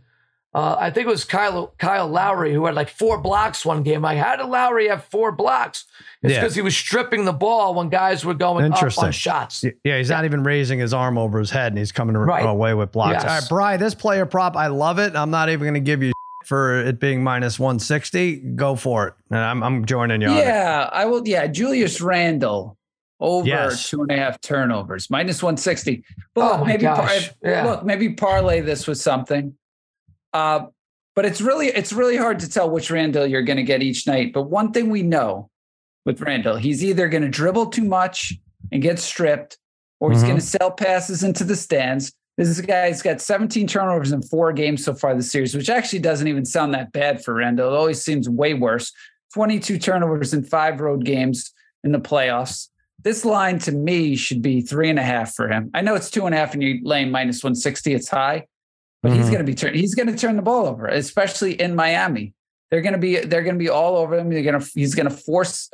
uh, 0.55 0.75
I 0.79 0.91
think 0.91 1.07
it 1.07 1.09
was 1.09 1.23
Kyle 1.23 1.73
Kyle 1.79 2.07
Lowry 2.07 2.53
who 2.53 2.65
had 2.65 2.75
like 2.75 2.89
four 2.89 3.19
blocks 3.19 3.65
one 3.65 3.81
game. 3.83 4.01
Like, 4.01 4.17
how 4.19 4.35
did 4.35 4.45
Lowry 4.45 4.87
have 4.89 5.03
four 5.05 5.31
blocks? 5.31 5.85
It's 6.21 6.33
Yeah. 6.33 6.41
because 6.41 6.55
he 6.55 6.61
was 6.61 6.75
stripping 6.77 7.25
the 7.25 7.33
ball 7.33 7.73
when 7.73 7.89
guys 7.89 8.23
were 8.23 8.33
going 8.33 8.65
up 8.65 8.71
Interesting. 8.71 9.05
on 9.05 9.11
shots. 9.11 9.63
Yeah, 9.83 9.97
he's 9.97 10.09
not 10.09 10.25
even 10.25 10.43
raising 10.43 10.79
his 10.79 10.93
arm 10.93 11.17
over 11.17 11.39
his 11.39 11.49
head, 11.49 11.71
and 11.71 11.77
he's 11.79 11.91
coming 11.91 12.15
Right. 12.15 12.45
away 12.45 12.73
with 12.75 12.91
blocks. 12.91 13.13
Yes. 13.13 13.23
All 13.23 13.39
right, 13.39 13.49
Bry, 13.49 13.77
this 13.77 13.95
player 13.95 14.25
prop, 14.25 14.55
I 14.55 14.67
love 14.67 14.99
it. 14.99 15.15
I'm 15.15 15.31
not 15.31 15.49
even 15.49 15.63
going 15.65 15.73
to 15.73 15.79
give 15.79 16.03
you 16.03 16.11
for 16.45 16.79
it 16.81 16.99
being 16.99 17.23
minus 17.23 17.57
160. 17.59 18.35
Go 18.55 18.75
for 18.75 19.07
it. 19.07 19.13
And 19.31 19.39
I'm, 19.39 19.63
I'm 19.63 19.85
joining 19.85 20.21
you 20.21 20.27
on 20.27 20.37
it. 20.37 20.41
Yeah, 20.41 20.89
I 20.91 21.05
will. 21.05 21.27
Yeah, 21.27 21.47
Julius 21.47 21.99
Randle 22.01 22.77
over 23.19 23.47
Yes. 23.47 23.89
two 23.89 24.01
and 24.01 24.11
a 24.11 24.17
half 24.17 24.39
turnovers, 24.41 25.09
minus 25.09 25.41
160. 25.41 26.03
But 26.35 26.41
Oh 26.41 26.47
look, 26.51 26.59
my 26.61 26.67
maybe 26.67 26.85
par- 26.85 26.95
gosh, 26.97 27.31
yeah. 27.41 27.65
look, 27.65 27.83
maybe 27.85 28.13
parlay 28.13 28.59
this 28.61 28.85
with 28.87 28.97
something. 28.99 29.55
Uh, 30.33 30.65
but 31.15 31.25
it's 31.25 31.41
really 31.41 31.67
it's 31.67 31.93
really 31.93 32.17
hard 32.17 32.39
to 32.39 32.49
tell 32.49 32.69
which 32.69 32.89
Randle 32.89 33.27
you're 33.27 33.43
going 33.43 33.57
to 33.57 33.63
get 33.63 33.83
each 33.83 34.07
night. 34.07 34.33
But 34.33 34.43
one 34.43 34.71
thing 34.71 34.89
we 34.89 35.03
know 35.03 35.49
with 36.05 36.21
Randle, 36.21 36.55
he's 36.57 36.83
either 36.83 37.07
going 37.07 37.23
to 37.23 37.29
dribble 37.29 37.67
too 37.67 37.83
much 37.83 38.33
and 38.71 38.81
get 38.81 38.97
stripped, 38.99 39.57
or 39.99 40.11
he's 40.11 40.23
Mhm. 40.23 40.27
going 40.27 40.39
to 40.39 40.45
sell 40.45 40.71
passes 40.71 41.23
into 41.23 41.43
the 41.43 41.55
stands. 41.55 42.11
This 42.35 42.59
guy's 42.61 43.03
got 43.03 43.21
17 43.21 43.67
turnovers 43.67 44.11
in 44.11 44.23
four 44.23 44.51
games 44.53 44.83
so 44.83 44.95
far 44.95 45.13
this 45.15 45.31
series, 45.31 45.55
which 45.55 45.69
actually 45.69 45.99
doesn't 45.99 46.27
even 46.27 46.45
sound 46.45 46.73
that 46.73 46.91
bad 46.91 47.23
for 47.23 47.35
Randle. 47.35 47.71
It 47.71 47.77
always 47.77 48.03
seems 48.03 48.27
way 48.27 48.55
worse. 48.55 48.91
22 49.35 49.77
turnovers 49.77 50.33
in 50.33 50.43
five 50.43 50.79
road 50.81 51.05
games 51.05 51.53
in 51.83 51.91
the 51.91 51.99
playoffs. 51.99 52.69
This 53.03 53.23
line 53.23 53.59
to 53.59 53.71
me 53.71 54.15
should 54.15 54.41
be 54.41 54.61
three 54.61 54.89
and 54.89 54.97
a 54.97 55.03
half 55.03 55.35
for 55.35 55.47
him. 55.47 55.69
I 55.75 55.81
know 55.81 55.93
it's 55.93 56.09
two 56.09 56.25
and 56.25 56.33
a 56.33 56.37
half 56.39 56.53
and 56.53 56.63
you're 56.63 56.77
laying 56.81 57.11
minus 57.11 57.43
160. 57.43 57.93
It's 57.93 58.09
high, 58.09 58.47
but 59.03 59.11
he's 59.11 59.25
Mhm. 59.27 59.31
going 59.31 59.37
to 59.39 59.43
be 59.43 59.53
turn. 59.53 59.73
He's 59.75 59.93
going 59.93 60.07
to 60.07 60.15
turn 60.17 60.35
the 60.37 60.41
ball 60.41 60.65
over, 60.65 60.87
especially 60.87 61.59
in 61.61 61.75
Miami. 61.75 62.33
They're 62.71 62.81
going 62.81 62.93
to 62.93 62.99
be 62.99 63.17
they're 63.19 63.43
going 63.43 63.53
to 63.55 63.59
be 63.59 63.69
all 63.69 63.97
over 63.97 64.17
him. 64.17 64.31
They're 64.31 64.41
going 64.41 64.59
to 64.59 64.67
he's 64.73 64.95
going 64.95 65.07
to 65.09 65.15
force 65.15 65.69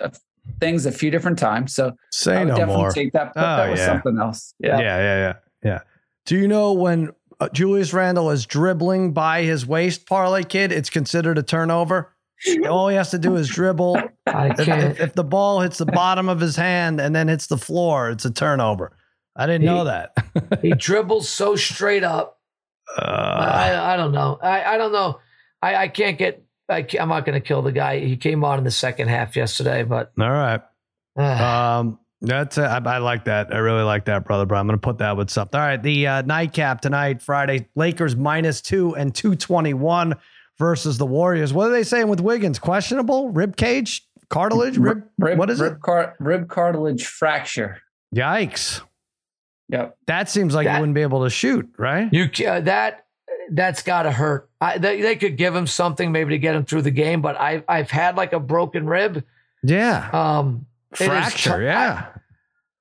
things 0.59 0.85
a 0.85 0.91
few 0.91 1.11
different 1.11 1.39
times. 1.39 1.73
So 1.73 1.89
I 1.89 1.91
Say 2.11 2.39
would 2.39 2.47
no 2.49 2.55
definitely 2.57 2.81
more. 2.81 2.91
take 2.91 3.13
that. 3.13 3.33
Put 3.33 3.39
Oh, 3.39 3.41
that 3.57 3.69
with 3.69 3.79
yeah. 3.79 3.85
something 3.85 4.17
else. 4.19 4.53
Yeah, 4.59 4.79
Yeah. 4.79 4.97
yeah, 4.97 5.17
yeah, 5.17 5.33
yeah. 5.63 5.79
Do 6.25 6.37
you 6.37 6.47
know 6.47 6.73
when 6.73 7.11
uh, 7.39 7.47
Julius 7.53 7.93
Randle 7.93 8.31
is 8.31 8.45
dribbling 8.45 9.13
by 9.13 9.43
his 9.43 9.65
waist, 9.65 10.05
parlay 10.07 10.43
kid, 10.43 10.71
it's 10.73 10.89
considered 10.89 11.37
a 11.37 11.43
turnover? 11.43 12.13
All 12.69 12.87
he 12.89 12.95
has 12.95 13.11
to 13.11 13.19
do 13.19 13.35
is 13.35 13.47
dribble. 13.47 13.97
I 14.27 14.47
If, 14.49 14.57
can't. 14.65 14.83
if, 14.91 14.99
if 14.99 15.13
the 15.13 15.23
ball 15.23 15.61
hits 15.61 15.77
the 15.77 15.85
bottom 15.85 16.27
of 16.29 16.39
his 16.39 16.55
hand 16.55 16.99
and 16.99 17.15
then 17.15 17.27
hits 17.27 17.47
the 17.47 17.57
floor, 17.57 18.09
it's 18.09 18.25
a 18.25 18.31
turnover. 18.31 18.91
I 19.35 19.45
didn't 19.45 19.65
know 19.65 19.83
that. 19.85 20.11
he 20.61 20.71
dribbles 20.71 21.29
so 21.29 21.55
straight 21.55 22.03
up. 22.03 22.38
Uh, 22.97 23.01
I, 23.01 23.93
I 23.93 23.97
don't 23.97 24.11
know. 24.11 24.39
I, 24.41 24.63
I 24.75 24.77
don't 24.77 24.91
know. 24.91 25.19
I, 25.61 25.75
I 25.75 25.87
can't 25.87 26.17
get. 26.17 26.43
I 26.67 26.85
I'm 26.99 27.09
not 27.09 27.25
going 27.25 27.39
to 27.39 27.45
kill 27.45 27.61
the 27.61 27.71
guy. 27.71 27.99
He 27.99 28.17
came 28.17 28.43
on 28.43 28.59
in 28.59 28.63
the 28.63 28.71
second 28.71 29.07
half 29.07 29.35
yesterday, 29.35 29.83
but 29.83 30.11
all 30.19 30.29
right. 30.29 30.61
uh, 31.17 31.21
Um, 31.79 31.99
that's 32.21 32.57
I, 32.57 32.77
I 32.77 32.97
like 32.97 33.25
that. 33.25 33.53
I 33.53 33.59
really 33.59 33.83
like 33.83 34.05
that, 34.05 34.25
brother. 34.25 34.45
But 34.45 34.55
I'm 34.55 34.67
going 34.67 34.77
to 34.77 34.81
put 34.81 34.97
that 34.97 35.15
with 35.17 35.29
something. 35.29 35.59
All 35.59 35.65
right, 35.65 35.81
the 35.81 36.07
uh, 36.07 36.21
nightcap 36.23 36.81
tonight, 36.81 37.21
Friday. 37.21 37.69
Lakers 37.75 38.15
minus 38.15 38.61
two 38.61 38.95
and 38.95 39.15
two 39.15 39.35
twenty 39.35 39.73
one 39.73 40.15
versus 40.57 40.97
the 40.97 41.05
Warriors. 41.05 41.53
What 41.53 41.67
are 41.69 41.71
they 41.71 41.83
saying 41.83 42.09
with 42.09 42.19
Wiggins? 42.19 42.59
Questionable 42.59 43.29
rib 43.29 43.55
cage, 43.55 44.05
cartilage, 44.29 44.77
rib. 44.77 45.03
Rib, 45.17 45.37
what 45.37 45.49
is 45.49 45.61
rib 45.61 45.73
it? 45.73 45.81
Car- 45.81 46.15
rib 46.19 46.49
cartilage 46.49 47.05
fracture. 47.05 47.79
Yikes! 48.13 48.81
Yep. 49.69 49.97
That 50.07 50.29
seems 50.29 50.53
like 50.55 50.65
That- 50.65 50.75
you 50.75 50.79
wouldn't 50.81 50.95
be 50.95 51.01
able 51.01 51.23
to 51.23 51.29
shoot, 51.29 51.69
right? 51.77 52.09
you 52.11 52.27
ca- 52.29 52.61
that 52.61 53.05
that's 53.51 53.81
got 53.83 54.03
to 54.03 54.11
hurt. 54.11 54.49
I, 54.61 54.77
they, 54.77 55.01
they 55.01 55.15
could 55.15 55.35
give 55.37 55.55
him 55.55 55.65
something 55.67 56.11
maybe 56.11 56.31
to 56.31 56.37
get 56.39 56.55
him 56.55 56.65
through 56.65 56.83
the 56.83 56.91
game, 56.91 57.21
but 57.21 57.35
I 57.39 57.63
I've 57.67 57.89
had 57.89 58.15
like 58.17 58.33
a 58.33 58.39
broken 58.39 58.85
rib. 58.87 59.23
Yeah, 59.63 60.09
Um, 60.11 60.65
it 60.93 61.01
is 61.01 61.07
fracture. 61.07 61.57
tou- 61.57 61.63
yeah, 61.63 62.05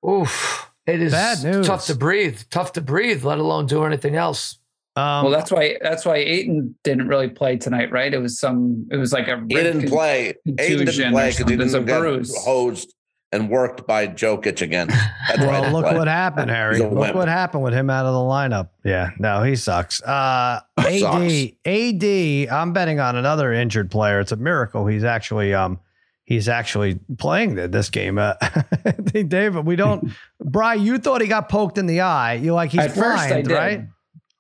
oof, 0.07 0.71
it 0.87 1.01
is 1.03 1.13
Bad 1.13 1.43
news. 1.45 1.67
tough 1.67 1.87
to 1.87 1.95
breathe. 1.95 2.41
Tough 2.51 2.73
to 2.75 2.81
breathe, 2.81 3.25
let 3.25 3.39
alone 3.39 3.67
do 3.67 3.85
anything 3.85 4.15
else. 4.17 4.59
um, 4.97 5.25
well, 5.25 5.31
that's 5.31 5.51
why 5.51 5.77
that's 5.81 6.05
why 6.05 6.17
Ayton 6.17 6.75
didn't 6.85 7.09
really 7.09 7.29
play 7.29 7.57
tonight, 7.57 7.91
right? 7.93 8.13
It 8.13 8.19
was 8.19 8.39
some. 8.39 8.87
It 8.91 8.97
was 8.97 9.13
like 9.13 9.29
a. 9.29 9.39
He 9.49 9.55
didn't 9.55 9.83
con- 9.83 9.91
play. 9.91 10.29
Ayton 10.47 10.57
contusion 10.79 10.85
didn't 11.05 11.13
play 11.13 11.31
because 11.31 11.37
he 11.37 11.43
something. 11.43 11.61
A 11.61 12.03
didn't 12.03 12.23
get 12.27 12.37
hosed 12.45 12.95
and 13.33 13.51
worked 13.51 13.87
by 13.87 14.07
Jokic 14.07 14.63
again. 14.63 14.87
That's 15.29 15.39
Well, 15.41 15.61
didn't 15.63 15.75
look 15.75 15.85
play. 15.87 15.97
what 15.99 16.09
happened, 16.09 16.51
Harry. 16.51 16.79
Look 16.79 16.93
wimp. 16.93 17.15
what 17.15 17.29
happened 17.29 17.63
with 17.63 17.75
him 17.75 17.91
out 17.91 18.07
of 18.07 18.13
the 18.15 18.19
lineup. 18.21 18.69
Yeah, 18.85 19.11
no, 19.19 19.43
he 19.43 19.55
sucks. 19.57 20.03
Uh, 20.03 20.61
AD, 20.79 20.99
Sucks. 21.01 21.45
AD. 21.67 22.05
I'm 22.51 22.73
betting 22.73 23.01
on 23.01 23.17
another 23.17 23.53
injured 23.53 23.91
player. 23.91 24.21
It's 24.21 24.33
a 24.33 24.37
miracle. 24.37 24.87
He's 24.87 25.05
actually, 25.05 25.53
um, 25.53 25.79
he's 26.25 26.49
actually 26.49 26.99
playing 27.19 27.57
this 27.57 27.91
game. 27.91 28.19
Uh, 28.19 28.35
David, 29.13 29.67
we 29.67 29.77
don't. 29.77 30.11
Bry, 30.43 30.75
you 30.75 30.99
thought 30.99 31.21
he 31.21 31.27
got 31.29 31.49
poked 31.49 31.79
in 31.79 31.87
the 31.87 32.01
eye. 32.01 32.35
You 32.35 32.55
like 32.55 32.71
he's 32.71 32.81
At 32.81 32.93
first, 32.93 33.05
I 33.25 33.29
blind, 33.29 33.49
did. 33.49 33.55
right? 33.55 33.81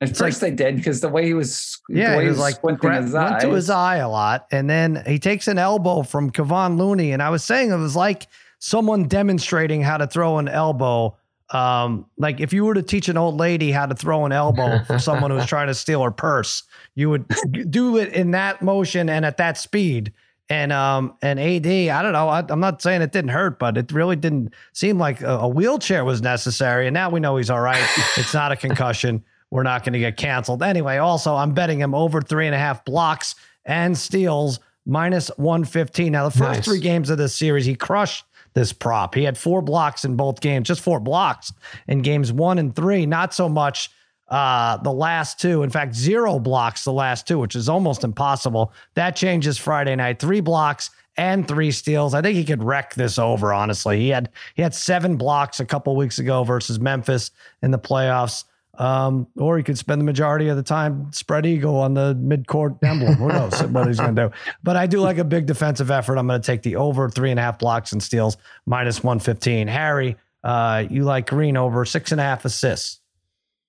At 0.00 0.10
It's 0.10 0.18
first, 0.18 0.42
I 0.44 0.50
did 0.50 0.76
because 0.76 1.00
the 1.00 1.08
way 1.08 1.26
he 1.26 1.34
was. 1.34 1.78
Yeah, 1.90 2.12
the 2.12 2.16
way 2.18 2.22
he 2.24 2.28
was 2.30 2.38
like 2.38 2.54
squinting 2.54 2.78
gra- 2.88 3.02
his 3.02 3.12
went 3.12 3.40
to 3.40 3.50
his 3.52 3.68
eye 3.68 3.96
a 3.96 4.08
lot, 4.08 4.46
and 4.52 4.70
then 4.70 5.02
he 5.06 5.18
takes 5.18 5.48
an 5.48 5.58
elbow 5.58 6.02
from 6.02 6.30
Kevon 6.30 6.78
Looney, 6.78 7.10
and 7.12 7.20
I 7.22 7.30
was 7.30 7.42
saying 7.44 7.70
it 7.72 7.76
was 7.76 7.96
like 7.96 8.28
someone 8.58 9.04
demonstrating 9.04 9.82
how 9.82 9.96
to 9.96 10.06
throw 10.06 10.38
an 10.38 10.48
elbow. 10.48 11.16
Um, 11.50 12.04
like 12.18 12.40
if 12.40 12.52
you 12.52 12.64
were 12.64 12.74
to 12.74 12.82
teach 12.82 13.08
an 13.08 13.16
old 13.16 13.36
lady 13.38 13.70
how 13.70 13.86
to 13.86 13.94
throw 13.94 14.26
an 14.26 14.32
elbow 14.32 14.84
for 14.84 14.98
someone 14.98 15.30
who's 15.30 15.46
trying 15.46 15.68
to 15.68 15.74
steal 15.74 16.02
her 16.02 16.10
purse, 16.10 16.62
you 16.94 17.08
would 17.10 17.26
do 17.70 17.96
it 17.96 18.12
in 18.12 18.32
that 18.32 18.60
motion 18.60 19.08
and 19.08 19.24
at 19.24 19.38
that 19.38 19.56
speed. 19.56 20.12
And 20.50 20.72
um 20.72 21.14
and 21.20 21.38
AD, 21.38 21.66
I 21.66 22.02
don't 22.02 22.12
know. 22.12 22.28
I, 22.28 22.42
I'm 22.48 22.60
not 22.60 22.80
saying 22.80 23.02
it 23.02 23.12
didn't 23.12 23.30
hurt, 23.30 23.58
but 23.58 23.76
it 23.76 23.92
really 23.92 24.16
didn't 24.16 24.54
seem 24.72 24.98
like 24.98 25.20
a, 25.20 25.38
a 25.40 25.48
wheelchair 25.48 26.04
was 26.04 26.22
necessary. 26.22 26.86
And 26.86 26.94
now 26.94 27.10
we 27.10 27.20
know 27.20 27.36
he's 27.36 27.50
all 27.50 27.60
right. 27.60 27.86
It's 28.16 28.32
not 28.32 28.50
a 28.50 28.56
concussion. 28.56 29.22
We're 29.50 29.62
not 29.62 29.84
going 29.84 29.94
to 29.94 29.98
get 29.98 30.16
canceled 30.16 30.62
anyway. 30.62 30.98
Also, 30.98 31.34
I'm 31.34 31.52
betting 31.54 31.78
him 31.80 31.94
over 31.94 32.20
three 32.20 32.46
and 32.46 32.54
a 32.54 32.58
half 32.58 32.84
blocks 32.84 33.34
and 33.64 33.96
steals 33.96 34.60
minus 34.86 35.28
115. 35.36 36.12
Now, 36.12 36.24
the 36.24 36.30
first 36.30 36.40
Nice. 36.58 36.64
three 36.64 36.80
games 36.80 37.10
of 37.10 37.18
this 37.18 37.34
series, 37.36 37.64
he 37.66 37.74
crushed 37.74 38.24
this 38.54 38.72
prop. 38.72 39.14
He 39.14 39.24
had 39.24 39.38
four 39.38 39.62
blocks 39.62 40.04
in 40.04 40.16
both 40.16 40.40
games, 40.40 40.68
just 40.68 40.80
four 40.80 41.00
blocks 41.00 41.52
in 41.86 42.02
games 42.02 42.32
one 42.32 42.58
and 42.58 42.74
three. 42.74 43.06
Not 43.06 43.34
so 43.34 43.48
much 43.48 43.90
uh, 44.28 44.76
the 44.78 44.92
last 44.92 45.40
two. 45.40 45.62
In 45.62 45.70
fact, 45.70 45.94
zero 45.94 46.38
blocks 46.38 46.84
the 46.84 46.92
last 46.92 47.26
two, 47.26 47.38
which 47.38 47.56
is 47.56 47.68
almost 47.68 48.04
impossible. 48.04 48.72
That 48.94 49.16
changes 49.16 49.58
Friday 49.58 49.96
night. 49.96 50.18
Three 50.18 50.40
blocks 50.40 50.90
and 51.16 51.48
three 51.48 51.70
steals. 51.72 52.14
I 52.14 52.22
think 52.22 52.36
he 52.36 52.44
could 52.44 52.62
wreck 52.62 52.94
this 52.94 53.18
over. 53.18 53.52
Honestly, 53.52 53.98
he 53.98 54.08
had 54.08 54.30
he 54.54 54.62
had 54.62 54.74
seven 54.74 55.16
blocks 55.16 55.60
a 55.60 55.64
couple 55.66 55.96
weeks 55.96 56.18
ago 56.18 56.44
versus 56.44 56.78
Memphis 56.78 57.30
in 57.62 57.70
the 57.70 57.78
playoffs. 57.78 58.44
Um, 58.78 59.26
or 59.36 59.56
he 59.56 59.64
could 59.64 59.76
spend 59.76 60.00
the 60.00 60.04
majority 60.04 60.48
of 60.48 60.56
the 60.56 60.62
time 60.62 61.12
spread 61.12 61.44
eagle 61.44 61.76
on 61.76 61.94
the 61.94 62.14
midcourt 62.14 62.78
emblem. 62.84 63.14
Who 63.14 63.28
knows 63.28 63.60
what 63.64 63.88
he's 63.88 63.98
going 63.98 64.14
to 64.14 64.28
do? 64.28 64.34
But 64.62 64.76
I 64.76 64.86
do 64.86 65.00
like 65.00 65.18
a 65.18 65.24
big 65.24 65.46
defensive 65.46 65.90
effort. 65.90 66.16
I'm 66.16 66.28
going 66.28 66.40
to 66.40 66.46
take 66.46 66.62
the 66.62 66.76
over 66.76 67.10
three 67.10 67.32
and 67.32 67.40
a 67.40 67.42
half 67.42 67.58
blocks 67.58 67.92
and 67.92 68.00
steals 68.00 68.36
minus 68.66 69.02
115. 69.02 69.66
Harry, 69.66 70.16
uh, 70.44 70.84
you 70.88 71.02
like 71.02 71.26
Green 71.28 71.56
over 71.56 71.84
six 71.84 72.12
and 72.12 72.20
a 72.20 72.24
half 72.24 72.44
assists. 72.44 73.00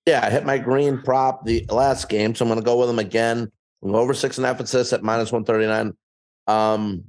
Yeah, 0.05 0.21
I 0.23 0.29
hit 0.29 0.45
my 0.45 0.59
Green 0.59 1.01
prop 1.01 1.43
the 1.43 1.65
last 1.69 2.07
game, 2.07 2.35
so 2.35 2.45
I'm 2.45 2.49
going 2.49 2.59
to 2.59 2.65
go 2.65 2.77
with 2.79 2.89
him 2.89 2.99
again. 2.99 3.51
over 3.83 4.13
six 4.13 4.37
and 4.37 4.45
a 4.45 4.49
half 4.49 4.59
assists 4.59 4.93
at 4.93 5.01
minus 5.01 5.31
139. 5.31 5.95
Um, 6.47 7.03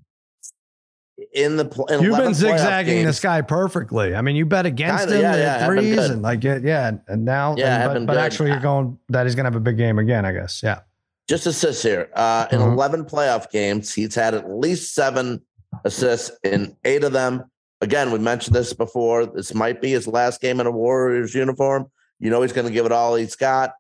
in 1.33 1.57
the 1.57 1.87
in 1.89 2.03
you've 2.03 2.17
been 2.17 2.35
zigzagging 2.35 3.05
this 3.05 3.21
guy 3.21 3.43
perfectly. 3.43 4.15
I 4.15 4.21
mean, 4.21 4.37
you 4.37 4.47
bet 4.47 4.67
against 4.67 5.09
kinda, 5.09 5.17
him 5.17 5.23
yeah, 5.23 5.37
yeah, 5.37 5.67
threes 5.67 5.99
and 5.99 6.23
like 6.23 6.43
yeah, 6.43 6.93
and 7.09 7.25
now 7.25 7.55
yeah, 7.57 7.91
and, 7.91 8.07
but, 8.07 8.15
but 8.15 8.21
actually 8.21 8.51
you're 8.51 8.61
going 8.61 8.99
that 9.09 9.27
he's 9.27 9.35
gonna 9.35 9.47
have 9.47 9.57
a 9.57 9.61
big 9.61 9.77
game 9.77 9.99
again, 9.99 10.25
I 10.25 10.33
guess. 10.33 10.61
Yeah. 10.63 10.81
Just 11.29 11.47
assists 11.47 11.85
here. 11.85 12.11
Uh, 12.15 12.49
in 12.51 12.59
mm-hmm. 12.59 12.73
11 12.73 13.05
playoff 13.05 13.53
games, 13.53 13.95
he's 13.95 14.17
had 14.17 14.35
at 14.35 14.51
least 14.51 14.97
seven 14.97 15.41
assists 15.85 16.37
in 16.43 16.77
eight 16.85 17.05
of 17.05 17.13
them. 17.13 17.45
Again, 17.81 18.11
we 18.11 18.19
mentioned 18.19 18.57
this 18.57 18.73
before. 18.73 19.27
This 19.27 19.55
might 19.55 19.81
be 19.81 19.93
his 19.93 20.09
last 20.09 20.41
game 20.41 20.59
in 20.59 20.67
a 20.67 20.73
Warriors 20.73 21.33
uniform. 21.33 21.87
You 22.19 22.31
know 22.31 22.43
he's 22.43 22.53
going 22.53 22.67
to 22.67 22.73
give 22.73 22.85
it 22.85 22.91
all 22.91 23.15
he's 23.15 23.37
got. 23.37 23.75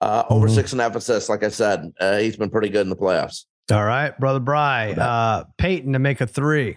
Uh, 0.00 0.24
over 0.28 0.46
mm-hmm. 0.46 0.56
six 0.56 0.72
and 0.72 0.80
a 0.80 0.84
half 0.84 0.96
assists, 0.96 1.28
like 1.28 1.44
I 1.44 1.50
said, 1.50 1.92
uh, 2.00 2.18
he's 2.18 2.36
been 2.36 2.50
pretty 2.50 2.68
good 2.68 2.82
in 2.82 2.90
the 2.90 2.96
playoffs. 2.96 3.44
All 3.70 3.84
right, 3.84 4.18
brother 4.18 4.40
Bry, 4.40 4.92
uh, 4.92 5.44
Payton 5.56 5.92
to 5.92 5.98
make 6.00 6.20
a 6.20 6.26
three. 6.26 6.76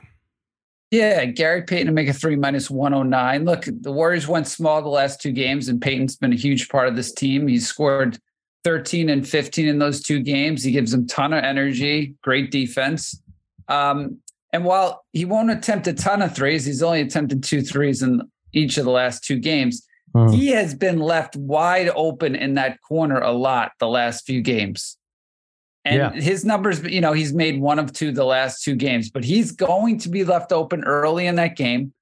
Yeah, 0.91 1.23
Gary 1.23 1.63
Payton 1.63 1.87
to 1.87 1.93
make 1.93 2.09
a 2.09 2.13
three 2.13 2.35
minus 2.35 2.69
109. 2.69 3.45
Look, 3.45 3.65
the 3.65 3.93
Warriors 3.93 4.27
went 4.27 4.45
small 4.45 4.81
the 4.81 4.89
last 4.89 5.21
two 5.21 5.31
games, 5.31 5.69
and 5.69 5.81
Payton's 5.81 6.17
been 6.17 6.33
a 6.33 6.37
huge 6.37 6.67
part 6.67 6.89
of 6.89 6.97
this 6.97 7.13
team. 7.13 7.47
He's 7.47 7.65
scored 7.65 8.19
13 8.65 9.09
and 9.09 9.27
15 9.27 9.67
in 9.67 9.79
those 9.79 10.03
two 10.03 10.19
games. 10.19 10.63
He 10.63 10.71
gives 10.71 10.91
them 10.91 11.07
ton 11.07 11.31
of 11.31 11.43
energy, 11.43 12.15
great 12.21 12.51
defense. 12.51 13.19
Um, 13.69 14.17
and 14.51 14.65
while 14.65 15.05
he 15.13 15.23
won't 15.23 15.49
attempt 15.49 15.87
a 15.87 15.93
ton 15.93 16.21
of 16.21 16.35
threes, 16.35 16.65
he's 16.65 16.83
only 16.83 16.99
attempted 16.99 17.41
two 17.41 17.61
threes 17.61 18.01
in 18.01 18.21
each 18.51 18.77
of 18.77 18.83
the 18.83 18.91
last 18.91 19.23
two 19.23 19.39
games. 19.39 19.87
Hmm. 20.13 20.27
He 20.27 20.47
has 20.47 20.75
been 20.75 20.99
left 20.99 21.37
wide 21.37 21.89
open 21.95 22.35
in 22.35 22.55
that 22.55 22.81
corner 22.81 23.19
a 23.19 23.31
lot 23.31 23.71
the 23.79 23.87
last 23.87 24.25
few 24.25 24.41
games. 24.41 24.97
And 25.83 25.97
yeah. 25.97 26.11
his 26.11 26.45
numbers, 26.45 26.83
you 26.83 27.01
know, 27.01 27.13
he's 27.13 27.33
made 27.33 27.59
one 27.59 27.79
of 27.79 27.91
two 27.91 28.11
the 28.11 28.23
last 28.23 28.63
two 28.63 28.75
games, 28.75 29.09
but 29.09 29.23
he's 29.23 29.51
going 29.51 29.97
to 29.99 30.09
be 30.09 30.23
left 30.23 30.51
open 30.51 30.83
early 30.83 31.25
in 31.25 31.35
that 31.35 31.55
game. 31.55 31.93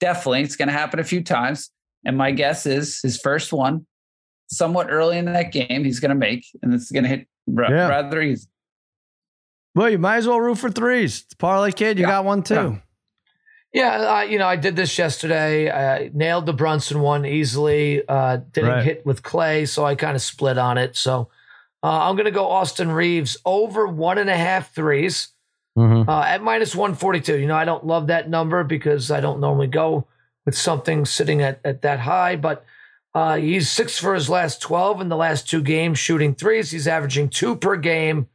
Definitely. 0.00 0.42
It's 0.42 0.56
going 0.56 0.68
to 0.68 0.72
happen 0.72 1.00
a 1.00 1.04
few 1.04 1.22
times. 1.22 1.70
And 2.04 2.16
my 2.16 2.30
guess 2.30 2.66
is 2.66 3.00
his 3.02 3.20
first 3.20 3.52
one, 3.52 3.86
somewhat 4.48 4.90
early 4.90 5.18
in 5.18 5.26
that 5.26 5.52
game, 5.52 5.84
he's 5.84 6.00
going 6.00 6.10
to 6.10 6.14
make, 6.14 6.46
and 6.62 6.72
it's 6.72 6.90
going 6.90 7.02
to 7.02 7.08
hit 7.08 7.26
r- 7.54 7.70
yeah. 7.70 7.88
rather 7.88 8.22
easy. 8.22 8.48
Well, 9.74 9.90
you 9.90 9.98
might 9.98 10.18
as 10.18 10.26
well 10.26 10.40
root 10.40 10.58
for 10.58 10.70
threes. 10.70 11.24
It's 11.24 11.34
parlay 11.34 11.72
kid, 11.72 11.98
you 11.98 12.04
yeah. 12.04 12.10
got 12.10 12.24
one 12.24 12.42
too. 12.42 12.80
Yeah, 13.72 14.18
uh, 14.18 14.20
you 14.22 14.38
know, 14.38 14.46
I 14.46 14.56
did 14.56 14.76
this 14.76 14.96
yesterday. 14.96 15.70
I 15.70 16.10
nailed 16.14 16.46
the 16.46 16.54
Brunson 16.54 17.00
one 17.00 17.26
easily. 17.26 18.06
Uh, 18.08 18.38
didn't 18.52 18.70
right. 18.70 18.84
hit 18.84 19.04
with 19.04 19.22
Klay, 19.22 19.68
so 19.68 19.84
I 19.84 19.94
kind 19.96 20.16
of 20.16 20.22
split 20.22 20.56
on 20.56 20.78
it. 20.78 20.96
So 20.96 21.28
uh, 21.86 22.08
I'm 22.08 22.16
going 22.16 22.24
to 22.24 22.32
go 22.32 22.48
Austin 22.48 22.90
Reaves 22.90 23.36
over 23.44 23.86
one 23.86 24.18
and 24.18 24.28
a 24.28 24.36
half 24.36 24.74
threes 24.74 25.28
mm-hmm. 25.78 26.08
uh, 26.10 26.22
at 26.24 26.42
minus 26.42 26.74
142. 26.74 27.38
You 27.38 27.46
know, 27.46 27.54
I 27.54 27.64
don't 27.64 27.86
love 27.86 28.08
that 28.08 28.28
number 28.28 28.64
because 28.64 29.12
I 29.12 29.20
don't 29.20 29.38
normally 29.38 29.68
go 29.68 30.08
with 30.44 30.58
something 30.58 31.04
sitting 31.04 31.42
at, 31.42 31.60
at 31.64 31.82
that 31.82 32.00
high, 32.00 32.34
but 32.34 32.64
uh, 33.14 33.36
he's 33.36 33.70
six 33.70 34.00
for 34.00 34.16
his 34.16 34.28
last 34.28 34.60
12 34.62 35.00
in 35.00 35.08
the 35.08 35.16
last 35.16 35.48
two 35.48 35.62
games, 35.62 36.00
shooting 36.00 36.34
threes. 36.34 36.72
He's 36.72 36.88
averaging 36.88 37.28
two 37.28 37.54
per 37.54 37.76
game 37.76 38.26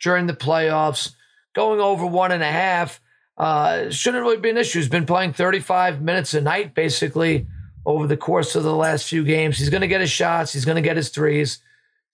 during 0.00 0.26
the 0.26 0.32
playoffs, 0.32 1.10
going 1.54 1.80
over 1.80 2.06
one 2.06 2.32
and 2.32 2.42
a 2.42 2.50
half. 2.50 3.02
Uh, 3.36 3.90
shouldn't 3.90 4.22
really 4.22 4.38
be 4.38 4.48
an 4.48 4.56
issue. 4.56 4.78
He's 4.78 4.88
been 4.88 5.04
playing 5.04 5.34
35 5.34 6.00
minutes 6.00 6.32
a 6.32 6.40
night 6.40 6.74
basically 6.74 7.48
over 7.84 8.06
the 8.06 8.16
course 8.16 8.56
of 8.56 8.62
the 8.62 8.74
last 8.74 9.06
few 9.10 9.24
games. 9.24 9.58
He's 9.58 9.68
going 9.68 9.82
to 9.82 9.88
get 9.88 10.00
his 10.00 10.10
shots, 10.10 10.54
he's 10.54 10.64
going 10.64 10.76
to 10.76 10.88
get 10.88 10.96
his 10.96 11.10
threes 11.10 11.60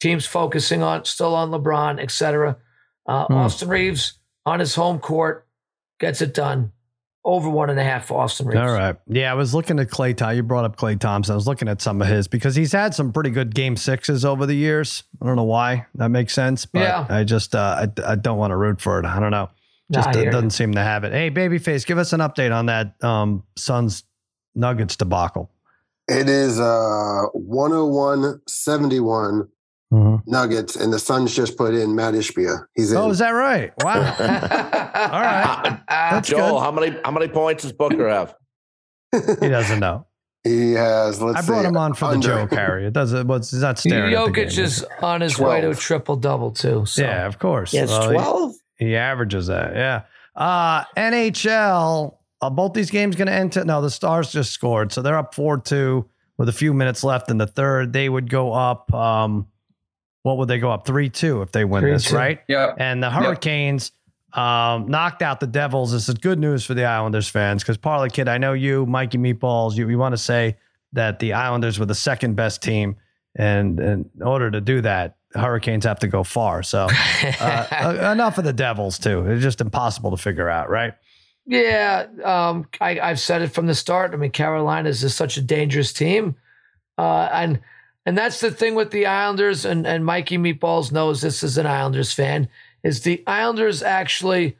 teams 0.00 0.26
focusing 0.26 0.82
on 0.82 1.04
still 1.04 1.34
on 1.34 1.50
LeBron, 1.50 2.00
etc. 2.00 2.56
Uh, 3.06 3.26
hmm. 3.26 3.34
Austin 3.34 3.68
Reaves 3.68 4.14
on 4.46 4.60
his 4.60 4.74
home 4.74 4.98
court 4.98 5.46
gets 5.98 6.20
it 6.20 6.34
done. 6.34 6.72
Over 7.22 7.50
one 7.50 7.68
and 7.68 7.78
a 7.78 7.84
half 7.84 8.06
for 8.06 8.18
Austin 8.18 8.46
Reaves. 8.46 8.58
All 8.58 8.72
right. 8.72 8.96
Yeah, 9.06 9.30
I 9.30 9.34
was 9.34 9.54
looking 9.54 9.78
at 9.78 9.88
Klay 9.88 10.16
Thompson. 10.16 10.36
You 10.36 10.42
brought 10.42 10.64
up 10.64 10.76
Klay 10.76 10.98
Thompson. 10.98 11.34
I 11.34 11.36
was 11.36 11.46
looking 11.46 11.68
at 11.68 11.82
some 11.82 12.00
of 12.00 12.08
his 12.08 12.26
because 12.28 12.56
he's 12.56 12.72
had 12.72 12.94
some 12.94 13.12
pretty 13.12 13.28
good 13.28 13.54
game 13.54 13.76
sixes 13.76 14.24
over 14.24 14.46
the 14.46 14.54
years. 14.54 15.02
I 15.20 15.26
don't 15.26 15.36
know 15.36 15.44
why 15.44 15.86
that 15.96 16.08
makes 16.08 16.32
sense, 16.32 16.64
but 16.64 16.80
yeah. 16.80 17.06
I 17.10 17.24
just 17.24 17.54
uh, 17.54 17.86
I, 17.98 18.12
I 18.12 18.14
don't 18.14 18.38
want 18.38 18.52
to 18.52 18.56
root 18.56 18.80
for 18.80 18.98
it. 18.98 19.04
I 19.04 19.20
don't 19.20 19.32
know. 19.32 19.50
Just 19.92 20.14
nah, 20.14 20.24
doesn't 20.24 20.44
you. 20.44 20.50
seem 20.50 20.72
to 20.72 20.82
have 20.82 21.04
it. 21.04 21.12
Hey, 21.12 21.30
babyface, 21.30 21.84
give 21.84 21.98
us 21.98 22.14
an 22.14 22.20
update 22.20 22.56
on 22.56 22.66
that 22.66 22.94
um, 23.04 23.42
Suns 23.54 24.04
Nuggets 24.54 24.96
debacle. 24.96 25.50
It 26.08 26.28
is 26.28 26.58
uh 26.58 27.26
101 27.34 28.40
71 28.48 29.48
Mm-hmm. 29.92 30.30
Nuggets, 30.30 30.76
and 30.76 30.92
the 30.92 31.00
Suns 31.00 31.34
just 31.34 31.56
put 31.56 31.74
in 31.74 31.96
Mat 31.96 32.14
Ishbia. 32.14 32.64
He's 32.74 32.92
in. 32.92 32.98
Oh, 32.98 33.10
is 33.10 33.18
that 33.18 33.30
right? 33.30 33.72
Wow. 33.82 33.94
All 34.20 35.20
right. 35.20 35.80
That's 35.88 36.28
Joel, 36.28 36.52
good. 36.52 36.60
how 36.60 36.70
many 36.70 36.96
how 37.04 37.10
many 37.10 37.26
points 37.26 37.64
does 37.64 37.72
Booker 37.72 38.08
have? 38.08 38.34
he 39.12 39.48
doesn't 39.48 39.80
know. 39.80 40.06
He 40.42 40.72
has. 40.72 41.22
I 41.22 41.42
brought 41.42 41.66
him 41.66 41.76
on 41.76 41.92
for 41.92 42.06
under. 42.06 42.28
the 42.28 42.34
joke, 42.34 42.52
Harry. 42.52 42.86
It 42.86 42.94
doesn't. 42.94 43.26
What's 43.26 43.50
he's 43.50 43.60
not 43.60 43.78
staring. 43.78 44.14
Jokic 44.14 44.56
is 44.56 44.86
on 45.02 45.20
his 45.20 45.34
12. 45.34 45.52
way 45.52 45.60
to 45.60 45.68
a 45.68 45.74
triple 45.74 46.16
double 46.16 46.50
too. 46.50 46.86
So. 46.86 47.02
Yeah, 47.02 47.26
of 47.26 47.38
course. 47.38 47.74
Yes, 47.74 47.90
well, 47.90 48.10
twelve. 48.10 48.54
He, 48.78 48.86
he, 48.86 48.96
averages 48.96 49.48
that. 49.48 49.74
Yeah. 49.74 50.04
Uh, 50.34 50.84
NHL. 50.96 52.16
Uh, 52.40 52.48
both 52.48 52.72
these 52.72 52.90
games 52.90 53.16
going 53.16 53.26
to 53.26 53.34
end. 53.34 53.52
To, 53.52 53.66
no, 53.66 53.82
the 53.82 53.90
Stars 53.90 54.32
just 54.32 54.52
scored, 54.52 54.92
so 54.92 55.02
they're 55.02 55.18
up 55.18 55.34
four 55.34 55.58
two 55.58 56.08
with 56.38 56.48
a 56.48 56.54
few 56.54 56.72
minutes 56.72 57.04
left 57.04 57.30
in 57.30 57.36
the 57.36 57.46
third. 57.46 57.92
They 57.92 58.08
would 58.08 58.30
go 58.30 58.54
up. 58.54 58.94
Um, 58.94 59.46
what 60.22 60.38
would 60.38 60.48
they 60.48 60.58
go 60.58 60.70
up 60.70 60.86
three 60.86 61.08
two 61.08 61.42
if 61.42 61.52
they 61.52 61.64
win 61.64 61.82
three, 61.82 61.92
this, 61.92 62.10
two. 62.10 62.16
right? 62.16 62.40
Yeah. 62.48 62.74
And 62.76 63.02
the 63.02 63.10
Hurricanes 63.10 63.92
um, 64.32 64.88
knocked 64.88 65.22
out 65.22 65.40
the 65.40 65.46
Devils. 65.46 65.92
This 65.92 66.08
is 66.08 66.14
good 66.14 66.38
news 66.38 66.64
for 66.64 66.74
the 66.74 66.84
Islanders 66.84 67.28
fans 67.28 67.62
because 67.62 67.76
Parlay 67.76 68.10
Kid, 68.10 68.28
I 68.28 68.38
know 68.38 68.52
you, 68.52 68.86
Mikey 68.86 69.18
Meatballs, 69.18 69.76
you, 69.76 69.88
you 69.88 69.98
want 69.98 70.12
to 70.12 70.18
say 70.18 70.56
that 70.92 71.18
the 71.18 71.32
Islanders 71.32 71.78
were 71.78 71.86
the 71.86 71.94
second 71.94 72.34
best 72.34 72.62
team, 72.62 72.96
and, 73.36 73.78
and 73.80 74.10
in 74.14 74.22
order 74.22 74.50
to 74.50 74.60
do 74.60 74.80
that, 74.82 75.16
Hurricanes 75.34 75.84
have 75.84 76.00
to 76.00 76.08
go 76.08 76.24
far. 76.24 76.62
So 76.62 76.88
uh, 77.40 78.10
enough 78.12 78.38
of 78.38 78.44
the 78.44 78.52
Devils 78.52 78.98
too. 78.98 79.24
It's 79.26 79.42
just 79.42 79.60
impossible 79.60 80.10
to 80.10 80.16
figure 80.16 80.48
out, 80.48 80.68
right? 80.68 80.94
Yeah, 81.46 82.06
um, 82.24 82.68
I, 82.80 82.94
have 82.94 83.20
said 83.20 83.42
it 83.42 83.48
from 83.48 83.66
the 83.66 83.74
start. 83.74 84.12
I 84.12 84.16
mean, 84.16 84.30
Carolina 84.30 84.88
is 84.88 85.00
just 85.00 85.16
such 85.16 85.36
a 85.36 85.42
dangerous 85.42 85.92
team, 85.92 86.36
uh, 86.98 87.28
and 87.32 87.60
and 88.06 88.16
that's 88.16 88.40
the 88.40 88.50
thing 88.50 88.74
with 88.74 88.90
the 88.90 89.06
Islanders, 89.06 89.64
and, 89.64 89.86
and 89.86 90.04
Mikey 90.04 90.38
Meatballs 90.38 90.92
knows 90.92 91.20
this 91.20 91.42
as 91.42 91.58
an 91.58 91.66
Islanders 91.66 92.12
fan, 92.12 92.48
is 92.82 93.02
the 93.02 93.22
Islanders 93.26 93.82
actually 93.82 94.56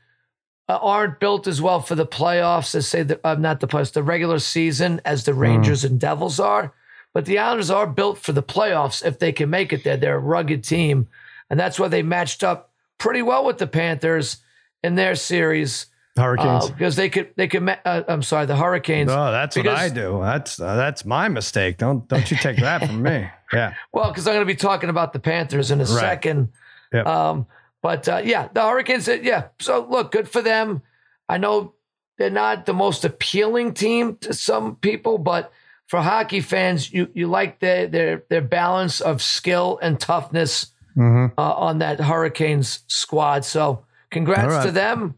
uh, 0.68 0.78
aren't 0.80 1.18
built 1.18 1.46
as 1.46 1.60
well 1.60 1.80
for 1.80 1.94
the 1.94 2.06
playoffs 2.06 2.74
as 2.74 2.86
say 2.86 3.02
the, 3.02 3.18
uh, 3.26 3.34
not 3.34 3.60
the 3.60 3.66
playoffs, 3.66 3.92
the 3.92 4.02
regular 4.02 4.38
season 4.38 5.00
as 5.04 5.24
the. 5.24 5.34
Rangers 5.34 5.82
mm. 5.82 5.90
and 5.90 6.00
Devils 6.00 6.38
are. 6.38 6.72
But 7.12 7.24
the 7.24 7.38
Islanders 7.38 7.70
are 7.70 7.88
built 7.88 8.18
for 8.18 8.32
the 8.32 8.42
playoffs 8.42 9.04
if 9.04 9.18
they 9.18 9.32
can 9.32 9.50
make 9.50 9.72
it 9.72 9.82
there. 9.82 9.96
They're 9.96 10.16
a 10.16 10.20
rugged 10.20 10.62
team. 10.62 11.08
And 11.48 11.58
that's 11.58 11.80
why 11.80 11.88
they 11.88 12.02
matched 12.02 12.44
up 12.44 12.70
pretty 12.98 13.22
well 13.22 13.44
with 13.44 13.58
the 13.58 13.66
Panthers 13.66 14.36
in 14.84 14.94
their 14.94 15.16
series. 15.16 15.86
Hurricanes 16.20 16.66
uh, 16.66 16.72
because 16.72 16.96
they 16.96 17.08
could 17.08 17.30
they 17.36 17.48
could. 17.48 17.68
Uh, 17.84 18.02
I'm 18.08 18.22
sorry, 18.22 18.46
the 18.46 18.56
Hurricanes. 18.56 19.08
No, 19.08 19.32
that's 19.32 19.56
because, 19.56 19.72
what 19.72 19.78
I 19.78 19.88
do. 19.88 20.20
That's 20.22 20.60
uh, 20.60 20.76
that's 20.76 21.04
my 21.04 21.28
mistake. 21.28 21.78
Don't 21.78 22.06
don't 22.08 22.30
you 22.30 22.36
take 22.36 22.58
that 22.58 22.86
from 22.86 23.02
me. 23.02 23.28
Yeah. 23.52 23.74
Well, 23.92 24.12
because 24.12 24.28
I'm 24.28 24.34
going 24.34 24.46
to 24.46 24.54
be 24.54 24.54
talking 24.54 24.90
about 24.90 25.12
the 25.12 25.18
Panthers 25.18 25.72
in 25.72 25.80
a 25.80 25.84
right. 25.84 25.88
second. 25.88 26.50
Yep. 26.92 27.04
Um, 27.04 27.46
but 27.82 28.08
uh, 28.08 28.22
yeah, 28.24 28.48
the 28.52 28.62
Hurricanes. 28.62 29.08
Uh, 29.08 29.18
yeah. 29.20 29.48
So 29.58 29.88
look, 29.90 30.12
good 30.12 30.28
for 30.28 30.40
them. 30.40 30.82
I 31.28 31.36
know 31.38 31.74
they're 32.16 32.30
not 32.30 32.66
the 32.66 32.72
most 32.72 33.04
appealing 33.04 33.74
team 33.74 34.18
to 34.18 34.34
some 34.34 34.76
people, 34.76 35.18
but 35.18 35.52
for 35.88 36.00
hockey 36.00 36.40
fans, 36.40 36.92
you 36.92 37.08
you 37.12 37.26
like 37.26 37.58
their 37.58 37.88
their 37.88 38.22
their 38.28 38.40
balance 38.40 39.00
of 39.00 39.20
skill 39.20 39.80
and 39.82 39.98
toughness 39.98 40.66
mm-hmm. 40.96 41.38
uh, 41.38 41.52
on 41.52 41.78
that 41.78 42.00
Hurricanes 42.00 42.80
squad. 42.86 43.44
So 43.44 43.84
congrats 44.10 44.54
right. 44.54 44.66
to 44.66 44.70
them. 44.70 45.16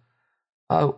Uh, 0.72 0.92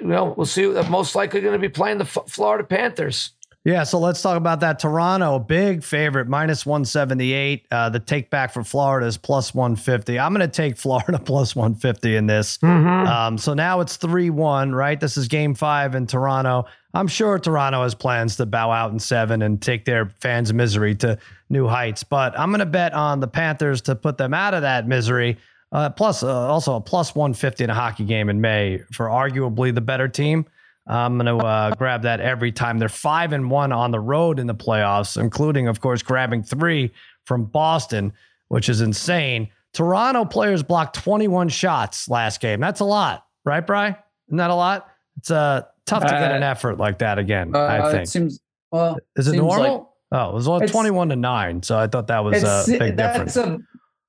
you 0.00 0.06
know, 0.06 0.34
we'll 0.36 0.46
see. 0.46 0.66
Most 0.88 1.14
likely 1.14 1.40
going 1.40 1.52
to 1.54 1.58
be 1.58 1.68
playing 1.68 1.98
the 1.98 2.04
F- 2.04 2.28
Florida 2.28 2.64
Panthers. 2.64 3.30
Yeah, 3.64 3.84
so 3.84 3.98
let's 3.98 4.20
talk 4.20 4.36
about 4.36 4.60
that. 4.60 4.78
Toronto, 4.78 5.38
big 5.38 5.82
favorite, 5.82 6.28
minus 6.28 6.66
178. 6.66 7.66
Uh, 7.70 7.88
the 7.88 7.98
take 7.98 8.28
back 8.28 8.52
for 8.52 8.62
Florida 8.62 9.06
is 9.06 9.16
plus 9.16 9.54
150. 9.54 10.18
I'm 10.18 10.34
going 10.34 10.46
to 10.48 10.54
take 10.54 10.76
Florida 10.78 11.18
plus 11.18 11.56
150 11.56 12.14
in 12.14 12.26
this. 12.26 12.58
Mm-hmm. 12.58 13.06
Um, 13.06 13.38
so 13.38 13.54
now 13.54 13.80
it's 13.80 13.96
3 13.96 14.28
1, 14.28 14.74
right? 14.74 15.00
This 15.00 15.16
is 15.16 15.28
game 15.28 15.54
five 15.54 15.94
in 15.94 16.06
Toronto. 16.06 16.66
I'm 16.92 17.08
sure 17.08 17.38
Toronto 17.38 17.82
has 17.82 17.94
plans 17.94 18.36
to 18.36 18.46
bow 18.46 18.70
out 18.70 18.92
in 18.92 18.98
seven 18.98 19.40
and 19.40 19.60
take 19.60 19.86
their 19.86 20.10
fans' 20.20 20.52
misery 20.52 20.94
to 20.96 21.18
new 21.48 21.66
heights, 21.66 22.04
but 22.04 22.38
I'm 22.38 22.50
going 22.50 22.60
to 22.60 22.66
bet 22.66 22.92
on 22.92 23.20
the 23.20 23.28
Panthers 23.28 23.80
to 23.82 23.96
put 23.96 24.18
them 24.18 24.34
out 24.34 24.54
of 24.54 24.62
that 24.62 24.86
misery. 24.86 25.38
Uh, 25.74 25.90
plus, 25.90 26.22
uh, 26.22 26.48
also 26.48 26.76
a 26.76 26.80
plus 26.80 27.16
150 27.16 27.64
in 27.64 27.70
a 27.70 27.74
hockey 27.74 28.04
game 28.04 28.28
in 28.28 28.40
May 28.40 28.78
for 28.92 29.06
arguably 29.06 29.74
the 29.74 29.80
better 29.80 30.06
team. 30.06 30.46
I'm 30.86 31.18
going 31.18 31.26
to 31.26 31.44
uh, 31.44 31.74
grab 31.78 32.02
that 32.02 32.20
every 32.20 32.52
time. 32.52 32.78
They're 32.78 32.88
five 32.88 33.32
and 33.32 33.50
one 33.50 33.72
on 33.72 33.90
the 33.90 33.98
road 33.98 34.38
in 34.38 34.46
the 34.46 34.54
playoffs, 34.54 35.20
including, 35.20 35.66
of 35.66 35.80
course, 35.80 36.00
grabbing 36.00 36.44
three 36.44 36.92
from 37.24 37.46
Boston, 37.46 38.12
which 38.48 38.68
is 38.68 38.82
insane. 38.82 39.48
Toronto 39.72 40.24
players 40.24 40.62
blocked 40.62 40.94
21 41.02 41.48
shots 41.48 42.08
last 42.08 42.40
game. 42.40 42.60
That's 42.60 42.78
a 42.78 42.84
lot, 42.84 43.26
right, 43.44 43.66
Bry? 43.66 43.98
Isn't 44.28 44.36
that 44.36 44.50
a 44.50 44.54
lot? 44.54 44.88
It's 45.16 45.32
uh, 45.32 45.62
tough 45.86 46.04
to 46.04 46.08
get 46.08 46.30
an 46.30 46.44
uh, 46.44 46.50
effort 46.50 46.78
like 46.78 46.98
that 46.98 47.18
again. 47.18 47.56
I 47.56 47.78
uh, 47.78 47.90
think. 47.90 48.04
It 48.04 48.08
seems 48.08 48.38
well. 48.70 48.96
Is 49.16 49.26
it 49.26 49.36
normal? 49.36 49.92
Like, 50.12 50.20
oh, 50.20 50.30
it 50.30 50.34
was 50.34 50.46
only 50.46 50.68
21 50.68 51.08
to 51.08 51.16
nine, 51.16 51.62
so 51.64 51.76
I 51.76 51.88
thought 51.88 52.06
that 52.06 52.22
was 52.22 52.44
a 52.44 52.78
big 52.78 52.96
difference. 52.96 53.36
A, 53.36 53.58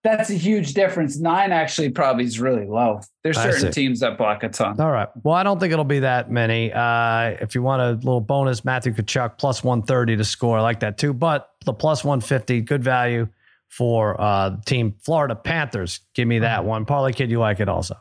that's 0.06 0.30
a 0.30 0.36
huge 0.36 0.74
difference. 0.74 1.18
Nine 1.18 1.51
actually 1.51 1.89
probably 1.89 2.26
is 2.26 2.39
really 2.39 2.66
low. 2.66 3.01
There's 3.24 3.38
certain 3.38 3.72
teams 3.72 3.99
that 4.01 4.18
block 4.18 4.43
a 4.43 4.49
ton. 4.49 4.80
All 4.80 4.91
right. 4.91 5.10
Well, 5.24 5.34
I 5.34 5.43
don't 5.43 5.60
think 5.60 5.74
it'll 5.74 5.84
be 5.84 5.99
that 5.99 6.32
many. 6.32 6.72
Uh, 6.72 7.36
if 7.41 7.56
you 7.56 7.62
want 7.62 7.82
a 7.82 7.91
little 7.91 8.22
bonus, 8.22 8.64
Matthew 8.64 8.93
Tkachuk 8.93 9.38
plus 9.38 9.64
130 9.64 10.18
to 10.18 10.24
score. 10.24 10.60
I 10.60 10.62
like 10.62 10.80
that 10.82 10.97
too. 10.97 11.14
But 11.14 11.49
the 11.66 11.74
plus 11.74 12.03
150, 12.03 12.62
good 12.62 12.84
value 12.84 13.28
for 13.68 14.20
uh, 14.22 14.58
team 14.66 14.95
Florida 15.01 15.36
Panthers. 15.36 16.01
Give 16.14 16.28
me 16.28 16.39
that 16.39 16.64
one. 16.64 16.86
Parlay 16.86 17.12
Kid, 17.12 17.32
you 17.32 17.39
like 17.39 17.60
it 17.60 17.68
also. 17.68 17.97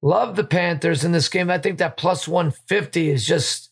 Love 0.00 0.36
the 0.36 0.44
Panthers 0.44 1.04
in 1.04 1.12
this 1.12 1.28
game. 1.28 1.50
I 1.50 1.58
think 1.58 1.78
that 1.78 1.96
plus 1.96 2.28
150 2.28 3.10
is 3.10 3.26
just 3.26 3.70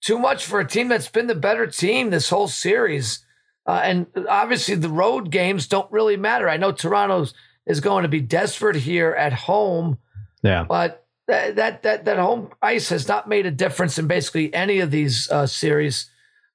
too 0.00 0.18
much 0.18 0.46
for 0.46 0.60
a 0.60 0.66
team 0.66 0.88
that's 0.88 1.08
been 1.08 1.26
the 1.26 1.34
better 1.34 1.66
team 1.66 2.10
this 2.10 2.30
whole 2.30 2.48
series. 2.48 3.25
Uh, 3.66 3.80
and 3.82 4.06
obviously, 4.28 4.76
the 4.76 4.88
road 4.88 5.30
games 5.30 5.66
don't 5.66 5.90
really 5.90 6.16
matter. 6.16 6.48
I 6.48 6.56
know 6.56 6.72
Toronto's 6.72 7.34
is 7.66 7.80
going 7.80 8.02
to 8.02 8.08
be 8.08 8.20
desperate 8.20 8.76
here 8.76 9.10
at 9.10 9.32
home. 9.32 9.98
Yeah. 10.42 10.64
But 10.64 11.04
that 11.26 11.56
that 11.56 11.82
that, 11.82 12.04
that 12.04 12.18
home 12.18 12.50
ice 12.62 12.88
has 12.90 13.08
not 13.08 13.28
made 13.28 13.46
a 13.46 13.50
difference 13.50 13.98
in 13.98 14.06
basically 14.06 14.54
any 14.54 14.78
of 14.80 14.90
these 14.90 15.30
uh, 15.30 15.46
series. 15.46 16.08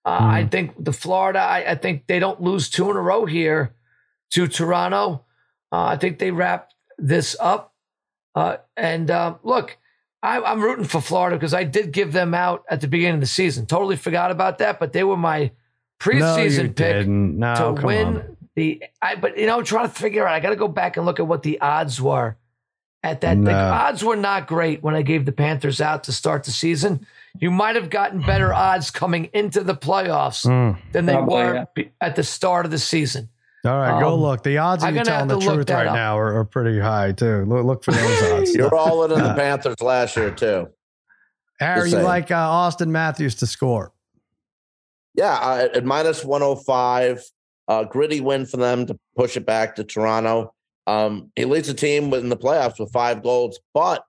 Uh, 0.05 0.19
mm. 0.19 0.31
I 0.31 0.45
think 0.45 0.83
the 0.83 0.93
Florida, 0.93 1.39
I, 1.39 1.71
I, 1.71 1.75
think 1.75 2.07
they 2.07 2.17
don't 2.17 2.41
lose 2.41 2.71
two 2.71 2.89
in 2.89 2.97
a 2.97 3.01
row 3.01 3.25
here 3.25 3.75
to 4.31 4.47
Toronto. 4.47 5.25
Uh, 5.71 5.83
I 5.83 5.97
think 5.97 6.17
they 6.17 6.31
wrap 6.31 6.71
this 6.97 7.35
up. 7.39 7.75
Uh, 8.33 8.57
and 8.75 9.11
uh, 9.11 9.35
look, 9.43 9.77
I, 10.23 10.41
I'm 10.41 10.61
rooting 10.61 10.85
for 10.85 11.01
Florida 11.01 11.35
because 11.35 11.53
I 11.53 11.65
did 11.65 11.91
give 11.91 12.13
them 12.13 12.33
out 12.33 12.63
at 12.67 12.81
the 12.81 12.87
beginning 12.87 13.15
of 13.15 13.21
the 13.21 13.27
season. 13.27 13.67
Totally 13.67 13.95
forgot 13.95 14.31
about 14.31 14.57
that, 14.57 14.79
but 14.79 14.91
they 14.91 15.03
were 15.03 15.17
my 15.17 15.51
preseason 16.01 16.67
no, 16.67 16.73
pick 16.73 17.07
no, 17.07 17.75
to 17.75 17.85
win 17.85 18.07
on. 18.07 18.37
the. 18.55 18.83
I 19.01 19.15
but 19.15 19.37
you 19.37 19.45
know, 19.45 19.57
I'm 19.57 19.63
trying 19.63 19.87
to 19.87 19.93
figure 19.93 20.27
out. 20.27 20.33
I 20.33 20.39
got 20.39 20.49
to 20.49 20.55
go 20.55 20.67
back 20.67 20.97
and 20.97 21.05
look 21.05 21.19
at 21.19 21.27
what 21.27 21.43
the 21.43 21.61
odds 21.61 22.01
were 22.01 22.37
at 23.03 23.21
that. 23.21 23.37
No. 23.37 23.51
The 23.51 23.55
odds 23.55 24.03
were 24.03 24.15
not 24.15 24.47
great 24.47 24.81
when 24.81 24.95
I 24.95 25.03
gave 25.03 25.25
the 25.25 25.31
Panthers 25.31 25.79
out 25.79 26.05
to 26.05 26.11
start 26.11 26.43
the 26.43 26.51
season. 26.51 27.05
You 27.39 27.51
might 27.51 27.75
have 27.75 27.89
gotten 27.89 28.21
better 28.21 28.53
odds 28.53 28.91
coming 28.91 29.29
into 29.33 29.63
the 29.63 29.75
playoffs 29.75 30.45
mm. 30.45 30.77
than 30.91 31.05
they 31.05 31.13
Probably, 31.13 31.35
were 31.35 31.67
yeah. 31.77 31.85
at 32.01 32.15
the 32.15 32.23
start 32.23 32.65
of 32.65 32.71
the 32.71 32.79
season. 32.79 33.29
All 33.63 33.77
right, 33.77 33.93
um, 33.93 34.01
go 34.01 34.15
look. 34.15 34.43
The 34.43 34.57
odds 34.57 34.83
of 34.83 34.95
you 34.95 35.03
telling 35.03 35.27
the 35.27 35.39
truth 35.39 35.69
right 35.69 35.85
up. 35.85 35.93
now 35.93 36.17
are, 36.17 36.39
are, 36.39 36.45
pretty 36.45 36.79
high 36.79 37.11
too. 37.11 37.45
Look, 37.45 37.63
look 37.63 37.83
for 37.83 37.91
those 37.91 38.23
odds. 38.31 38.55
You're 38.55 38.73
all 38.73 39.03
in 39.03 39.11
the 39.11 39.33
Panthers 39.37 39.79
last 39.81 40.17
year 40.17 40.31
too. 40.31 40.69
Harry, 41.59 41.91
you 41.91 41.97
like 41.97 42.31
uh, 42.31 42.49
Auston 42.49 42.87
Matthews 42.87 43.35
to 43.35 43.45
score? 43.45 43.93
Yeah, 45.13 45.33
uh, 45.33 45.67
at 45.73 45.85
minus 45.85 46.23
105, 46.23 47.23
uh, 47.67 47.83
gritty 47.85 48.21
win 48.21 48.45
for 48.45 48.57
them 48.57 48.85
to 48.85 48.97
push 49.15 49.35
it 49.37 49.45
back 49.45 49.75
to 49.75 49.83
Toronto. 49.83 50.53
Um, 50.87 51.31
he 51.35 51.45
leads 51.45 51.67
the 51.67 51.73
team 51.73 52.13
in 52.13 52.29
the 52.29 52.37
playoffs 52.37 52.79
with 52.79 52.91
five 52.91 53.21
goals, 53.23 53.59
but 53.73 54.03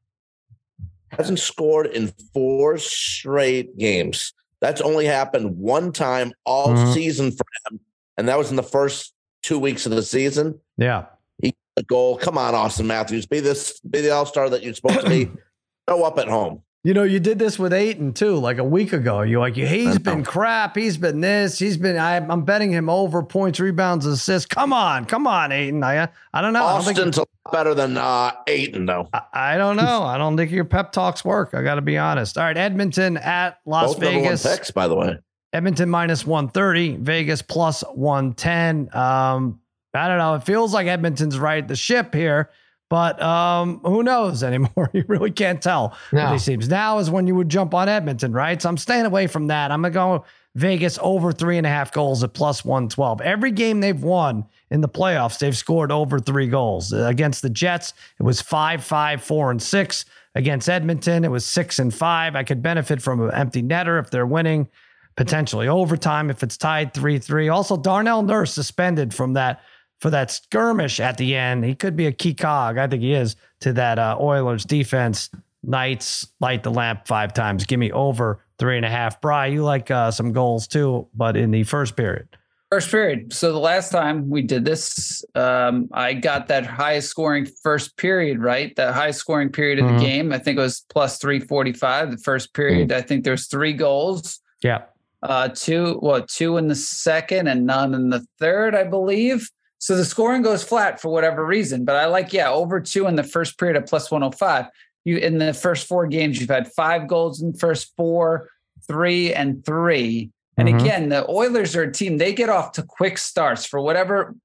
hasn't 1.10 1.38
scored 1.38 1.86
in 1.86 2.12
four 2.32 2.78
straight 2.78 3.76
games. 3.76 4.32
That's 4.60 4.80
only 4.80 5.06
happened 5.06 5.58
one 5.58 5.92
time 5.92 6.32
all 6.44 6.68
mm-hmm. 6.68 6.92
season 6.92 7.32
for 7.32 7.44
him, 7.66 7.80
and 8.16 8.28
that 8.28 8.38
was 8.38 8.50
in 8.50 8.56
the 8.56 8.62
first 8.62 9.12
two 9.42 9.58
weeks 9.58 9.86
of 9.86 9.92
the 9.92 10.02
season. 10.02 10.58
Yeah, 10.78 11.06
he 11.42 11.54
a 11.76 11.82
goal. 11.82 12.16
Come 12.16 12.38
on, 12.38 12.54
Auston 12.54 12.86
Matthews, 12.86 13.26
be 13.26 13.40
this, 13.40 13.80
be 13.80 14.00
the 14.00 14.10
all 14.10 14.26
star 14.26 14.48
that 14.50 14.62
you're 14.62 14.74
supposed 14.74 15.00
to 15.00 15.08
be. 15.08 15.30
Show 15.88 16.04
up 16.04 16.18
at 16.18 16.28
home. 16.28 16.62
You 16.84 16.94
know, 16.94 17.04
you 17.04 17.20
did 17.20 17.38
this 17.38 17.60
with 17.60 17.72
Ayton 17.72 18.12
too, 18.12 18.36
like 18.38 18.58
a 18.58 18.64
week 18.64 18.92
ago. 18.92 19.22
You're 19.22 19.38
like, 19.38 19.54
he's 19.54 20.00
been 20.00 20.24
crap. 20.24 20.76
He's 20.76 20.96
been 20.96 21.20
this. 21.20 21.56
He's 21.56 21.76
been. 21.76 21.96
I, 21.96 22.16
am 22.16 22.42
betting 22.42 22.72
him 22.72 22.90
over 22.90 23.22
points, 23.22 23.60
rebounds, 23.60 24.04
assists. 24.04 24.46
Come 24.46 24.72
on, 24.72 25.04
come 25.04 25.28
on, 25.28 25.52
Ayton. 25.52 25.84
I, 25.84 26.08
I 26.34 26.42
don't 26.42 26.52
know. 26.52 26.64
Auston's 26.64 26.96
don't 26.96 27.14
think, 27.14 27.16
a 27.16 27.48
lot 27.48 27.52
better 27.52 27.74
than 27.74 27.96
uh, 27.96 28.32
Ayton, 28.48 28.86
though. 28.86 29.08
I, 29.12 29.22
I, 29.32 29.58
don't 29.58 29.76
know. 29.76 30.02
I 30.02 30.18
don't 30.18 30.36
think 30.36 30.50
your 30.50 30.64
pep 30.64 30.90
talks 30.90 31.24
work. 31.24 31.54
I 31.54 31.62
got 31.62 31.76
to 31.76 31.82
be 31.82 31.98
honest. 31.98 32.36
All 32.36 32.42
right, 32.42 32.56
Edmonton 32.56 33.16
at 33.16 33.60
Las 33.64 33.94
Both 33.94 34.00
Vegas. 34.00 34.42
Picks, 34.42 34.72
by 34.72 34.88
the 34.88 34.96
way. 34.96 35.18
Edmonton 35.52 35.88
minus 35.88 36.26
130, 36.26 36.96
Vegas 36.96 37.42
plus 37.42 37.84
110. 37.94 38.88
Um, 38.92 39.60
I 39.94 40.08
don't 40.08 40.18
know. 40.18 40.34
It 40.34 40.42
feels 40.42 40.74
like 40.74 40.88
Edmonton's 40.88 41.38
right 41.38 41.66
the 41.66 41.76
ship 41.76 42.12
here. 42.12 42.50
But 42.92 43.22
um, 43.22 43.80
who 43.84 44.02
knows 44.02 44.42
anymore? 44.42 44.68
You 44.92 45.04
really 45.08 45.30
can't 45.30 45.62
tell 45.62 45.96
no. 46.12 46.30
these 46.30 46.44
teams. 46.44 46.68
Now 46.68 46.98
is 46.98 47.08
when 47.08 47.26
you 47.26 47.34
would 47.34 47.48
jump 47.48 47.72
on 47.72 47.88
Edmonton, 47.88 48.34
right? 48.34 48.60
So 48.60 48.68
I'm 48.68 48.76
staying 48.76 49.06
away 49.06 49.28
from 49.28 49.46
that. 49.46 49.70
I'm 49.70 49.80
going 49.80 49.92
to 49.92 49.94
go 49.94 50.24
Vegas 50.56 50.98
over 51.00 51.32
three 51.32 51.56
and 51.56 51.66
a 51.66 51.70
half 51.70 51.90
goals 51.90 52.22
at 52.22 52.34
plus 52.34 52.66
112. 52.66 53.22
Every 53.22 53.50
game 53.50 53.80
they've 53.80 54.02
won 54.02 54.44
in 54.70 54.82
the 54.82 54.90
playoffs, 54.90 55.38
they've 55.38 55.56
scored 55.56 55.90
over 55.90 56.18
three 56.18 56.48
goals. 56.48 56.92
Against 56.92 57.40
the 57.40 57.48
Jets, 57.48 57.94
it 58.20 58.24
was 58.24 58.42
5 58.42 58.84
5, 58.84 59.24
4 59.24 59.50
and 59.52 59.62
6. 59.62 60.04
Against 60.34 60.68
Edmonton, 60.68 61.24
it 61.24 61.30
was 61.30 61.46
6 61.46 61.78
and 61.78 61.94
5. 61.94 62.36
I 62.36 62.42
could 62.44 62.62
benefit 62.62 63.00
from 63.00 63.22
an 63.22 63.32
empty 63.32 63.62
netter 63.62 63.98
if 64.00 64.10
they're 64.10 64.26
winning, 64.26 64.68
potentially 65.16 65.66
overtime 65.66 66.28
if 66.28 66.42
it's 66.42 66.58
tied 66.58 66.92
3 66.92 67.18
3. 67.18 67.48
Also, 67.48 67.78
Darnell 67.78 68.22
Nurse 68.22 68.52
suspended 68.52 69.14
from 69.14 69.32
that 69.32 69.62
for 70.02 70.10
that 70.10 70.32
skirmish 70.32 70.98
at 70.98 71.16
the 71.16 71.36
end. 71.36 71.64
He 71.64 71.76
could 71.76 71.94
be 71.94 72.06
a 72.06 72.12
key 72.12 72.34
cog. 72.34 72.76
I 72.76 72.88
think 72.88 73.02
he 73.02 73.12
is 73.12 73.36
to 73.60 73.72
that 73.74 74.00
uh, 74.00 74.16
Oilers 74.18 74.64
defense. 74.64 75.30
Knights 75.62 76.26
light 76.40 76.64
the 76.64 76.72
lamp 76.72 77.06
five 77.06 77.32
times. 77.32 77.64
Give 77.64 77.78
me 77.78 77.92
over 77.92 78.40
three 78.58 78.76
and 78.76 78.84
a 78.84 78.90
half. 78.90 79.20
Bry, 79.20 79.46
you 79.46 79.62
like 79.62 79.92
uh, 79.92 80.10
some 80.10 80.32
goals 80.32 80.66
too, 80.66 81.06
but 81.14 81.36
in 81.36 81.52
the 81.52 81.62
first 81.62 81.94
period. 81.94 82.26
First 82.72 82.90
period. 82.90 83.32
So 83.32 83.52
the 83.52 83.60
last 83.60 83.92
time 83.92 84.28
we 84.28 84.42
did 84.42 84.64
this, 84.64 85.24
um, 85.36 85.88
I 85.92 86.14
got 86.14 86.48
that 86.48 86.66
highest 86.66 87.08
scoring 87.08 87.46
first 87.62 87.96
period, 87.96 88.40
right? 88.40 88.74
The 88.74 88.92
highest 88.92 89.20
scoring 89.20 89.50
period 89.50 89.78
of 89.78 89.84
mm-hmm. 89.84 89.98
the 89.98 90.04
game. 90.04 90.32
I 90.32 90.38
think 90.38 90.58
it 90.58 90.62
was 90.62 90.84
plus 90.88 91.18
345. 91.18 92.10
The 92.10 92.16
first 92.16 92.54
period, 92.54 92.88
mm-hmm. 92.88 92.98
I 92.98 93.02
think 93.02 93.22
there's 93.22 93.46
three 93.46 93.72
goals. 93.72 94.40
Yeah. 94.64 94.82
Uh, 95.22 95.48
two, 95.48 96.00
well, 96.02 96.26
two 96.26 96.56
in 96.56 96.66
the 96.66 96.74
second 96.74 97.46
and 97.46 97.66
none 97.66 97.94
in 97.94 98.10
the 98.10 98.26
third, 98.40 98.74
I 98.74 98.82
believe. 98.82 99.48
So 99.82 99.96
the 99.96 100.04
scoring 100.04 100.42
goes 100.42 100.62
flat 100.62 101.00
for 101.00 101.08
whatever 101.08 101.44
reason. 101.44 101.84
But 101.84 101.96
I 101.96 102.06
like, 102.06 102.32
yeah, 102.32 102.48
over 102.48 102.80
two 102.80 103.08
in 103.08 103.16
the 103.16 103.24
first 103.24 103.58
period 103.58 103.76
at 103.76 103.88
plus 103.88 104.12
105. 104.12 104.66
You 105.04 105.16
in 105.16 105.38
the 105.38 105.52
first 105.52 105.88
four 105.88 106.06
games, 106.06 106.40
you've 106.40 106.50
had 106.50 106.72
five 106.72 107.08
goals 107.08 107.42
in 107.42 107.50
the 107.50 107.58
first 107.58 107.92
four, 107.96 108.48
three, 108.86 109.34
and 109.34 109.64
three. 109.64 110.30
And 110.56 110.68
mm-hmm. 110.68 110.78
again, 110.78 111.08
the 111.08 111.28
Oilers 111.28 111.74
are 111.74 111.82
a 111.82 111.92
team, 111.92 112.18
they 112.18 112.32
get 112.32 112.48
off 112.48 112.70
to 112.72 112.84
quick 112.84 113.18
starts 113.18 113.66
for 113.66 113.80
whatever 113.80 114.36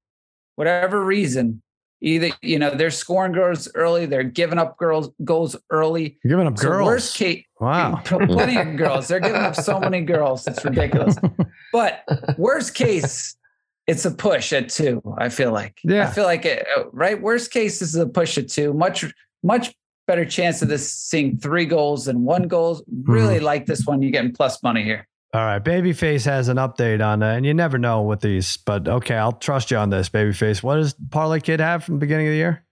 whatever 0.56 1.04
reason. 1.04 1.62
Either, 2.00 2.30
you 2.42 2.58
know, 2.58 2.74
they're 2.74 2.90
scoring 2.90 3.30
goals 3.30 3.68
early, 3.76 4.06
they're 4.06 4.24
giving 4.24 4.58
up 4.58 4.76
girls 4.76 5.08
goals 5.22 5.54
early. 5.70 6.18
You're 6.24 6.30
giving 6.30 6.48
up 6.48 6.58
so 6.58 6.68
girls. 6.68 6.86
Worst 6.86 7.16
case, 7.16 7.44
wow. 7.60 8.02
Plenty 8.04 8.56
of 8.56 8.76
girls. 8.76 9.06
They're 9.06 9.20
giving 9.20 9.40
up 9.40 9.54
so 9.54 9.78
many 9.78 10.00
girls. 10.00 10.48
It's 10.48 10.64
ridiculous. 10.64 11.14
But 11.72 12.02
worst 12.38 12.74
case, 12.74 13.36
it's 13.88 14.04
a 14.04 14.10
push 14.10 14.52
at 14.52 14.68
two. 14.68 15.02
I 15.18 15.30
feel 15.30 15.50
like. 15.50 15.80
Yeah. 15.82 16.06
I 16.06 16.12
feel 16.12 16.24
like 16.24 16.44
it. 16.44 16.64
Uh, 16.76 16.84
right. 16.92 17.20
Worst 17.20 17.50
case 17.50 17.80
this 17.80 17.88
is 17.88 17.96
a 17.96 18.06
push 18.06 18.38
at 18.38 18.48
two. 18.48 18.72
Much 18.74 19.04
much 19.42 19.74
better 20.06 20.24
chance 20.24 20.62
of 20.62 20.68
this 20.68 20.92
seeing 20.92 21.38
three 21.38 21.64
goals 21.64 22.04
than 22.04 22.22
one 22.22 22.46
goals. 22.46 22.82
Really 23.02 23.40
mm. 23.40 23.42
like 23.42 23.66
this 23.66 23.86
one. 23.86 24.02
You're 24.02 24.12
getting 24.12 24.32
plus 24.32 24.62
money 24.62 24.84
here. 24.84 25.08
All 25.34 25.42
right, 25.42 25.62
Babyface 25.62 26.24
has 26.24 26.48
an 26.48 26.56
update 26.56 27.04
on 27.04 27.18
that, 27.18 27.36
and 27.36 27.44
you 27.44 27.52
never 27.52 27.76
know 27.76 28.00
with 28.00 28.20
these, 28.20 28.56
but 28.56 28.88
okay, 28.88 29.14
I'll 29.14 29.32
trust 29.32 29.70
you 29.70 29.76
on 29.76 29.90
this, 29.90 30.08
Babyface. 30.08 30.62
What 30.62 30.76
does 30.76 30.94
Parlay 31.10 31.40
Kid 31.40 31.60
have 31.60 31.84
from 31.84 31.96
the 31.96 32.00
beginning 32.00 32.28
of 32.28 32.32
the 32.32 32.38
year? 32.38 32.64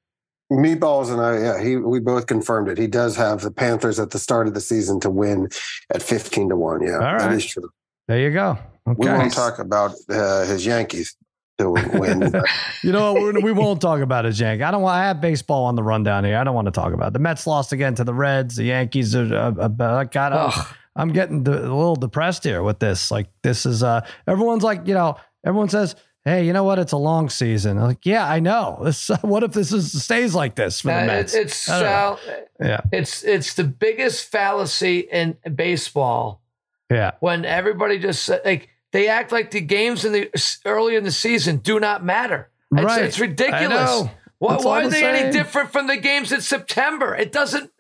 Meatballs 0.51 1.13
and 1.13 1.21
I, 1.21 1.39
yeah, 1.39 1.63
he 1.63 1.77
we 1.77 2.01
both 2.01 2.27
confirmed 2.27 2.69
it. 2.69 2.79
He 2.79 2.87
does 2.87 3.15
have 3.17 3.43
the 3.43 3.51
Panthers 3.51 3.99
at 3.99 4.11
the 4.11 4.19
start 4.19 4.49
of 4.49 4.55
the 4.55 4.63
season 4.63 5.01
to 5.01 5.11
win 5.11 5.49
at 5.93 6.03
fifteen 6.03 6.49
to 6.49 6.57
one. 6.57 6.83
Yeah, 6.83 6.95
All 6.95 7.01
right. 7.01 7.19
that 7.19 7.33
is 7.33 7.45
true. 7.45 7.69
There 8.09 8.21
you 8.21 8.31
go. 8.33 8.59
Okay. 8.89 8.97
We 8.99 9.09
won't 9.09 9.33
talk 9.33 9.59
about 9.59 9.93
uh, 10.09 10.45
his 10.45 10.65
Yankees 10.65 11.17
till 11.59 11.73
we 11.73 11.83
win. 11.95 12.33
you 12.83 12.93
know, 12.93 13.15
we're, 13.15 13.41
we 13.41 13.53
won't 13.53 13.81
talk 13.81 14.01
about 14.01 14.25
his 14.25 14.39
Yankees. 14.39 14.63
I 14.63 14.71
don't 14.71 14.83
want. 14.83 14.97
I 14.97 15.05
have 15.07 15.21
baseball 15.21 15.65
on 15.65 15.75
the 15.75 15.83
rundown 15.83 16.25
here. 16.25 16.39
I 16.39 16.45
don't 16.45 16.55
want 16.55 16.67
to 16.67 16.73
talk 16.73 16.93
about 16.93 17.09
it. 17.09 17.13
the 17.15 17.19
Mets 17.19 17.47
lost 17.47 17.73
again 17.73 17.95
to 17.97 18.05
the 18.05 18.15
Reds. 18.15 18.57
The 18.57 18.65
Yankees 18.65 19.15
are. 19.17 19.35
Uh, 19.35 19.69
uh, 19.69 20.05
God, 20.05 20.33
I'm, 20.33 20.65
I'm 20.95 21.09
getting 21.13 21.43
de- 21.43 21.51
a 21.51 21.63
little 21.63 21.97
depressed 21.97 22.45
here 22.45 22.63
with 22.63 22.79
this. 22.79 23.11
Like 23.11 23.29
this 23.43 23.67
is. 23.67 23.83
uh 23.83 24.07
Everyone's 24.29 24.63
like, 24.63 24.87
you 24.87 24.95
know, 24.95 25.17
everyone 25.45 25.69
says. 25.69 25.97
Hey, 26.25 26.45
you 26.45 26.53
know 26.53 26.65
what? 26.65 26.81
It's 26.81 26.91
a 26.91 26.97
long 26.97 27.29
season. 27.29 27.79
I'm 27.79 27.85
like, 27.85 28.05
yeah, 28.05 28.29
I 28.29 28.41
know. 28.41 28.81
This, 28.83 29.09
what 29.23 29.45
if 29.45 29.53
this 29.53 29.73
is 29.73 30.03
stays 30.03 30.35
like 30.35 30.57
this 30.57 30.81
for 30.81 30.89
the 30.89 31.03
Uh, 31.03 31.07
Mets? 31.07 31.35
it's 31.35 31.69
I. 31.69 31.81
Sal, 31.81 32.21
yeah, 32.61 32.81
it's 32.93 33.23
it's 33.23 33.55
the 33.55 33.63
biggest 33.63 34.29
fallacy 34.29 34.99
in 34.99 35.37
baseball 35.55 36.43
yeah. 36.91 37.13
when 37.21 37.45
everybody 37.45 37.99
just 37.99 38.29
like 38.45 38.69
they 38.93 39.09
act 39.09 39.33
like 39.33 39.51
the 39.51 39.61
games 39.61 40.05
in 40.05 40.13
the 40.13 40.31
early 40.65 40.97
in 40.97 41.05
the 41.05 41.11
season 41.13 41.59
do 41.59 41.79
not 41.81 42.05
matter. 42.05 42.51
It's, 42.73 42.83
Right. 42.85 43.05
it's 43.05 43.19
ridiculous. 43.21 44.05
Why, 44.39 44.57
why 44.57 44.81
are 44.81 44.85
the 44.85 44.91
they 44.91 45.05
any 45.05 45.33
different 45.33 45.73
from 45.73 45.87
the 45.87 45.97
games 45.97 46.33
in 46.33 46.41
September? 46.41 47.15
It 47.15 47.33
doesn't. 47.33 47.71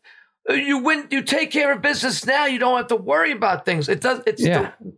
Uh, 0.49 0.55
you 0.55 0.79
win. 0.79 1.07
You 1.11 1.23
take 1.23 1.51
care 1.51 1.73
of 1.73 1.83
business 1.83 2.25
now. 2.25 2.47
You 2.47 2.59
don't 2.59 2.77
have 2.77 2.87
to 2.89 2.97
worry 2.97 3.33
about 3.33 3.65
things. 3.65 3.89
It 3.89 4.01
does. 4.01 4.23
It's 4.27 4.43
Yeah. 4.43 4.73
the, 4.81 4.93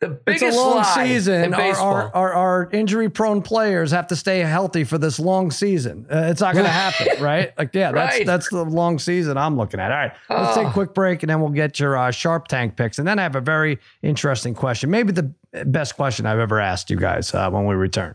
the 0.00 0.20
It's 0.26 0.42
a 0.42 0.50
long 0.50 0.84
season. 0.84 1.54
Our, 1.54 1.74
our, 1.76 2.14
our, 2.14 2.32
our 2.32 2.70
injury 2.72 3.08
prone 3.08 3.42
players 3.42 3.90
have 3.90 4.06
to 4.08 4.16
stay 4.16 4.40
healthy 4.40 4.84
for 4.84 4.96
this 4.98 5.18
long 5.18 5.50
season. 5.50 6.06
Uh, 6.10 6.28
it's 6.30 6.40
not 6.40 6.54
going 6.54 6.64
to 6.66 6.70
happen, 6.70 7.22
right? 7.22 7.52
Like, 7.58 7.74
yeah, 7.74 7.90
that's 7.92 8.18
Right. 8.18 8.26
that's 8.26 8.48
the 8.48 8.64
long 8.64 8.98
season 8.98 9.36
I'm 9.36 9.56
looking 9.56 9.80
at. 9.80 9.90
All 9.90 9.96
right, 9.96 10.12
let's 10.30 10.56
take 10.56 10.68
a 10.68 10.72
quick 10.72 10.94
break 10.94 11.22
and 11.22 11.30
then 11.30 11.40
we'll 11.40 11.50
get 11.50 11.80
your 11.80 11.96
uh, 11.96 12.10
Sharp 12.10 12.48
Tank 12.48 12.76
picks. 12.76 12.98
And 12.98 13.08
then 13.08 13.18
I 13.18 13.22
have 13.22 13.34
a 13.36 13.40
very 13.40 13.78
interesting 14.02 14.54
question, 14.54 14.90
maybe 14.90 15.12
the 15.12 15.32
best 15.66 15.96
question 15.96 16.26
I've 16.26 16.38
ever 16.38 16.60
asked 16.60 16.90
you 16.90 16.96
guys 16.96 17.34
uh, 17.34 17.50
when 17.50 17.66
we 17.66 17.74
return. 17.74 18.14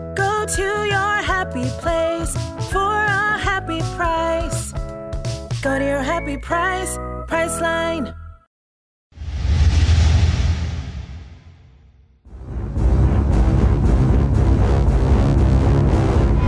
Go 0.15 0.45
to 0.45 0.61
your 0.61 1.21
happy 1.23 1.69
place 1.79 2.33
for 2.69 2.79
a 2.79 3.37
happy 3.37 3.79
price. 3.95 4.73
Go 5.61 5.79
to 5.79 5.85
your 5.85 6.01
happy 6.01 6.37
price, 6.37 6.97
Priceline. 7.27 8.13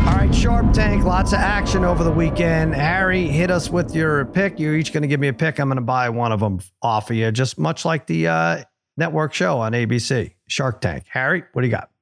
All 0.05 0.16
right, 0.16 0.36
Sharp 0.36 0.74
Tank, 0.74 1.05
lots 1.05 1.32
of 1.32 1.39
action 1.39 1.86
over 1.86 2.03
the 2.03 2.11
weekend. 2.11 2.76
Harry, 2.76 3.28
hit 3.28 3.49
us 3.49 3.70
with 3.70 3.95
your 3.95 4.26
pick. 4.26 4.59
You're 4.59 4.76
each 4.76 4.91
going 4.91 5.03
to 5.03 5.07
give 5.07 5.22
me 5.22 5.30
a 5.30 5.34
pick. 5.34 5.59
I'm 5.59 5.70
going 5.70 5.78
to 5.78 5.82
buy 5.82 6.09
one 6.09 6.34
of 6.34 6.41
them 6.41 6.59
off 6.82 7.09
of 7.09 7.16
you, 7.16 7.32
just 7.32 7.57
much 7.57 7.86
like 7.86 8.07
the 8.07 8.28
uh, 8.28 8.64
network 8.97 9.34
show 9.34 9.59
on 9.59 9.72
ABC, 9.72 10.34
Shark 10.47 10.82
Tank. 10.82 11.05
Harry, 11.07 11.43
what 11.53 11.61
do 11.61 11.68
you 11.68 11.72
got? 11.72 11.92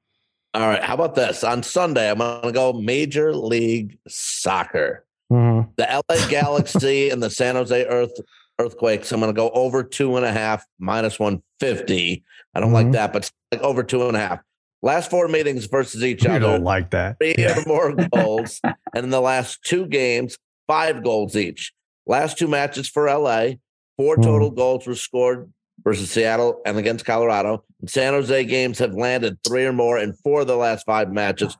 All 0.54 0.68
right. 0.68 0.82
How 0.82 0.94
about 0.94 1.14
this? 1.14 1.44
On 1.44 1.62
Sunday, 1.62 2.10
I'm 2.10 2.18
going 2.18 2.42
to 2.42 2.52
go 2.52 2.72
Major 2.74 3.34
League 3.34 3.98
Soccer. 4.06 5.04
Mm-hmm. 5.32 5.70
The 5.76 6.02
LA 6.08 6.26
Galaxy 6.28 7.08
and 7.08 7.22
the 7.22 7.30
San 7.30 7.54
Jose 7.54 7.86
Earth 7.86 8.12
Earthquakes. 8.58 9.10
I'm 9.12 9.20
going 9.20 9.32
to 9.32 9.36
go 9.36 9.48
over 9.50 9.82
two 9.82 10.16
and 10.16 10.26
a 10.26 10.32
half, 10.32 10.64
minus 10.78 11.18
150. 11.18 12.22
I 12.54 12.60
don't 12.60 12.70
Mhm. 12.70 12.72
like 12.74 12.92
that, 12.92 13.12
but 13.14 13.30
like 13.50 13.62
over 13.62 13.82
two 13.82 14.06
and 14.08 14.16
a 14.16 14.20
half. 14.20 14.40
Last 14.82 15.10
four 15.10 15.26
meetings 15.28 15.64
versus 15.66 16.04
each 16.04 16.24
You 16.24 16.30
other. 16.30 16.40
don't 16.40 16.64
like 16.64 16.90
that. 16.90 17.16
three 17.18 17.34
or 17.38 17.62
more 17.66 17.94
goals. 17.94 18.60
And 18.62 19.04
in 19.04 19.10
the 19.10 19.20
last 19.22 19.60
two 19.64 19.86
games, 19.86 20.36
five 20.66 21.02
goals 21.02 21.34
each. 21.34 21.72
Last 22.06 22.36
two 22.36 22.48
matches 22.48 22.88
for 22.90 23.08
LA, 23.08 23.54
four 23.96 24.16
Hmm. 24.16 24.22
total 24.22 24.50
goals 24.50 24.86
were 24.86 24.96
scored 24.96 25.50
versus 25.84 26.10
Seattle 26.10 26.60
and 26.64 26.78
against 26.78 27.04
Colorado. 27.04 27.64
And 27.80 27.90
San 27.90 28.12
Jose 28.12 28.44
games 28.44 28.78
have 28.78 28.94
landed 28.94 29.38
three 29.46 29.64
or 29.64 29.72
more 29.72 29.98
in 29.98 30.12
four 30.12 30.42
of 30.42 30.46
the 30.46 30.56
last 30.56 30.86
five 30.86 31.12
matches. 31.12 31.56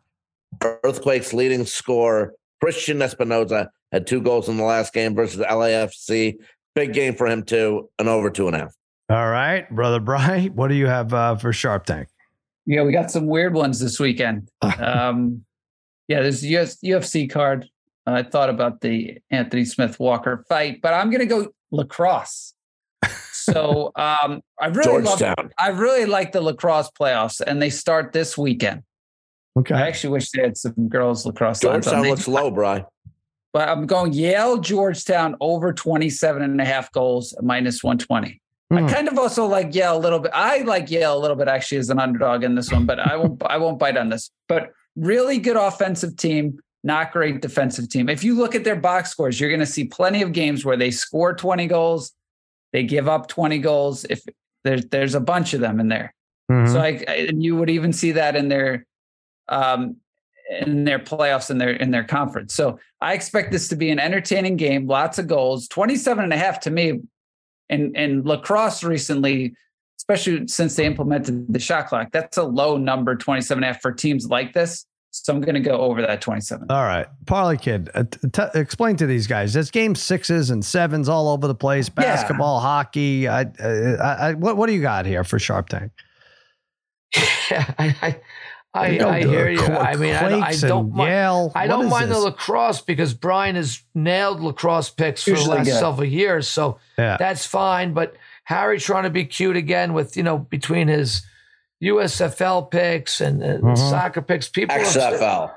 Earthquakes 0.62 1.32
leading 1.32 1.64
scorer 1.64 2.34
Cristian 2.62 3.02
Espinoza 3.02 3.68
had 3.90 4.06
two 4.06 4.20
goals 4.22 4.48
in 4.48 4.56
the 4.56 4.62
last 4.62 4.94
game 4.94 5.14
versus 5.14 5.40
LAFC. 5.40 6.36
Big 6.74 6.92
game 6.92 7.14
for 7.14 7.26
him 7.26 7.42
too, 7.42 7.90
an 7.98 8.08
over 8.08 8.30
two 8.30 8.46
and 8.46 8.56
a 8.56 8.60
half. 8.60 8.74
All 9.10 9.28
right, 9.28 9.68
brother 9.74 10.00
Brian, 10.00 10.54
what 10.54 10.68
do 10.68 10.74
you 10.74 10.86
have 10.86 11.12
uh, 11.12 11.36
for 11.36 11.52
Sharp 11.52 11.84
Tank? 11.84 12.08
Yeah, 12.64 12.84
we 12.84 12.92
got 12.92 13.10
some 13.10 13.26
weird 13.26 13.54
ones 13.54 13.80
this 13.80 13.98
weekend. 13.98 14.48
Um, 14.78 15.44
yeah, 16.08 16.20
there's 16.20 16.42
a 16.42 16.48
US, 16.58 16.76
UFC 16.84 17.30
card. 17.30 17.68
I 18.06 18.22
thought 18.22 18.50
about 18.50 18.80
the 18.80 19.18
Anthony 19.30 19.64
Smith 19.64 19.98
Walker 20.00 20.44
fight, 20.48 20.82
but 20.82 20.92
I'm 20.92 21.08
going 21.08 21.20
to 21.20 21.26
go 21.26 21.48
lacrosse. 21.70 22.54
So 23.44 23.92
um, 23.96 24.42
I 24.60 24.66
really 24.66 25.02
love, 25.02 25.22
I 25.58 25.68
really 25.68 26.06
like 26.06 26.32
the 26.32 26.40
lacrosse 26.40 26.90
playoffs, 26.90 27.40
and 27.40 27.60
they 27.60 27.70
start 27.70 28.12
this 28.12 28.36
weekend. 28.38 28.82
Okay. 29.58 29.74
I 29.74 29.86
actually 29.86 30.10
wish 30.10 30.30
they 30.30 30.42
had 30.42 30.56
some 30.56 30.88
girls 30.88 31.26
lacrosse. 31.26 31.60
Georgetown 31.60 32.02
looks 32.02 32.26
low, 32.26 32.50
Bry. 32.50 32.84
but 33.52 33.68
I'm 33.68 33.86
going 33.86 34.12
Yale, 34.12 34.58
Georgetown 34.58 35.36
over 35.40 35.72
27 35.72 36.42
and 36.42 36.60
a 36.60 36.64
half 36.64 36.90
goals, 36.92 37.34
minus 37.42 37.84
120. 37.84 38.40
Hmm. 38.70 38.78
I 38.78 38.90
kind 38.90 39.08
of 39.08 39.18
also 39.18 39.44
like 39.44 39.74
Yale 39.74 39.96
a 39.96 40.00
little 40.00 40.18
bit. 40.18 40.30
I 40.34 40.62
like 40.62 40.90
Yale 40.90 41.16
a 41.16 41.20
little 41.20 41.36
bit 41.36 41.48
actually 41.48 41.78
as 41.78 41.90
an 41.90 41.98
underdog 41.98 42.44
in 42.44 42.54
this 42.54 42.72
one, 42.72 42.86
but 42.86 42.98
I 42.98 43.16
won't 43.16 43.42
I 43.44 43.58
won't 43.58 43.78
bite 43.78 43.98
on 43.98 44.08
this. 44.08 44.30
But 44.48 44.70
really 44.96 45.38
good 45.38 45.56
offensive 45.56 46.16
team, 46.16 46.58
not 46.82 47.12
great 47.12 47.42
defensive 47.42 47.88
team. 47.88 48.08
If 48.08 48.24
you 48.24 48.34
look 48.34 48.54
at 48.54 48.64
their 48.64 48.76
box 48.76 49.10
scores, 49.10 49.38
you're 49.38 49.50
going 49.50 49.60
to 49.60 49.66
see 49.66 49.84
plenty 49.84 50.22
of 50.22 50.32
games 50.32 50.64
where 50.64 50.76
they 50.76 50.90
score 50.90 51.34
20 51.34 51.66
goals, 51.66 52.12
they 52.72 52.82
give 52.84 53.08
up 53.08 53.28
20 53.28 53.58
goals. 53.58 54.04
If 54.08 54.22
there's 54.64 54.86
there's 54.86 55.14
a 55.14 55.20
bunch 55.20 55.54
of 55.54 55.60
them 55.60 55.80
in 55.80 55.88
there. 55.88 56.14
Mhm. 56.50 56.72
So 56.72 56.80
I, 56.80 57.02
I- 57.08 57.26
and 57.28 57.42
you 57.42 57.56
would 57.56 57.70
even 57.70 57.92
see 57.92 58.12
that 58.12 58.36
in 58.36 58.48
their 58.48 58.86
um 59.48 59.96
in 60.60 60.84
their 60.84 60.98
playoffs 60.98 61.50
in 61.50 61.58
their 61.58 61.70
in 61.70 61.90
their 61.90 62.04
conference. 62.04 62.54
So 62.54 62.78
I 63.00 63.14
expect 63.14 63.52
this 63.52 63.68
to 63.68 63.76
be 63.76 63.90
an 63.90 63.98
entertaining 63.98 64.56
game, 64.56 64.86
lots 64.86 65.18
of 65.18 65.26
goals. 65.26 65.68
27 65.68 66.22
and 66.24 66.32
a 66.32 66.36
half 66.36 66.60
to 66.60 66.70
me 66.70 67.00
and 67.70 67.96
and 67.96 68.24
lacrosse 68.26 68.82
recently 68.84 69.54
especially 69.98 70.48
since 70.48 70.74
they 70.74 70.84
implemented 70.84 71.46
the 71.52 71.60
shot 71.60 71.86
clock. 71.86 72.08
That's 72.10 72.36
a 72.36 72.42
low 72.42 72.76
number 72.76 73.14
27 73.14 73.62
and 73.62 73.70
a 73.70 73.72
half 73.72 73.80
for 73.82 73.92
teams 73.92 74.26
like 74.26 74.52
this. 74.52 74.84
So 75.14 75.32
I'm 75.34 75.42
going 75.42 75.54
to 75.54 75.60
go 75.60 75.76
over 75.76 76.00
that 76.00 76.22
27. 76.22 76.68
All 76.70 76.82
right, 76.84 77.06
Parlay 77.26 77.58
Kid, 77.58 77.90
uh, 77.94 78.04
t- 78.04 78.28
t- 78.32 78.42
explain 78.58 78.96
to 78.96 79.06
these 79.06 79.26
guys. 79.26 79.52
There's 79.52 79.70
game 79.70 79.94
sixes 79.94 80.48
and 80.50 80.64
sevens 80.64 81.06
all 81.08 81.28
over 81.28 81.46
the 81.46 81.54
place. 81.54 81.88
Yeah. 81.88 82.02
Basketball, 82.02 82.60
hockey. 82.60 83.28
I, 83.28 83.42
uh, 83.42 83.96
I, 84.02 84.28
I, 84.30 84.32
what, 84.34 84.56
what 84.56 84.68
do 84.68 84.72
you 84.72 84.80
got 84.80 85.04
here 85.04 85.22
for 85.22 85.38
Sharp 85.38 85.68
Tank? 85.68 85.92
Yeah, 87.50 87.74
I, 87.78 87.96
I, 88.02 88.20
I, 88.74 88.88
You 88.88 88.98
know, 89.00 89.08
I 89.10 89.20
hear 89.20 89.50
you. 89.50 89.58
Qu- 89.58 89.70
I 89.72 89.96
mean, 89.96 90.14
I, 90.14 90.28
don't- 90.30 90.42
I 90.42 90.56
don't 90.56 90.94
mind. 90.94 91.10
Yale. 91.10 91.52
I 91.54 91.66
don't 91.66 91.84
is 91.84 91.90
mind 91.90 92.10
the 92.10 92.18
lacrosse 92.18 92.80
because 92.80 93.12
Brian 93.12 93.54
has 93.56 93.82
nailed 93.94 94.40
lacrosse 94.40 94.88
picks 94.88 95.22
for 95.24 95.32
the 95.32 95.44
last 95.44 95.66
good. 95.66 95.78
several 95.78 96.06
years, 96.06 96.48
so 96.48 96.78
Yeah. 96.96 97.18
that's 97.18 97.44
fine. 97.44 97.92
But 97.92 98.14
Harry 98.44 98.80
trying 98.80 99.04
to 99.04 99.10
be 99.10 99.26
cute 99.26 99.56
again 99.56 99.92
with 99.92 100.16
you 100.16 100.22
know 100.22 100.38
between 100.38 100.88
his 100.88 101.20
USFL 101.82 102.70
picks 102.70 103.20
and 103.20 103.42
uh, 103.42 103.46
Mhm. 103.58 103.76
soccer 103.78 104.22
picks, 104.22 104.48
people 104.48 104.74
have, 104.76 105.50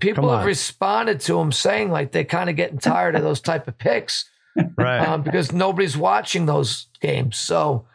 people 0.00 0.30
have 0.30 0.46
responded 0.46 1.20
to 1.20 1.40
him 1.40 1.50
saying 1.52 1.90
like 1.90 2.12
they're 2.12 2.24
kind 2.24 2.50
of 2.50 2.56
getting 2.56 2.78
tired 2.78 3.16
of 3.16 3.22
those 3.22 3.40
type 3.40 3.66
of 3.68 3.78
picks 3.78 4.26
right. 4.76 5.06
um, 5.08 5.22
because 5.22 5.50
nobody's 5.52 5.96
watching 5.96 6.46
those 6.46 6.86
games. 7.00 7.36
So, 7.38 7.86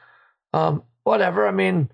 um, 0.54 0.82
whatever. 1.04 1.48
I 1.48 1.52
mean, 1.52 1.90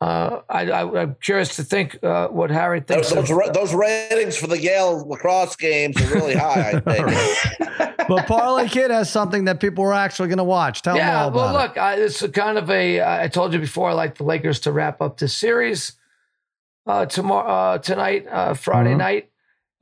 Uh, 0.00 0.40
I, 0.48 0.70
I, 0.70 1.02
am 1.02 1.16
curious 1.20 1.56
to 1.56 1.62
think 1.62 2.02
uh, 2.02 2.28
what 2.28 2.50
Harry 2.50 2.80
thinks. 2.80 3.10
Those, 3.10 3.28
those, 3.28 3.50
those, 3.52 3.74
ratings 3.74 4.34
for 4.34 4.46
the 4.46 4.58
Yale 4.58 5.06
lacrosse 5.06 5.56
games 5.56 6.00
are 6.00 6.14
really 6.14 6.34
high. 6.34 6.70
I 6.70 6.80
think. 7.68 8.08
but 8.08 8.26
Parlay 8.26 8.66
Kid 8.68 8.90
has 8.90 9.10
something 9.10 9.44
that 9.44 9.60
people 9.60 9.84
are 9.84 9.92
actually 9.92 10.28
going 10.28 10.38
to 10.38 10.44
watch. 10.44 10.80
Tell 10.80 10.96
yeah, 10.96 11.26
them 11.26 11.36
all 11.36 11.52
well, 11.52 11.52
look, 11.52 11.76
it. 11.76 11.80
I, 11.80 11.94
it's 11.96 12.26
kind 12.28 12.56
of 12.56 12.70
a. 12.70 13.24
I 13.24 13.28
told 13.28 13.52
you 13.52 13.58
before. 13.58 13.90
I 13.90 13.92
like 13.92 14.16
the 14.16 14.24
Lakers 14.24 14.60
to 14.60 14.72
wrap 14.72 15.02
up 15.02 15.18
this 15.18 15.34
series 15.34 15.92
uh, 16.86 17.04
tomorrow, 17.04 17.46
uh, 17.46 17.78
tonight, 17.78 18.26
uh, 18.30 18.54
Friday 18.54 18.90
mm-hmm. 18.90 18.98
night, 18.98 19.30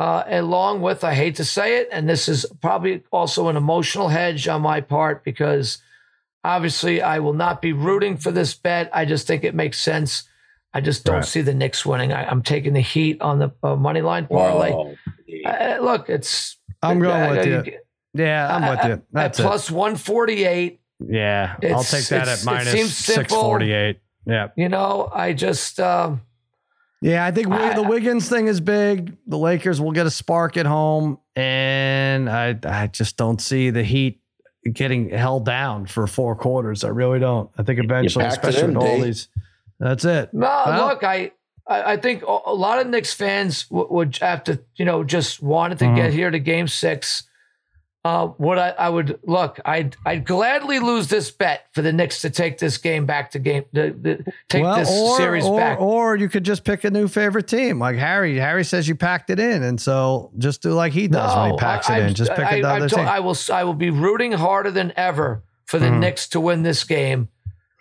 uh, 0.00 0.24
along 0.26 0.82
with. 0.82 1.04
I 1.04 1.14
hate 1.14 1.36
to 1.36 1.44
say 1.44 1.76
it, 1.76 1.90
and 1.92 2.08
this 2.08 2.28
is 2.28 2.44
probably 2.60 3.04
also 3.12 3.46
an 3.46 3.56
emotional 3.56 4.08
hedge 4.08 4.48
on 4.48 4.62
my 4.62 4.80
part 4.80 5.22
because 5.22 5.78
Obviously, 6.44 7.02
I 7.02 7.18
will 7.18 7.32
not 7.32 7.60
be 7.60 7.72
rooting 7.72 8.16
for 8.16 8.30
this 8.30 8.54
bet. 8.54 8.90
I 8.92 9.04
just 9.04 9.26
think 9.26 9.44
it 9.44 9.54
makes 9.54 9.80
sense. 9.80 10.28
I 10.72 10.80
just 10.80 11.04
don't 11.04 11.16
right. 11.16 11.24
see 11.24 11.40
the 11.40 11.54
Knicks 11.54 11.84
winning. 11.84 12.12
I, 12.12 12.30
am 12.30 12.42
taking 12.42 12.74
the 12.74 12.80
Heat 12.80 13.20
on 13.20 13.38
the 13.38 13.50
uh, 13.62 13.74
money 13.74 14.02
line 14.02 14.26
parlay. 14.26 14.94
Uh, 15.44 15.78
look, 15.80 16.08
it's. 16.08 16.58
I'm 16.82 17.00
going 17.00 17.22
uh, 17.22 17.30
with 17.30 17.46
you. 17.46 17.78
Yeah, 18.14 18.54
I'm 18.54 18.68
with 18.70 18.84
you. 18.84 19.02
That's 19.12 19.40
at 19.40 19.46
plus 19.46 19.70
148. 19.70 20.80
Yeah, 21.00 21.56
I'll 21.62 21.82
take 21.82 22.06
that 22.06 22.28
at 22.28 22.44
minus 22.44 22.96
648. 22.96 24.00
Yeah. 24.26 24.48
You 24.56 24.68
know, 24.68 25.10
I 25.12 25.32
just. 25.32 25.80
Um, 25.80 26.22
yeah, 27.00 27.24
I 27.24 27.30
think 27.30 27.48
I, 27.48 27.74
the 27.74 27.82
Wiggins 27.82 28.28
thing 28.28 28.48
is 28.48 28.60
big. 28.60 29.16
The 29.26 29.38
Lakers 29.38 29.80
will 29.80 29.92
get 29.92 30.06
a 30.06 30.10
spark 30.10 30.56
at 30.56 30.66
home, 30.66 31.18
and 31.36 32.28
I 32.28 32.58
I 32.64 32.88
just 32.88 33.16
don't 33.16 33.40
see 33.40 33.70
the 33.70 33.84
Heat 33.84 34.20
getting 34.72 35.10
held 35.10 35.44
down 35.44 35.86
for 35.86 36.06
four 36.06 36.34
quarters. 36.34 36.84
I 36.84 36.88
really 36.88 37.18
don't. 37.18 37.50
I 37.58 37.62
think 37.62 37.78
eventually, 37.78 38.24
especially 38.24 38.68
with 38.68 38.76
all 38.76 39.00
these, 39.00 39.28
that's 39.78 40.04
it. 40.04 40.32
No, 40.32 40.46
well, 40.46 40.88
look, 40.88 41.04
I 41.04 41.32
I 41.66 41.96
think 41.98 42.22
a 42.22 42.54
lot 42.54 42.78
of 42.78 42.86
Knicks 42.86 43.12
fans 43.12 43.66
would 43.70 44.16
have 44.18 44.42
to, 44.44 44.60
you 44.76 44.84
know, 44.84 45.04
just 45.04 45.42
wanted 45.42 45.78
to 45.80 45.84
mm-hmm. 45.84 45.96
get 45.96 46.12
here 46.12 46.30
to 46.30 46.38
Game 46.38 46.66
Six 46.66 47.24
uh, 48.04 48.28
what 48.28 48.58
I, 48.58 48.70
I, 48.70 48.88
would 48.88 49.18
look, 49.24 49.60
I'd 49.64 49.96
I'd 50.06 50.24
gladly 50.24 50.78
lose 50.78 51.08
this 51.08 51.30
bet 51.30 51.66
for 51.72 51.82
the 51.82 51.92
Knicks 51.92 52.20
to 52.22 52.30
take 52.30 52.58
this 52.58 52.78
game 52.78 53.06
back 53.06 53.32
to 53.32 53.38
game 53.38 53.64
to, 53.74 53.92
to 53.92 54.24
take 54.48 54.62
well, 54.62 54.76
this 54.76 54.90
or, 54.90 55.16
series 55.16 55.44
or, 55.44 55.58
back. 55.58 55.80
Or 55.80 56.14
you 56.16 56.28
could 56.28 56.44
just 56.44 56.64
pick 56.64 56.84
a 56.84 56.90
new 56.90 57.08
favorite 57.08 57.48
team, 57.48 57.80
like 57.80 57.96
Harry. 57.96 58.36
Harry 58.36 58.64
says 58.64 58.86
you 58.86 58.94
packed 58.94 59.30
it 59.30 59.40
in, 59.40 59.64
and 59.64 59.80
so 59.80 60.30
just 60.38 60.62
do 60.62 60.72
like 60.72 60.92
he 60.92 61.08
does 61.08 61.34
no, 61.34 61.42
when 61.42 61.50
he 61.52 61.56
packs 61.58 61.90
I, 61.90 61.98
it 61.98 62.06
in. 62.06 62.14
Just 62.14 62.30
pick 62.30 62.46
I, 62.46 62.56
another 62.56 62.84
I, 62.84 62.88
team. 62.88 63.00
I 63.00 63.20
will 63.20 63.36
I 63.52 63.64
will 63.64 63.74
be 63.74 63.90
rooting 63.90 64.32
harder 64.32 64.70
than 64.70 64.92
ever 64.96 65.42
for 65.66 65.78
the 65.78 65.86
mm-hmm. 65.86 66.00
Knicks 66.00 66.28
to 66.28 66.40
win 66.40 66.62
this 66.62 66.84
game. 66.84 67.28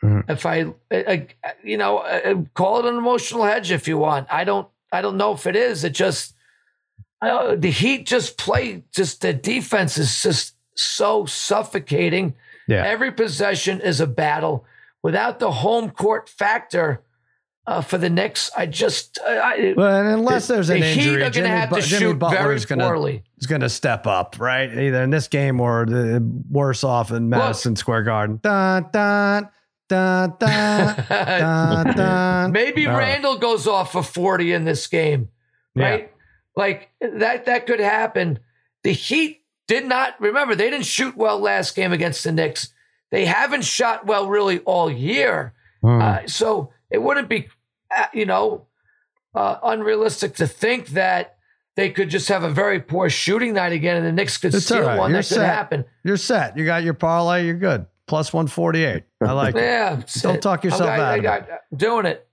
Mm-hmm. 0.04 0.32
If 0.32 0.46
I, 0.46 0.74
I, 0.92 1.28
you 1.64 1.78
know, 1.78 2.48
call 2.54 2.80
it 2.80 2.86
an 2.86 2.98
emotional 2.98 3.44
hedge 3.44 3.72
if 3.72 3.88
you 3.88 3.98
want. 3.98 4.28
I 4.32 4.44
don't 4.44 4.68
I 4.92 5.02
don't 5.02 5.18
know 5.18 5.34
if 5.34 5.46
it 5.48 5.56
is. 5.56 5.84
It 5.84 5.94
just 5.94 6.34
uh, 7.22 7.56
the 7.56 7.72
Heat 7.72 8.06
just 8.06 8.38
play, 8.38 8.84
just 8.94 9.22
the 9.22 9.34
defense 9.34 9.98
is 9.98 10.22
just 10.22 10.56
so 10.76 11.26
suffocating. 11.26 12.36
Yeah. 12.68 12.84
Every 12.86 13.12
possession 13.12 13.82
is 13.82 14.02
a 14.02 14.08
battle. 14.08 14.66
Without 15.04 15.40
the 15.40 15.52
home 15.52 15.90
court 15.92 16.28
factor 16.30 17.04
uh, 17.66 17.82
for 17.82 17.98
the 17.98 18.10
Knicks, 18.10 18.52
I 18.56 18.66
just. 18.66 19.20
I, 19.26 19.74
well, 19.76 20.06
unless 20.14 20.48
the, 20.48 20.56
there's 20.56 20.70
an 20.70 20.82
the 20.82 20.88
injury, 20.88 21.04
Heat 21.04 21.16
are 21.16 21.30
going 21.30 21.44
to 21.44 21.48
have 21.48 21.70
to 21.70 21.82
Jimmy 21.82 22.00
shoot 22.00 22.20
Butler 22.20 22.38
very 22.38 22.56
is 22.56 22.66
gonna, 22.66 22.86
poorly. 22.86 23.24
Going 23.48 23.62
to 23.62 23.70
step 23.70 24.06
up, 24.06 24.36
right? 24.40 24.70
Either 24.70 25.04
in 25.04 25.10
this 25.10 25.28
game 25.28 25.60
or 25.60 25.86
the 25.86 26.22
worse 26.50 26.84
off 26.84 27.12
in 27.12 27.30
Madison 27.30 27.72
Look, 27.72 27.80
Square 27.80 28.04
Garden. 28.04 28.40
Dun, 28.44 28.90
dun, 28.92 29.50
dun, 29.90 30.34
dun, 30.40 31.06
dun, 31.10 31.96
dun. 31.96 32.52
Maybe 32.52 32.86
Randle 32.86 33.38
goes 33.38 33.68
off 33.68 33.94
for 33.94 34.04
40 34.04 34.54
in 34.54 34.66
this 34.66 34.88
game, 34.88 35.30
right? 35.76 36.04
Yeah. 36.04 36.17
Like 36.58 36.90
that 37.00 37.46
that 37.46 37.68
could 37.68 37.80
happen. 37.80 38.40
The 38.84 38.92
Heat 38.92 39.44
did 39.68 39.86
not 39.86 40.20
remember 40.20 40.56
they 40.56 40.72
didn't 40.72 40.88
shoot 40.88 41.16
well 41.16 41.40
last 41.40 41.76
game 41.76 41.94
against 41.94 42.24
the 42.24 42.32
Knicks. 42.32 42.74
They 43.12 43.26
haven't 43.26 43.64
shot 43.64 44.08
well 44.08 44.28
really 44.28 44.60
all 44.60 44.90
year. 44.90 45.54
Mm. 45.84 46.02
Uh, 46.02 46.28
so 46.28 46.74
it 46.90 47.02
wouldn't 47.02 47.30
be, 47.30 47.48
uh, 47.96 48.08
you 48.12 48.26
know, 48.26 48.66
uh, 49.36 49.58
unrealistic 49.62 50.34
to 50.38 50.48
think 50.48 50.88
that 50.90 51.38
they 51.76 51.92
could 51.92 52.10
just 52.10 52.28
have 52.30 52.42
a 52.42 52.50
very 52.50 52.80
poor 52.80 53.08
shooting 53.08 53.54
night 53.54 53.72
again, 53.72 53.98
and 53.98 54.06
the 54.06 54.12
Knicks 54.12 54.38
could 54.38 54.56
it's 54.56 54.66
steal 54.66 54.82
right. 54.82 54.98
one. 54.98 55.12
You're 55.12 55.20
that 55.20 55.26
set. 55.26 55.36
could 55.36 55.46
happen. 55.46 55.86
You're 56.04 56.18
set. 56.18 56.58
You 56.58 56.66
got 56.66 56.84
your 56.84 56.96
parlay. 56.96 57.46
You're 57.46 57.54
good. 57.54 57.86
Plus 58.08 58.34
one 58.34 58.48
forty 58.48 58.84
eight. 58.84 59.04
I 59.22 59.32
like 59.34 59.54
yeah, 59.54 60.00
it. 60.00 60.12
Don't 60.24 60.42
talk 60.42 60.64
yourself 60.64 60.90
I, 60.90 60.96
out. 60.96 61.02
I, 61.02 61.14
I 61.14 61.20
got 61.20 61.48
doing 61.76 62.08
it. 62.08 62.28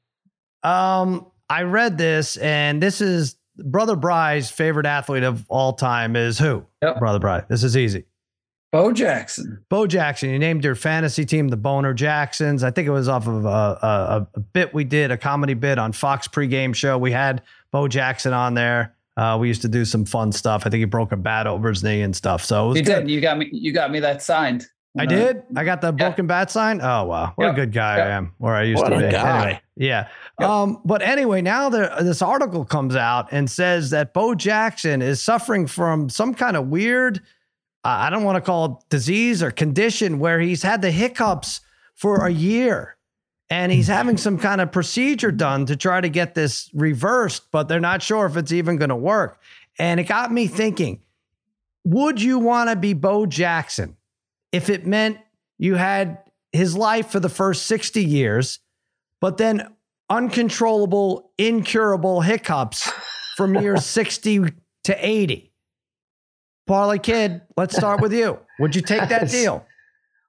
Um, 0.63 1.27
I 1.51 1.65
read 1.65 1.99
this, 1.99 2.39
and 2.39 2.83
this 2.83 3.03
is 3.03 3.37
Brother 3.57 3.97
Bry's 3.97 4.51
favorite 4.51 4.87
athlete 4.87 5.23
of 5.23 5.45
all 5.49 5.73
time 5.73 6.17
is 6.17 6.39
who? 6.39 6.65
Yep. 6.83 6.99
Brother 6.99 7.19
Bry. 7.19 7.45
This 7.49 7.63
is 7.63 7.77
easy. 7.77 8.05
Bo 8.73 8.93
Jackson. 8.93 9.65
Bo 9.69 9.87
Jackson. 9.87 10.31
You 10.31 10.39
named 10.41 10.65
your 10.65 10.75
fantasy 10.75 11.25
team 11.25 11.47
the 11.47 11.57
Boner 11.57 11.95
Jacksons. 11.95 12.65
I 12.65 12.73
think 12.73 12.89
it 12.89 12.91
was 12.91 13.09
off 13.09 13.29
of 13.29 13.45
a, 13.45 13.49
a, 13.49 14.27
a 14.35 14.41
bit 14.41 14.75
we 14.75 14.83
did, 14.83 15.13
a 15.13 15.17
comedy 15.17 15.55
bit 15.55 15.79
on 15.79 15.93
Fox 15.93 16.27
pregame 16.27 16.75
show. 16.75 16.99
We 16.99 17.13
had 17.13 17.43
Bo 17.71 17.87
Jackson 17.87 18.33
on 18.33 18.55
there. 18.55 18.97
Uh, 19.17 19.39
we 19.41 19.47
used 19.47 19.63
to 19.63 19.69
do 19.69 19.85
some 19.85 20.05
fun 20.05 20.33
stuff. 20.33 20.67
I 20.67 20.71
think 20.71 20.81
he 20.81 20.87
broke 20.87 21.13
a 21.13 21.17
bat 21.17 21.47
over 21.47 21.69
his 21.69 21.85
knee 21.85 22.03
and 22.03 22.17
stuff. 22.17 22.45
So 22.45 22.65
it 22.65 22.69
was 22.71 22.79
you 22.79 22.85
good. 22.85 23.07
did. 23.07 23.11
You 23.11 23.21
got 23.21 23.39
me. 23.39 23.49
You 23.53 23.73
got 23.73 23.93
me 23.93 24.01
that 24.01 24.23
signed. 24.23 24.67
I 24.97 25.07
did. 25.07 25.43
I 25.57 25.65
got 25.65 25.81
the 25.81 25.93
broken 25.93 26.27
bat 26.27 26.51
sign. 26.51 26.81
Oh 26.81 27.05
wow, 27.05 27.33
what 27.35 27.47
yep. 27.47 27.53
a 27.55 27.57
good 27.57 27.73
guy 27.73 27.97
yep. 27.97 28.07
I 28.07 28.11
am. 28.11 28.33
Or 28.39 28.55
I 28.55 28.63
used 28.63 28.81
what 28.81 28.91
to 28.91 28.99
be. 28.99 29.05
Anyway, 29.07 29.61
yeah. 29.77 30.09
Yep. 30.39 30.49
Um, 30.49 30.81
but 30.85 31.03
anyway, 31.03 31.43
now 31.43 31.69
there, 31.69 31.93
this 32.01 32.23
article 32.23 32.65
comes 32.65 32.95
out 32.95 33.29
and 33.33 33.51
says 33.51 33.91
that 33.91 34.15
Bo 34.15 34.35
Jackson 34.37 35.03
is 35.03 35.21
suffering 35.21 35.67
from 35.67 36.09
some 36.09 36.33
kind 36.33 36.57
of 36.57 36.69
weird, 36.69 37.19
uh, 37.85 37.89
I 37.89 38.11
don't 38.11 38.23
want 38.23 38.37
to 38.37 38.41
call 38.41 38.65
it 38.65 38.89
disease 38.89 39.43
or 39.43 39.51
condition, 39.51 40.21
where 40.21 40.39
he's 40.39 40.63
had 40.63 40.81
the 40.81 40.93
hiccups 40.93 41.61
for 41.95 42.27
a 42.27 42.31
year, 42.31 42.97
and 43.51 43.73
he's 43.73 43.89
having 43.89 44.17
some 44.17 44.39
kind 44.39 44.61
of 44.61 44.71
procedure 44.71 45.33
done 45.33 45.67
to 45.67 45.77
try 45.77 46.01
to 46.01 46.09
get 46.09 46.37
this 46.37 46.71
reversed, 46.73 47.51
but 47.51 47.67
they're 47.67 47.81
not 47.81 48.01
sure 48.01 48.27
if 48.27 48.37
it's 48.37 48.53
even 48.53 48.77
going 48.77 48.91
to 48.91 48.97
work. 48.97 49.41
And 49.77 49.99
it 49.99 50.05
got 50.05 50.31
me 50.31 50.47
thinking: 50.47 51.03
Would 51.85 52.23
you 52.23 52.39
want 52.39 52.71
to 52.71 52.77
be 52.77 52.93
Bo 52.93 53.27
Jackson? 53.27 53.97
If 54.55 54.71
it 54.71 54.87
meant 54.87 55.19
you 55.59 55.75
had 55.75 56.19
his 56.53 56.77
life 56.77 57.09
for 57.09 57.19
the 57.19 57.29
first 57.29 57.67
60 57.67 58.05
years, 58.05 58.61
but 59.21 59.37
then 59.37 59.67
uncontrollable, 60.09 61.33
incurable 61.37 62.21
hiccups 62.21 62.89
from 63.37 63.57
year 63.57 63.77
60 63.79 64.45
to 64.85 65.07
80. 65.07 65.53
Parlay 66.69 66.99
Kid, 66.99 67.43
let's 67.57 67.77
start 67.77 68.01
with 68.01 68.13
you. 68.13 68.39
Would 68.61 68.77
you 68.77 68.83
take 68.83 69.09
that 69.09 69.29
deal? 69.31 69.67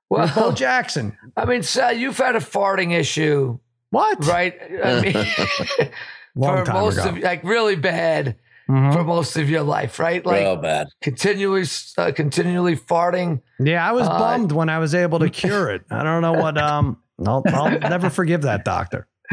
Well, 0.09 0.31
Bo 0.33 0.51
Jackson. 0.51 1.15
I 1.37 1.45
mean, 1.45 1.61
Sal, 1.61 1.93
you've 1.93 2.17
had 2.17 2.35
a 2.35 2.39
farting 2.39 2.97
issue. 2.97 3.59
What? 3.91 4.25
Right? 4.25 4.55
I 4.83 5.01
mean, 5.01 5.13
for 6.33 6.65
most 6.65 6.97
ago. 6.97 7.09
of 7.09 7.17
like 7.19 7.43
really 7.43 7.75
bad 7.75 8.37
mm-hmm. 8.69 8.91
for 8.91 9.03
most 9.03 9.37
of 9.37 9.49
your 9.49 9.63
life, 9.63 9.99
right? 9.99 10.25
Like 10.25 10.41
Real 10.41 10.55
bad. 10.57 10.87
Continually, 11.01 11.65
uh, 11.97 12.11
continually 12.11 12.75
farting. 12.75 13.41
Yeah, 13.59 13.87
I 13.87 13.91
was 13.91 14.07
uh, 14.07 14.17
bummed 14.17 14.51
when 14.51 14.69
I 14.69 14.79
was 14.79 14.95
able 14.95 15.19
to 15.19 15.29
cure 15.29 15.69
it. 15.69 15.83
I 15.89 16.03
don't 16.03 16.21
know 16.21 16.33
what. 16.33 16.57
Um, 16.57 17.01
I'll, 17.25 17.43
I'll 17.47 17.79
never 17.79 18.09
forgive 18.09 18.43
that 18.43 18.65
doctor. 18.65 19.07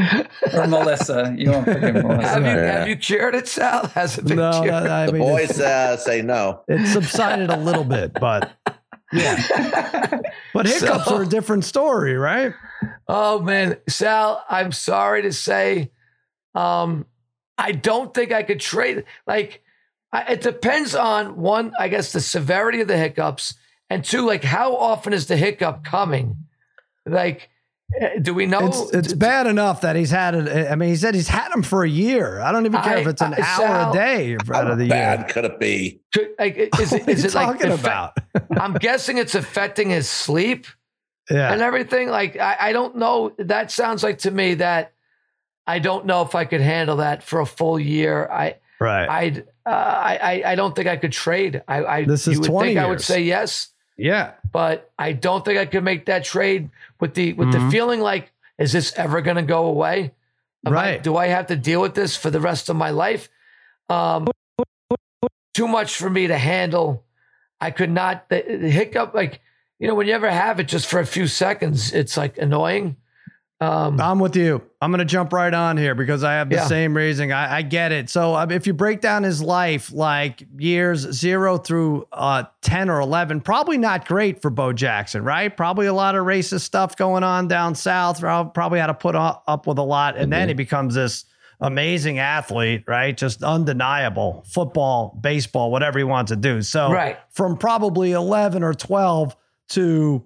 or 0.55 0.66
Melissa. 0.66 1.35
You 1.37 1.51
won't 1.51 1.66
forgive 1.66 1.95
Melissa. 1.95 2.28
Have 2.28 2.43
you, 2.43 2.49
yeah. 2.49 2.78
have 2.78 2.89
you 2.89 2.97
cured 2.97 3.35
it, 3.35 3.49
Sal? 3.49 3.87
Has 3.95 4.18
it 4.18 4.24
been 4.24 4.37
no, 4.37 4.62
cured? 4.62 4.74
I 4.74 5.07
the 5.07 5.12
mean, 5.12 5.22
boys 5.22 5.61
uh, 5.61 5.97
say 5.97 6.22
no. 6.22 6.62
It 6.68 6.87
subsided 6.87 7.51
a 7.51 7.59
little 7.59 7.85
bit, 7.85 8.14
but 8.14 8.53
yeah. 9.12 10.20
But 10.55 10.66
hiccups 10.66 11.07
so, 11.07 11.16
are 11.16 11.22
a 11.22 11.26
different 11.26 11.64
story, 11.64 12.16
right? 12.16 12.53
Oh 13.09 13.41
man, 13.41 13.78
Sal, 13.89 14.45
I'm 14.49 14.72
sorry 14.72 15.22
to 15.22 15.33
say, 15.33 15.91
um, 16.55 17.07
I 17.62 17.72
don't 17.72 18.12
think 18.12 18.32
I 18.32 18.42
could 18.42 18.60
trade. 18.60 19.04
Like, 19.26 19.62
I, 20.12 20.32
it 20.32 20.40
depends 20.40 20.96
on 20.96 21.36
one, 21.36 21.72
I 21.78 21.88
guess, 21.88 22.12
the 22.12 22.20
severity 22.20 22.80
of 22.80 22.88
the 22.88 22.98
hiccups, 22.98 23.54
and 23.88 24.04
two, 24.04 24.26
like, 24.26 24.42
how 24.42 24.74
often 24.76 25.12
is 25.12 25.28
the 25.28 25.36
hiccup 25.36 25.84
coming? 25.84 26.36
Like, 27.06 27.50
eh, 28.00 28.18
do 28.20 28.34
we 28.34 28.46
know? 28.46 28.66
It's, 28.66 28.92
it's 28.92 29.12
bad 29.12 29.46
enough 29.46 29.82
that 29.82 29.94
he's 29.94 30.10
had 30.10 30.34
it. 30.34 30.70
I 30.70 30.74
mean, 30.74 30.88
he 30.88 30.96
said 30.96 31.14
he's 31.14 31.28
had 31.28 31.52
them 31.52 31.62
for 31.62 31.84
a 31.84 31.88
year. 31.88 32.40
I 32.40 32.50
don't 32.50 32.66
even 32.66 32.82
care 32.82 32.96
I, 32.96 33.00
if 33.00 33.06
it's 33.06 33.22
an 33.22 33.34
I, 33.34 33.40
hour 33.40 33.66
Sal, 33.66 33.90
a 33.90 33.94
day 33.94 34.36
out 34.52 34.70
of 34.70 34.78
the 34.78 34.88
bad 34.88 35.20
year. 35.20 35.28
could 35.28 35.44
it 35.44 35.60
be? 35.60 36.00
Could, 36.12 36.30
like, 36.38 36.56
is 36.80 36.92
it, 36.92 37.08
is 37.08 37.24
it 37.24 37.34
like 37.34 37.58
talking 37.58 37.72
about? 37.72 38.16
I'm 38.58 38.74
guessing 38.74 39.18
it's 39.18 39.36
affecting 39.36 39.90
his 39.90 40.08
sleep 40.08 40.66
yeah. 41.30 41.52
and 41.52 41.62
everything. 41.62 42.08
Like, 42.08 42.36
I, 42.38 42.56
I 42.58 42.72
don't 42.72 42.96
know. 42.96 43.34
That 43.38 43.70
sounds 43.70 44.02
like 44.02 44.18
to 44.18 44.32
me 44.32 44.54
that 44.54 44.91
I 45.66 45.78
don't 45.78 46.06
know 46.06 46.22
if 46.22 46.34
I 46.34 46.44
could 46.44 46.60
handle 46.60 46.96
that 46.96 47.22
for 47.22 47.40
a 47.40 47.46
full 47.46 47.78
year. 47.78 48.28
I 48.28 48.56
right. 48.80 49.08
I'd 49.08 49.38
uh, 49.64 49.70
I 49.70 50.42
I 50.44 50.54
don't 50.54 50.74
think 50.74 50.88
I 50.88 50.96
could 50.96 51.12
trade. 51.12 51.62
I, 51.68 51.84
I 51.84 52.04
this 52.04 52.26
is 52.26 52.34
you 52.34 52.40
would 52.40 52.50
20 52.50 52.68
think 52.68 52.74
years. 52.74 52.84
I 52.84 52.88
would 52.88 53.00
say 53.00 53.22
yes. 53.22 53.68
Yeah, 53.96 54.32
but 54.50 54.90
I 54.98 55.12
don't 55.12 55.44
think 55.44 55.58
I 55.58 55.66
could 55.66 55.84
make 55.84 56.06
that 56.06 56.24
trade 56.24 56.70
with 56.98 57.14
the 57.14 57.34
with 57.34 57.48
mm-hmm. 57.48 57.66
the 57.66 57.70
feeling 57.70 58.00
like 58.00 58.32
is 58.58 58.72
this 58.72 58.92
ever 58.96 59.20
going 59.20 59.36
to 59.36 59.42
go 59.42 59.66
away? 59.66 60.12
Am 60.64 60.72
I- 60.72 60.76
Right. 60.76 61.02
do 61.02 61.16
I 61.16 61.26
have 61.26 61.48
to 61.48 61.56
deal 61.56 61.80
with 61.80 61.94
this 61.94 62.16
for 62.16 62.30
the 62.30 62.40
rest 62.40 62.68
of 62.68 62.76
my 62.76 62.90
life? 62.90 63.28
Um, 63.88 64.28
too 65.54 65.68
much 65.68 65.96
for 65.96 66.08
me 66.08 66.28
to 66.28 66.38
handle. 66.38 67.04
I 67.60 67.70
could 67.70 67.90
not 67.90 68.28
the, 68.28 68.42
the 68.42 68.70
hiccup 68.70 69.14
like 69.14 69.40
you 69.78 69.86
know 69.86 69.94
when 69.94 70.06
you 70.06 70.14
ever 70.14 70.30
have 70.30 70.58
it 70.58 70.68
just 70.68 70.86
for 70.86 70.98
a 70.98 71.06
few 71.06 71.26
seconds, 71.26 71.92
it's 71.92 72.16
like 72.16 72.38
annoying. 72.38 72.96
Um, 73.62 74.00
I'm 74.00 74.18
with 74.18 74.34
you. 74.36 74.60
I'm 74.80 74.90
going 74.90 74.98
to 74.98 75.04
jump 75.04 75.32
right 75.32 75.52
on 75.54 75.76
here 75.76 75.94
because 75.94 76.24
I 76.24 76.32
have 76.34 76.48
the 76.50 76.56
Yeah. 76.56 76.66
same 76.66 76.96
reasoning. 76.96 77.32
I, 77.32 77.58
I 77.58 77.62
get 77.62 77.92
it. 77.92 78.10
So 78.10 78.34
um, 78.34 78.50
if 78.50 78.66
you 78.66 78.74
break 78.74 79.00
down 79.00 79.22
his 79.22 79.40
life, 79.40 79.92
like 79.92 80.44
years 80.58 81.00
zero 81.12 81.58
through 81.58 82.06
uh, 82.12 82.44
10 82.62 82.90
or 82.90 83.00
11, 83.00 83.40
probably 83.42 83.78
not 83.78 84.06
great 84.08 84.42
for 84.42 84.50
Bo 84.50 84.72
Jackson, 84.72 85.22
right? 85.22 85.56
Probably 85.56 85.86
a 85.86 85.94
lot 85.94 86.16
of 86.16 86.26
racist 86.26 86.62
stuff 86.62 86.96
going 86.96 87.22
on 87.22 87.46
down 87.48 87.74
south. 87.74 88.20
Probably 88.20 88.80
had 88.80 88.88
to 88.88 88.94
put 88.94 89.14
up, 89.14 89.44
up 89.46 89.66
with 89.66 89.78
a 89.78 89.82
lot. 89.82 90.16
And 90.16 90.32
then 90.32 90.48
he 90.48 90.54
becomes 90.54 90.94
this 90.94 91.24
amazing 91.60 92.18
athlete, 92.18 92.82
right? 92.88 93.16
Just 93.16 93.44
undeniable 93.44 94.44
football, 94.48 95.16
baseball, 95.20 95.70
whatever 95.70 95.98
he 95.98 96.04
wants 96.04 96.30
to 96.30 96.36
do. 96.36 96.60
So 96.62 96.90
Right. 96.90 97.18
from 97.30 97.56
probably 97.56 98.10
11 98.12 98.64
or 98.64 98.74
12 98.74 99.36
to 99.70 100.24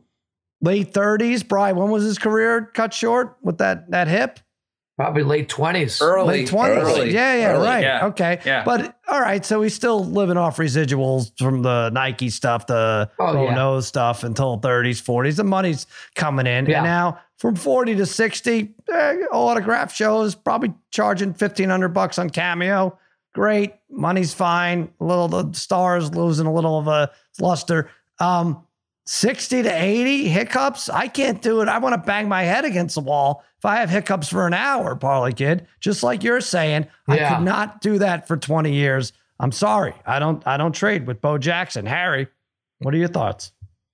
late 0.67 0.93
30s, 0.93 1.47
Brian, 1.47 1.77
when 1.77 1.91
was 1.91 2.03
his 2.05 2.19
career 2.19 2.71
cut 2.75 2.93
short 2.93 3.37
with 3.43 3.59
that 3.59 3.91
that 3.91 4.09
hip? 4.09 4.41
probably 4.99 5.23
late 5.23 5.47
twenties. 5.51 6.01
Early. 6.01 6.39
Late 6.39 6.49
20s. 6.49 6.77
Early. 6.83 7.13
Yeah, 7.13 7.35
yeah, 7.35 7.53
Early, 7.53 7.67
right. 7.67 7.83
yeah. 7.83 8.07
Okay. 8.07 8.41
Yeah. 8.47 8.65
But 8.65 8.97
all 9.09 9.21
right, 9.21 9.45
so 9.45 9.61
he's 9.61 9.75
still 9.75 10.03
living 10.03 10.39
off 10.39 10.57
residuals 10.57 11.37
from 11.39 11.61
the 11.61 11.91
Nike 11.91 12.31
stuff, 12.31 12.67
the 12.67 13.11
Oh, 13.19 13.33
Bo 13.35 13.45
yeah. 13.45 13.55
Knows 13.55 13.87
stuff 13.87 14.25
until 14.25 14.59
30s, 14.59 15.03
40s. 15.03 15.37
The 15.37 15.45
money's 15.45 15.87
coming 16.15 16.47
in. 16.47 16.65
Yeah. 16.65 16.79
And 16.79 16.85
now 16.87 17.19
from 17.37 17.57
40 17.57 17.95
to 17.97 18.07
60, 18.07 18.75
eh, 18.91 19.17
autograph 19.33 19.95
shows, 19.95 20.35
probably 20.35 20.73
charging 20.91 21.29
1500 21.35 21.89
bucks 21.89 22.19
on 22.19 22.31
Cameo. 22.31 22.99
Great. 23.35 23.75
Money's 23.91 24.33
fine. 24.33 24.89
A 24.99 25.05
little, 25.05 25.29
the 25.29 25.53
stars 25.53 26.15
losing 26.15 26.47
a 26.47 26.53
little 26.55 26.79
of 26.79 26.89
a 26.89 27.11
luster. 27.39 27.91
Um, 28.19 28.66
60 29.07 29.63
to 29.63 29.69
80 29.83 30.29
hiccups. 30.29 30.89
I 30.89 31.07
can't 31.09 31.41
do 31.41 31.61
it. 31.61 31.69
I 31.69 31.79
want 31.79 31.95
to 31.95 32.05
bang 32.07 32.29
my 32.29 32.43
head 32.43 32.65
against 32.65 32.97
the 32.97 33.01
wall 33.01 33.45
if 33.59 33.65
I 33.65 33.77
have 33.77 33.89
hiccups 33.91 34.29
for 34.29 34.47
an 34.47 34.55
hour, 34.55 34.97
Parlay 34.97 35.33
Kid. 35.33 35.67
Just 35.81 36.03
like 36.03 36.23
you're 36.25 36.41
saying, 36.41 36.87
I 37.09 37.19
could 37.19 37.45
not 37.45 37.81
do 37.81 37.99
that 37.99 38.27
for 38.27 38.37
20 38.37 38.73
years. 38.73 39.13
I'm 39.39 39.53
sorry. 39.53 39.95
I 40.07 40.19
don't 40.19 40.45
I 40.47 40.57
don't 40.57 40.73
trade 40.75 41.07
with 41.07 41.21
Bo 41.21 41.39
Jackson. 41.39 41.87
Harry, 41.87 42.27
what 42.79 42.95
are 42.95 42.97
your 42.99 43.09
thoughts? 43.09 43.53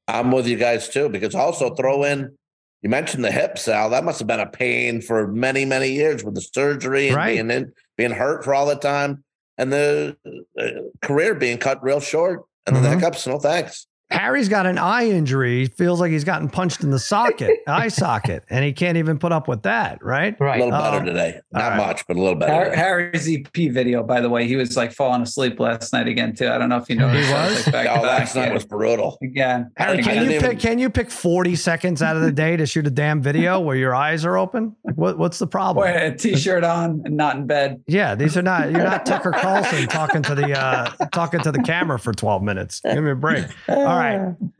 I'm 0.09 0.31
with 0.33 0.47
you 0.47 0.57
guys 0.57 0.89
too, 0.89 1.09
because 1.09 1.35
also 1.35 1.75
throw 1.75 2.05
in, 2.05 2.37
you 2.83 2.89
mentioned 2.89 3.25
the 3.25 3.31
hip, 3.33 3.59
Sal. 3.59 3.91
That 3.91 4.05
must 4.05 4.19
have 4.19 4.29
been 4.29 4.41
a 4.41 4.47
pain 4.47 5.01
for 5.01 5.27
many, 5.29 5.65
many 5.65 5.91
years 5.91 6.25
with 6.25 6.35
the 6.35 6.41
surgery 6.41 7.09
and 7.09 7.17
Right. 7.17 7.35
being 7.35 7.51
in, 7.51 7.73
being 7.97 8.11
hurt 8.13 8.45
for 8.45 8.55
all 8.55 8.67
the 8.67 8.77
time, 8.77 9.25
and 9.59 9.73
the 9.73 10.17
uh, 10.59 10.67
career 11.07 11.35
being 11.35 11.59
cut 11.59 11.83
real 11.83 12.01
short, 12.01 12.43
and 12.67 12.75
then 12.77 12.83
Mhm. 12.83 12.87
the 12.87 12.95
hiccups. 12.97 13.27
No 13.27 13.39
thanks. 13.39 13.87
Harry's 14.13 14.49
got 14.49 14.67
an 14.67 14.79
eye 14.79 15.09
injury. 15.09 15.61
He 15.61 15.67
feels 15.67 16.01
like 16.01 16.11
he's 16.13 16.25
gotten 16.25 16.49
punched 16.49 16.83
in 16.83 16.91
the 16.91 16.99
socket, 16.99 17.51
eye 17.67 17.89
socket, 17.89 18.45
and 18.51 18.65
he 18.65 18.73
can't 18.73 18.97
even 18.99 19.19
put 19.19 19.33
up 19.33 19.49
with 19.49 19.63
that, 19.63 20.03
right? 20.05 20.37
Right. 20.39 20.41
A 20.41 20.45
Right. 20.45 20.59
little 20.59 20.71
better 20.79 20.97
Um, 20.99 21.07
today. 21.07 21.41
Not 21.53 21.71
right. 21.71 21.77
much, 21.79 22.07
but 22.07 22.17
a 22.17 22.21
little 22.21 22.35
better. 22.37 22.53
Har- 22.53 22.75
Harry's 22.77 23.29
EP 23.29 23.71
video, 23.71 24.03
by 24.03 24.21
the 24.21 24.29
way, 24.29 24.47
he 24.47 24.57
was 24.57 24.77
like 24.77 24.93
falling 24.93 25.23
asleep 25.23 25.59
last 25.59 25.93
night 25.93 26.09
again 26.09 26.35
too. 26.35 26.49
I 26.49 26.59
don't 26.59 26.69
know 26.69 26.77
if 26.77 26.89
you 26.91 26.97
know. 26.97 27.09
He 27.09 27.21
was? 27.21 27.67
Like, 27.67 27.73
back 27.73 27.87
to 27.87 27.93
oh, 27.93 28.03
back, 28.03 28.19
last 28.21 28.37
night 28.37 28.53
was 28.53 28.65
brutal. 28.65 29.19
again. 29.23 29.71
Harry, 29.77 30.03
can 30.03 30.15
didn't 30.15 30.31
you 30.31 30.37
even- 30.37 30.51
pick 30.51 30.59
can 30.61 30.79
you 30.79 30.91
pick 30.91 31.11
40 31.11 31.57
seconds 31.57 32.03
out 32.03 32.17
of 32.17 32.23
the 32.23 32.33
day 32.33 32.57
to 32.57 32.67
shoot 32.67 32.87
a 32.87 32.91
damn 32.91 33.23
video 33.23 33.59
where 33.61 33.77
your 33.77 33.95
eyes 33.95 34.25
are 34.25 34.37
open? 34.37 34.77
Like 34.85 34.97
what, 34.97 35.19
what's 35.19 35.39
the 35.39 35.47
problem? 35.47 35.85
Wearing 35.85 36.13
a 36.13 36.17
t-shirt 36.17 36.65
on 36.65 37.03
and 37.05 37.17
not 37.17 37.37
in 37.37 37.47
bed. 37.47 37.83
Yeah, 37.87 38.15
these 38.15 38.37
are 38.37 38.43
not. 38.43 38.71
You're 38.71 38.85
not 38.85 39.07
Tucker 39.07 39.31
Carlson 39.33 39.87
talking 39.89 40.23
to 40.23 40.35
the 40.35 40.59
uh, 40.59 40.91
talking 41.13 41.41
to 41.41 41.51
the 41.53 41.63
camera 41.63 41.99
for 41.99 42.13
12 42.13 42.43
minutes. 42.43 42.81
Give 42.81 43.03
me 43.03 43.11
a 43.11 43.15
break. 43.15 43.47
All 43.69 43.85
right, 43.85 44.02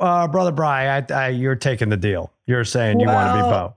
uh, 0.01 0.29
brother 0.29 0.53
Bry, 0.53 0.99
I, 0.99 1.07
I, 1.13 1.29
you're 1.29 1.57
taking 1.57 1.89
the 1.89 1.97
deal. 1.97 2.33
You're 2.47 2.65
saying 2.65 3.01
you 3.01 3.07
want 3.07 3.29
to 3.29 3.35
be 3.35 3.43
Well- 3.43 3.69
Bo. 3.69 3.75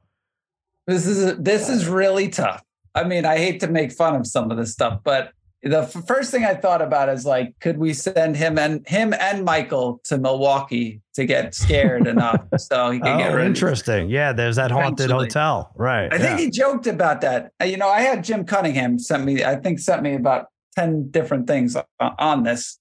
This 0.88 1.08
is 1.08 1.38
this 1.40 1.68
is 1.70 1.88
really 1.88 2.30
tough. 2.30 2.64
I 2.94 3.04
mean, 3.06 3.26
I 3.26 3.38
hate 3.38 3.60
to 3.62 3.68
make 3.68 3.92
fun 3.92 4.16
of 4.16 4.28
some 4.28 4.52
of 4.52 4.58
this 4.58 4.72
stuff, 4.72 5.00
but 5.04 5.32
the 5.64 5.80
f- 5.80 6.06
first 6.08 6.30
thing 6.30 6.46
I 6.46 6.54
thought 6.54 6.84
about 6.84 7.10
is 7.10 7.26
like, 7.26 7.60
could 7.60 7.80
we 7.80 7.92
send 7.92 8.38
him 8.38 8.60
and 8.60 8.88
him 8.88 9.12
and 9.20 9.44
Michael 9.44 10.00
to 10.04 10.20
Milwaukee 10.20 11.02
to 11.16 11.26
get 11.26 11.56
scared 11.56 12.06
enough 12.06 12.40
so 12.60 12.92
he 12.92 13.00
can 13.00 13.18
get 13.18 13.32
Oh, 13.32 13.36
rid 13.38 13.48
interesting. 13.48 14.10
Yeah, 14.12 14.32
there's 14.32 14.58
that 14.58 14.70
haunted 14.70 15.06
Eventually. 15.06 15.26
hotel. 15.26 15.72
Right. 15.76 16.14
I 16.14 16.20
think 16.20 16.40
he 16.40 16.52
joked 16.52 16.86
about 16.86 17.22
that. 17.22 17.52
Uh, 17.60 17.66
You 17.66 17.78
know, 17.78 17.90
I 17.90 18.02
had 18.02 18.24
Jim 18.24 18.46
Cunningham 18.46 19.00
sent 19.00 19.26
me, 19.26 19.44
I 19.44 19.56
think, 19.56 19.80
sent 19.80 20.04
me 20.04 20.14
about 20.14 20.50
10 20.76 21.10
different 21.10 21.48
things 21.48 21.76
o- 21.76 21.84
on 22.00 22.44
this 22.44 22.78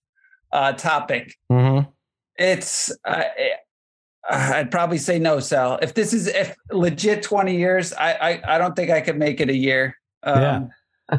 uh, 0.52 0.72
topic. 0.74 1.34
hmm 1.48 1.80
It's, 2.38 2.90
uh, 3.04 3.22
I'd 4.28 4.70
probably 4.70 4.98
say 4.98 5.18
no, 5.18 5.38
Sal. 5.40 5.78
If 5.82 5.94
this 5.94 6.12
is 6.12 6.26
if 6.28 6.56
legit 6.72 7.22
20 7.22 7.56
years, 7.56 7.92
I, 7.92 8.12
I, 8.12 8.54
I 8.54 8.58
don't 8.58 8.74
think 8.74 8.90
I 8.90 9.00
could 9.00 9.18
make 9.18 9.40
it 9.40 9.50
a 9.50 9.56
year. 9.56 9.96
Um, 10.22 10.40
Yeah. 10.40 10.60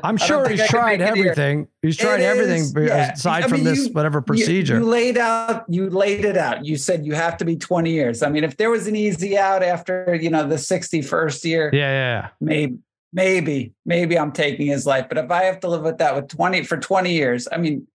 I'm 0.04 0.18
sure 0.18 0.50
he's 0.50 0.68
tried 0.68 1.00
make 1.00 1.10
it 1.12 1.16
here. 1.16 1.26
everything. 1.28 1.68
He's 1.84 1.96
tried 1.96 2.20
It 2.20 2.24
everything 2.24 2.62
is, 2.62 2.74
yeah. 2.76 3.12
aside 3.14 3.44
I 3.44 3.48
from 3.48 3.58
mean, 3.58 3.66
this 3.66 3.86
you- 3.86 3.94
whatever 3.94 4.20
procedure. 4.20 4.80
You, 4.80 4.86
laid 4.86 5.16
out, 5.20 5.64
you 5.70 5.92
laid 5.92 6.26
it 6.26 6.36
out. 6.38 6.66
You 6.66 6.76
said 6.76 7.06
you 7.06 7.14
have 7.14 7.38
to 7.38 7.46
be 7.46 7.56
20 7.56 7.92
years. 7.92 8.24
I 8.24 8.30
mean, 8.30 8.44
if 8.44 8.58
there 8.58 8.72
was 8.72 8.88
an 8.88 8.96
easy 8.96 9.38
out 9.38 9.62
after, 9.62 10.18
you 10.20 10.32
know, 10.32 10.48
the 10.48 10.56
61st 10.56 11.44
year, 11.46 11.70
yeah, 11.72 11.80
yeah, 11.92 12.30
maybe, 12.42 12.80
maybe, 13.14 13.74
maybe 13.86 14.18
I'm 14.18 14.32
taking 14.32 14.66
his 14.66 14.88
life. 14.88 15.06
But 15.08 15.20
if 15.20 15.30
I 15.30 15.44
have 15.44 15.60
to 15.60 15.68
live 15.68 15.84
with 15.84 16.00
that 16.00 16.16
with 16.16 16.30
20 16.30 16.64
for 16.64 16.78
20 16.78 17.14
years, 17.14 17.48
I 17.52 17.58
mean, 17.58 17.86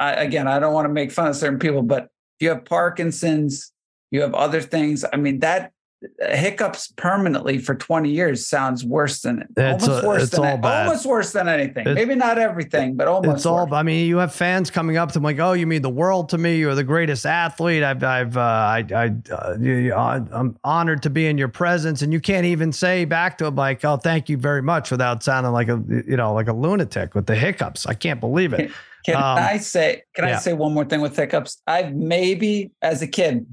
I, 0.00 0.14
again, 0.14 0.48
I 0.48 0.58
don't 0.58 0.74
want 0.74 0.86
to 0.86 0.92
make 0.92 1.12
fun 1.12 1.28
of 1.28 1.36
certain 1.36 1.60
people, 1.60 1.82
but 1.82 2.08
you 2.42 2.50
have 2.50 2.64
Parkinson's, 2.64 3.72
you 4.10 4.20
have 4.22 4.34
other 4.34 4.60
things. 4.60 5.04
I 5.12 5.16
mean, 5.16 5.38
that 5.40 5.72
hiccups 6.18 6.92
permanently 6.96 7.58
for 7.58 7.76
20 7.76 8.10
years 8.10 8.44
sounds 8.44 8.84
worse 8.84 9.20
than 9.20 9.44
It's, 9.56 9.84
almost 9.86 10.04
uh, 10.04 10.08
worse 10.08 10.22
it's 10.24 10.32
than 10.32 10.40
all 10.64 10.66
almost 10.72 11.06
worse 11.06 11.30
than 11.32 11.46
anything. 11.48 11.86
It- 11.86 11.94
Maybe 11.94 12.16
not 12.16 12.38
everything, 12.38 12.96
but 12.96 13.06
almost. 13.06 13.36
It's 13.36 13.46
all. 13.46 13.66
worse. 13.66 13.72
I 13.74 13.84
mean, 13.84 14.08
you 14.08 14.16
have 14.16 14.34
fans 14.34 14.68
coming 14.68 14.96
up 14.96 15.12
to 15.12 15.18
him 15.18 15.22
like, 15.22 15.38
"Oh, 15.38 15.52
you 15.52 15.64
mean 15.64 15.82
the 15.82 15.88
world 15.90 16.28
to 16.30 16.38
me? 16.38 16.56
You're 16.56 16.74
the 16.74 16.82
greatest 16.82 17.24
athlete. 17.24 17.84
I've, 17.84 18.02
I've, 18.02 18.36
uh, 18.36 18.40
I, 18.40 18.84
I, 18.92 19.32
uh, 19.32 19.56
you- 19.60 19.94
I'm 19.94 20.56
honored 20.64 21.02
to 21.04 21.10
be 21.10 21.26
in 21.28 21.38
your 21.38 21.46
presence." 21.48 22.02
And 22.02 22.12
you 22.12 22.18
can't 22.20 22.46
even 22.46 22.72
say 22.72 23.04
back 23.04 23.38
to 23.38 23.44
them 23.44 23.54
like, 23.54 23.84
"Oh, 23.84 23.96
thank 23.96 24.28
you 24.28 24.36
very 24.36 24.60
much," 24.62 24.90
without 24.90 25.22
sounding 25.22 25.52
like 25.52 25.68
a, 25.68 25.80
you 25.88 26.16
know, 26.16 26.34
like 26.34 26.48
a 26.48 26.52
lunatic 26.52 27.14
with 27.14 27.26
the 27.26 27.36
hiccups. 27.36 27.86
I 27.86 27.94
can't 27.94 28.18
believe 28.18 28.52
it. 28.54 28.72
Can 29.04 29.16
Um, 29.16 29.22
I 29.22 29.58
say? 29.58 30.02
Can 30.14 30.26
yeah. 30.28 30.36
I 30.36 30.38
say 30.38 30.52
one 30.52 30.72
more 30.74 30.84
thing 30.84 31.00
with 31.00 31.16
hiccups? 31.16 31.60
I've 31.66 31.94
maybe, 31.94 32.70
as 32.82 33.02
a 33.02 33.06
kid, 33.06 33.46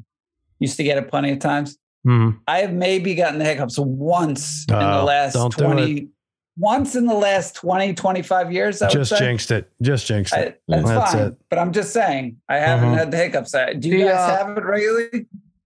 used 0.60 0.78
to 0.78 0.84
get 0.84 0.98
it 0.98 1.10
plenty 1.10 1.32
of 1.32 1.40
times. 1.40 1.78
Mhm. 2.08 2.40
I 2.48 2.60
have 2.60 2.74
maybe 2.74 3.16
gotten 3.16 3.40
the 3.40 3.46
hiccups 3.46 3.78
once 3.78 4.66
in 4.70 4.76
the 4.78 5.00
Oh, 5.00 5.04
last 5.06 5.34
20, 5.52 6.08
once 6.58 6.96
in 6.96 7.06
the 7.06 7.14
last 7.14 7.56
20, 7.56 7.94
25 7.94 8.52
years. 8.54 8.82
I 8.82 8.88
would 8.88 8.94
Just 8.94 9.12
say. 9.12 9.20
jinxed 9.20 9.52
it. 9.52 9.70
Just 9.82 10.06
jinxed 10.08 10.34
I, 10.34 10.40
it. 10.40 10.62
that's, 10.68 10.84
That's 10.88 11.12
fine. 11.14 11.22
it. 11.28 11.34
But 11.50 11.60
I'm 11.60 11.72
just 11.74 11.92
saying, 11.94 12.38
I 12.48 12.58
haven't 12.58 12.92
Mhm. 12.94 12.98
had 12.98 13.12
the 13.12 13.18
hiccups. 13.18 13.52
Do 13.52 13.90
you 13.90 14.00
The, 14.00 14.04
guys 14.06 14.16
uh, 14.32 14.38
have 14.46 14.58
it 14.58 14.64
regularly? 14.64 15.26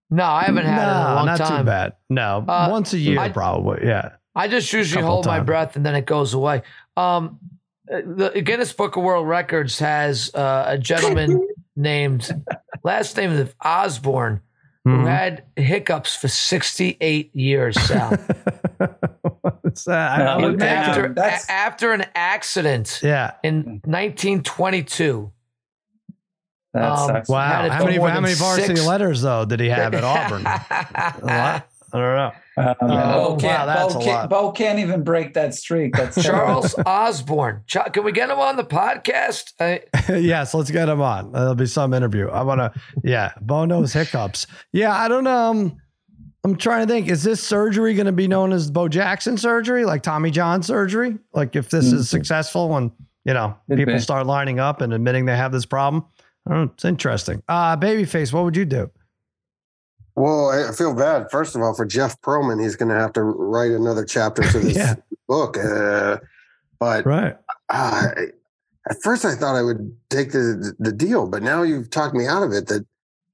No, 0.10 0.24
I 0.26 0.44
haven't 0.44 0.66
had 0.66 0.80
it 0.80 0.92
in 0.92 0.98
a 0.98 1.10
No, 1.10 1.16
long 1.16 1.26
not 1.26 1.38
time. 1.38 1.62
too 1.62 1.66
bad. 1.66 1.94
No, 2.10 2.46
Uh, 2.48 2.68
once 2.70 2.94
a 2.94 2.98
year 3.00 3.20
I- 3.20 3.30
probably. 3.30 3.86
Yeah. 3.88 4.10
I 4.36 4.48
just 4.48 4.72
usually 4.74 5.02
Couple 5.02 5.14
hold 5.16 5.26
my 5.28 5.40
breath 5.40 5.76
and 5.76 5.86
then 5.86 5.94
it 5.96 6.06
goes 6.06 6.34
away. 6.34 6.64
Um, 6.98 7.40
the 7.88 8.42
Guinness 8.44 8.72
Book 8.74 8.96
of 8.96 9.04
World 9.04 9.28
Records 9.28 9.80
has 9.80 10.34
uh, 10.34 10.66
a 10.68 10.78
gentleman 10.78 11.46
named 11.76 12.30
last 12.84 13.18
name 13.18 13.32
is 13.32 13.54
Osborne 13.64 14.42
who 14.86 14.92
Mhm. 14.98 15.08
had 15.08 15.44
hiccups 15.56 16.16
for 16.16 16.28
68 16.28 17.34
years. 17.36 17.80
Sal. 17.80 18.10
What's 19.62 19.86
that? 19.86 20.20
I, 20.20 20.26
I 20.36 20.42
No, 20.42 20.50
would 20.52 20.62
after. 20.62 21.08
That's- 21.14 21.48
a- 21.48 21.52
after 21.52 21.94
an 21.94 22.06
accident 22.16 23.00
Yeah. 23.02 23.32
in 23.44 23.82
1922. 23.86 25.32
That 26.74 26.84
um, 26.92 26.98
sucks. 27.08 27.30
Had 27.30 27.34
Wow. 27.34 27.70
How 27.70 27.86
many 27.86 27.98
how 27.98 28.20
many 28.20 28.34
varsity 28.34 28.76
six- 28.76 28.86
letters 28.86 29.22
though 29.22 29.46
did 29.46 29.60
he 29.62 29.70
have 29.70 29.94
at 29.94 30.04
Auburn? 30.04 30.42
a 30.46 31.20
lot. 31.26 31.68
I 31.94 31.98
don't 32.00 32.16
know. 32.16 32.32
Um, 32.56 32.76
Oh, 32.82 33.36
Bo, 33.36 33.38
can't, 33.38 33.66
that's 33.66 33.94
Bo, 33.96 34.00
can't. 34.02 34.30
Bo 34.30 34.52
can't 34.52 34.80
even 34.80 35.04
break 35.04 35.34
that 35.34 35.54
streak. 35.56 35.96
That's. 35.96 36.22
Charles 36.24 36.76
Osborne. 36.86 37.64
Ch- 37.68 37.78
Can 37.92 38.04
we 38.04 38.12
get 38.12 38.30
him 38.30 38.40
on 38.40 38.56
the 38.58 38.64
podcast? 38.64 39.54
I, 39.60 39.82
yes, 40.14 40.54
let's 40.54 40.70
get 40.72 40.88
him 40.90 41.02
on. 41.02 41.32
There'll 41.32 41.56
be 41.56 41.66
some 41.66 41.94
interview. 41.94 42.30
I 42.30 42.44
want 42.44 42.60
to. 42.60 42.72
Yeah, 43.04 43.34
Bo 43.42 43.66
knows 43.66 43.94
hiccups. 43.94 44.46
Yeah, 44.72 44.94
I 44.94 45.08
don't 45.08 45.24
know. 45.24 45.50
Um, 45.52 45.78
I'm 46.44 46.56
trying 46.58 46.86
to 46.88 46.94
think. 46.94 47.08
Is 47.08 47.24
this 47.24 47.42
surgery 47.42 47.94
going 47.96 48.06
to 48.06 48.12
be 48.12 48.28
known 48.28 48.52
as 48.52 48.70
Bo 48.70 48.88
Jackson 48.88 49.38
surgery, 49.38 49.86
like 49.86 50.04
Tommy 50.04 50.30
John 50.30 50.62
surgery? 50.62 51.18
Like 51.34 51.56
if 51.56 51.70
this 51.70 51.86
is 51.92 52.10
successful 52.10 52.76
and 52.78 52.92
you 53.26 53.34
know 53.34 53.56
Could 53.70 53.78
people 53.78 53.94
be. 53.94 54.00
start 54.00 54.28
lining 54.28 54.60
up 54.60 54.82
and 54.82 54.94
admitting 54.94 55.26
they 55.26 55.36
have 55.38 55.52
this 55.54 55.66
problem. 55.66 56.06
I 56.46 56.50
don't 56.52 56.66
know. 56.66 56.72
It's 56.74 56.84
interesting. 56.86 57.42
Uh, 57.48 57.78
babyface, 57.78 58.34
what 58.34 58.44
would 58.44 58.58
you 58.58 58.66
do? 58.66 58.92
Well, 60.16 60.50
I 60.50 60.72
feel 60.74 60.94
bad. 60.96 61.30
First 61.32 61.56
of 61.56 61.62
all, 61.62 61.74
for 61.74 61.86
Jeff 61.86 62.20
Pearlman, 62.22 62.62
he's 62.62 62.76
going 62.76 62.90
to 62.90 62.96
have 63.00 63.14
to 63.14 63.24
write 63.24 63.72
another 63.72 64.06
chapter 64.06 64.44
to 64.44 64.60
this 64.60 64.76
Yeah. 64.78 64.96
book. 65.28 65.58
Uh, 65.58 66.18
but 66.80 67.06
right. 67.06 67.36
Uh, 67.70 68.10
at 68.90 68.98
first, 69.02 69.26
I 69.26 69.34
thought 69.36 69.56
I 69.56 69.62
would 69.62 69.96
take 70.10 70.32
the 70.34 70.74
the 70.80 70.92
deal, 70.92 71.28
but 71.28 71.42
now 71.42 71.64
you've 71.64 71.90
talked 71.90 72.14
me 72.14 72.28
out 72.28 72.44
of 72.44 72.52
it. 72.52 72.68
That 72.68 72.86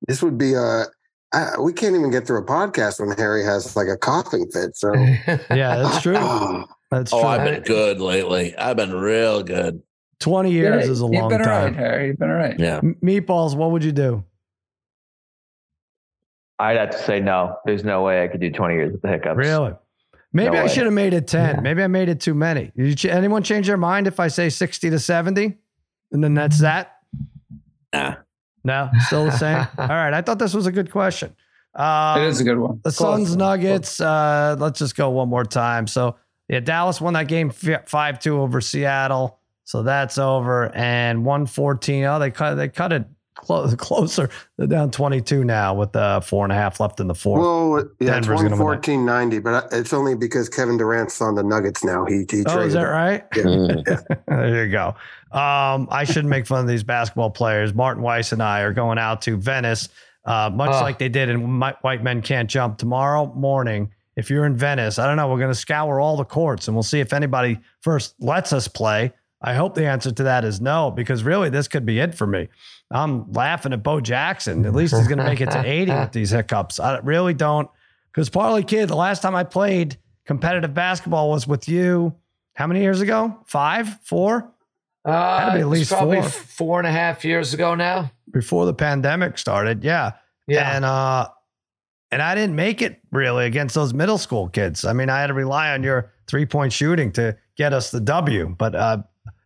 this 0.07 0.21
would 0.21 0.37
be 0.37 0.53
a. 0.53 0.85
I, 1.33 1.59
we 1.59 1.73
can't 1.73 1.95
even 1.95 2.09
get 2.11 2.25
through 2.25 2.39
a 2.39 2.45
podcast 2.45 2.99
when 3.05 3.15
Harry 3.17 3.43
has 3.43 3.75
like 3.75 3.87
a 3.87 3.97
coughing 3.97 4.49
fit. 4.51 4.75
So 4.75 4.93
yeah, 5.51 5.77
that's 5.77 6.01
true. 6.01 6.15
That's 6.91 7.13
oh, 7.13 7.19
true. 7.19 7.29
I've 7.29 7.43
been 7.45 7.61
good 7.61 8.01
lately. 8.01 8.57
I've 8.57 8.75
been 8.77 8.91
real 8.95 9.43
good. 9.43 9.79
20 10.21 10.51
years 10.51 10.85
Yeah, 10.87 10.91
is 10.91 11.01
a 11.01 11.03
you've 11.05 11.11
long 11.13 11.29
been 11.29 11.41
all 11.41 11.45
time. 11.45 11.65
right, 11.65 11.75
Harry. 11.75 12.07
You've 12.07 12.17
been 12.17 12.31
all 12.31 12.35
right. 12.35 12.59
Yeah. 12.59 12.77
M- 12.77 12.97
Meatballs, 13.03 13.55
what 13.55 13.69
would 13.69 13.83
you 13.83 13.91
do? 13.91 14.23
I'd 16.59 16.77
have 16.77 16.89
to 16.91 16.97
say 16.97 17.19
no. 17.19 17.55
There's 17.65 17.83
no 17.83 18.03
way 18.03 18.23
I 18.23 18.27
could 18.27 18.41
do 18.41 18.51
20 18.51 18.73
years 18.73 18.91
with 18.91 19.01
the 19.01 19.07
hiccups. 19.07 19.37
Really? 19.37 19.73
Maybe 20.33 20.51
No 20.51 20.59
I 20.59 20.63
way. 20.63 20.67
should 20.69 20.83
have 20.85 20.93
made 20.93 21.13
it 21.13 21.27
10. 21.27 21.55
Yeah. 21.55 21.61
Maybe 21.61 21.81
I 21.81 21.87
made 21.87 22.09
it 22.09 22.19
too 22.19 22.33
many. 22.33 22.71
Did 22.77 23.03
you 23.03 23.09
anyone 23.09 23.41
change 23.43 23.67
their 23.67 23.77
mind 23.77 24.05
if 24.07 24.19
I 24.19 24.27
say 24.27 24.49
60 24.49 24.89
to 24.91 24.99
70? 24.99 25.57
And 26.11 26.23
then 26.23 26.33
that's 26.33 26.59
that? 26.59 26.97
Nah. 27.93 28.15
No, 28.63 28.89
still 29.07 29.25
the 29.25 29.31
same. 29.31 29.65
All 29.77 29.87
right. 29.87 30.13
I 30.13 30.21
thought 30.21 30.37
this 30.37 30.53
was 30.53 30.65
a 30.67 30.71
good 30.71 30.91
question. 30.91 31.33
Um, 31.75 32.21
it 32.21 32.27
is 32.27 32.41
a 32.41 32.43
good 32.43 32.57
one. 32.59 32.81
The 32.83 32.91
Close. 32.91 33.27
Suns 33.27 33.35
Nuggets. 33.35 34.01
Uh, 34.01 34.55
let's 34.59 34.79
just 34.79 34.95
go 34.95 35.09
one 35.11 35.29
more 35.29 35.45
time. 35.45 35.87
So 35.87 36.17
yeah, 36.49 36.59
Dallas 36.59 36.99
won 36.99 37.13
that 37.13 37.27
game 37.27 37.49
five 37.51 38.19
two 38.19 38.39
over 38.41 38.59
Seattle. 38.59 39.39
So 39.63 39.83
that's 39.83 40.17
over. 40.17 40.75
And 40.75 41.23
one 41.23 41.45
fourteen. 41.45 42.03
Oh, 42.05 42.19
they 42.19 42.31
cut 42.31 42.55
they 42.55 42.69
cut 42.69 42.91
it 42.91 43.05
clo- 43.39 43.67
closer. 43.77 44.29
They're 44.57 44.67
down 44.67 44.91
twenty 44.91 45.21
two 45.21 45.43
now 45.43 45.73
with 45.73 45.95
uh, 45.95 46.19
four 46.19 46.45
and 46.45 46.51
a 46.51 46.55
half 46.55 46.79
left 46.79 46.99
in 46.99 47.07
the 47.07 47.15
fourth. 47.15 47.41
well, 47.41 47.77
yeah, 47.99 48.17
it's 48.17 48.27
Denver's 48.27 48.27
one 48.27 48.35
gonna 48.37 48.49
win 48.49 48.51
that. 48.51 48.57
fourteen 48.63 49.05
ninety, 49.05 49.39
but 49.39 49.67
it's 49.71 49.93
only 49.93 50.15
because 50.15 50.49
Kevin 50.49 50.77
Durant's 50.77 51.21
on 51.21 51.35
the 51.35 51.43
Nuggets 51.43 51.83
now. 51.83 52.05
He 52.05 52.25
he 52.29 52.43
oh, 52.47 52.59
is 52.59 52.73
that 52.73 52.83
him. 52.83 52.89
right? 52.89 53.29
Mm. 53.31 54.25
there 54.27 54.65
you 54.65 54.71
go. 54.71 54.89
Um, 55.31 55.87
I 55.91 56.03
shouldn't 56.05 56.29
make 56.29 56.47
fun 56.47 56.61
of 56.61 56.67
these 56.67 56.83
basketball 56.83 57.29
players. 57.29 57.73
Martin 57.73 58.01
Weiss 58.03 58.31
and 58.31 58.41
I 58.41 58.61
are 58.61 58.73
going 58.73 58.97
out 58.97 59.21
to 59.23 59.37
Venice, 59.37 59.89
uh, 60.25 60.49
much 60.53 60.71
Oh. 60.73 60.81
like 60.81 60.97
they 60.97 61.09
did 61.09 61.29
in 61.29 61.59
Mi- 61.59 61.73
White 61.81 62.03
Men 62.03 62.21
Can't 62.21 62.49
Jump 62.49 62.77
tomorrow 62.77 63.27
morning. 63.35 63.91
If 64.15 64.29
you're 64.29 64.45
in 64.45 64.57
Venice, 64.57 64.99
I 64.99 65.07
don't 65.07 65.15
know. 65.15 65.29
We're 65.29 65.37
going 65.37 65.51
to 65.51 65.55
scour 65.55 66.01
all 66.01 66.17
the 66.17 66.25
courts 66.25 66.67
and 66.67 66.75
we'll 66.75 66.83
see 66.83 66.99
if 66.99 67.13
anybody 67.13 67.57
first 67.81 68.15
lets 68.19 68.51
us 68.51 68.67
play. 68.67 69.13
I 69.41 69.53
hope 69.53 69.75
the 69.75 69.85
answer 69.85 70.11
to 70.11 70.23
that 70.23 70.43
is 70.43 70.59
no, 70.59 70.91
because 70.91 71.23
really 71.23 71.49
this 71.49 71.69
could 71.69 71.85
be 71.85 71.99
it 71.99 72.13
for 72.13 72.27
me. 72.27 72.49
I'm 72.91 73.31
laughing 73.31 73.73
at 73.73 73.83
Bo 73.83 74.01
Jackson. 74.01 74.65
At 74.65 74.73
least 74.73 74.95
he's 74.95 75.07
going 75.07 75.19
to 75.19 75.23
make 75.23 75.41
it 75.41 75.51
to 75.51 75.63
80 75.63 75.91
with 75.91 76.11
these 76.13 76.31
hiccups. 76.31 76.79
I 76.79 76.97
really 76.99 77.33
don't, 77.35 77.69
because 78.11 78.29
Parlay 78.29 78.63
Kid, 78.63 78.89
the 78.89 78.95
last 78.95 79.21
time 79.21 79.35
I 79.35 79.43
played 79.43 79.97
competitive 80.25 80.73
basketball 80.73 81.29
was 81.29 81.47
with 81.47 81.67
you. 81.69 82.15
How 82.55 82.67
many 82.67 82.81
years 82.81 82.99
ago? 83.01 83.37
Five, 83.45 83.99
four? 84.03 84.51
Uh, 85.05 85.39
Had 85.39 85.45
to 85.51 85.55
be 85.55 85.61
at 85.61 85.67
least 85.67 85.91
probably 85.91 86.21
four. 86.21 86.29
four 86.29 86.79
and 86.79 86.87
a 86.87 86.91
half 86.91 87.23
years 87.23 87.53
ago 87.53 87.73
now. 87.75 88.11
before 88.31 88.65
the 88.65 88.73
pandemic 88.73 89.37
started. 89.37 89.83
Yeah. 89.83 90.11
Yeah. 90.47 90.75
And 90.75 90.83
uh 90.83 91.29
and 92.11 92.21
I 92.21 92.33
didn't 92.35 92.55
make 92.55 92.81
it 92.81 92.99
really 93.11 93.45
against 93.45 93.75
those 93.75 93.93
middle 93.93 94.17
school 94.17 94.49
kids. 94.49 94.83
I 94.83 94.93
mean, 94.93 95.09
I 95.09 95.21
had 95.21 95.27
to 95.27 95.33
rely 95.35 95.71
on 95.73 95.83
your 95.83 96.11
three-point 96.27 96.73
shooting 96.73 97.11
to 97.13 97.37
get 97.55 97.71
us 97.71 97.91
the 97.91 98.01
W, 98.01 98.53
but 98.57 98.75
uh 98.75 99.03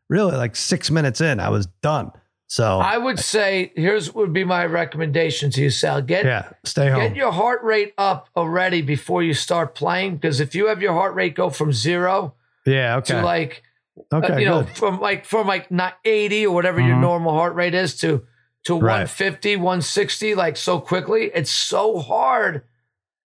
really 0.10 0.36
like 0.36 0.56
6 0.56 0.90
minutes 0.92 1.22
in, 1.22 1.40
I 1.40 1.50
was 1.50 1.68
done. 1.82 2.12
So, 2.54 2.78
I 2.78 3.00
would 3.00 3.18
say 3.18 3.74
here's 3.76 4.14
would 4.14 4.32
be 4.32 4.44
my 4.44 4.64
recommendation 4.68 5.50
to 5.54 5.62
you, 5.64 5.72
Sal. 5.72 6.04
Get 6.04 6.24
yeah, 6.24 6.50
stay 6.64 6.88
home. 6.88 7.00
get 7.00 7.16
your 7.16 7.32
heart 7.32 7.64
rate 7.64 7.96
up 7.98 8.30
already 8.36 8.84
before 8.84 9.24
you 9.24 9.34
start 9.34 9.74
playing. 9.74 10.18
Because 10.18 10.40
if 10.40 10.54
you 10.54 10.68
have 10.68 10.80
your 10.80 10.94
heart 10.94 11.16
rate 11.16 11.34
go 11.34 11.50
from 11.50 11.74
zero 11.74 12.36
yeah, 12.64 12.98
okay. 12.98 13.16
to 13.16 13.26
like 13.26 13.64
uh, 14.12 14.18
okay, 14.18 14.40
you 14.42 14.46
know 14.46 14.66
from 14.66 15.00
like 15.00 15.26
from 15.26 15.48
like 15.48 15.72
not 15.72 15.96
80 16.06 16.46
or 16.46 16.54
whatever 16.54 16.80
your 16.80 16.96
Mhm. 16.98 17.02
normal 17.02 17.34
heart 17.34 17.56
rate 17.56 17.74
is 17.74 17.98
to 18.02 18.24
to 18.66 18.74
Right. 18.76 19.10
150 19.10 19.56
160 19.56 20.36
like 20.36 20.56
so 20.56 20.80
quickly 20.80 21.32
it's 21.34 21.50
so 21.50 21.98
hard 21.98 22.62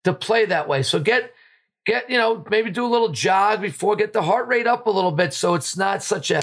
to 0.04 0.14
play 0.14 0.46
that 0.46 0.68
way 0.68 0.82
so 0.82 0.98
get 1.00 1.34
get 1.84 2.08
you 2.08 2.16
know 2.16 2.46
maybe 2.50 2.70
do 2.70 2.86
a 2.86 2.88
little 2.88 3.10
jog 3.10 3.60
before 3.60 3.94
get 3.94 4.14
the 4.14 4.22
heart 4.22 4.48
rate 4.48 4.66
up 4.66 4.86
a 4.86 4.90
little 4.90 5.12
bit 5.12 5.34
so 5.34 5.52
it's 5.54 5.76
not 5.76 6.02
such 6.02 6.30
a 6.30 6.40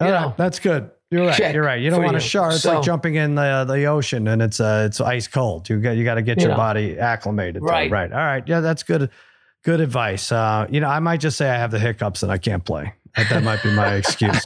All 0.00 0.10
right, 0.10 0.36
that's 0.38 0.58
good. 0.58 0.90
You're 1.12 1.26
right. 1.26 1.36
check 1.36 1.54
You're 1.54 1.62
right. 1.64 1.80
You 1.80 1.90
don't 1.90 2.02
want 2.02 2.16
to 2.16 2.22
you. 2.22 2.28
shower. 2.28 2.48
It's 2.50 2.62
So- 2.62 2.74
like 2.74 2.82
jumping 2.82 3.14
in 3.16 3.34
the 3.36 3.64
the 3.68 3.84
ocean 3.84 4.26
and 4.28 4.40
it's 4.42 4.58
uh 4.60 4.84
it's 4.86 5.00
ice 5.00 5.28
cold. 5.28 5.68
You 5.68 5.78
got 5.80 5.92
you 5.92 6.04
got 6.04 6.14
to 6.14 6.22
get 6.22 6.38
You 6.38 6.42
your 6.44 6.50
know. 6.52 6.56
body 6.56 6.98
acclimated. 6.98 7.62
to 7.62 7.68
it. 7.68 7.70
Right. 7.70 7.90
Right. 7.90 8.10
All 8.12 8.18
right. 8.18 8.42
Yeah, 8.46 8.60
that's 8.60 8.82
good. 8.82 9.10
Good 9.64 9.80
advice. 9.80 10.32
Uh, 10.32 10.66
you 10.70 10.80
know, 10.80 10.88
I 10.88 10.98
might 10.98 11.20
just 11.20 11.36
say 11.36 11.48
I 11.48 11.54
have 11.56 11.70
the 11.70 11.78
hiccups 11.78 12.24
and 12.24 12.32
I 12.32 12.38
can't 12.38 12.64
play. 12.64 12.94
That, 13.16 13.28
that 13.28 13.42
might 13.44 13.62
be 13.62 13.70
my 13.70 13.94
excuse. 14.02 14.44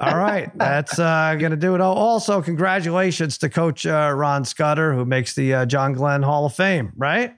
All 0.00 0.16
right, 0.16 0.50
that's 0.56 0.98
uh, 0.98 1.34
going 1.38 1.50
to 1.50 1.56
do 1.56 1.74
it. 1.74 1.80
Oh, 1.80 1.84
also, 1.92 2.40
congratulations 2.40 3.36
to 3.38 3.48
Coach 3.48 3.84
uh, 3.84 4.12
Ron 4.14 4.44
Scudder, 4.44 4.94
who 4.94 5.04
makes 5.04 5.34
the 5.34 5.54
uh, 5.54 5.66
John 5.66 5.92
Glenn 5.92 6.22
Hall 6.22 6.46
of 6.46 6.54
Fame, 6.54 6.92
right? 6.96 7.34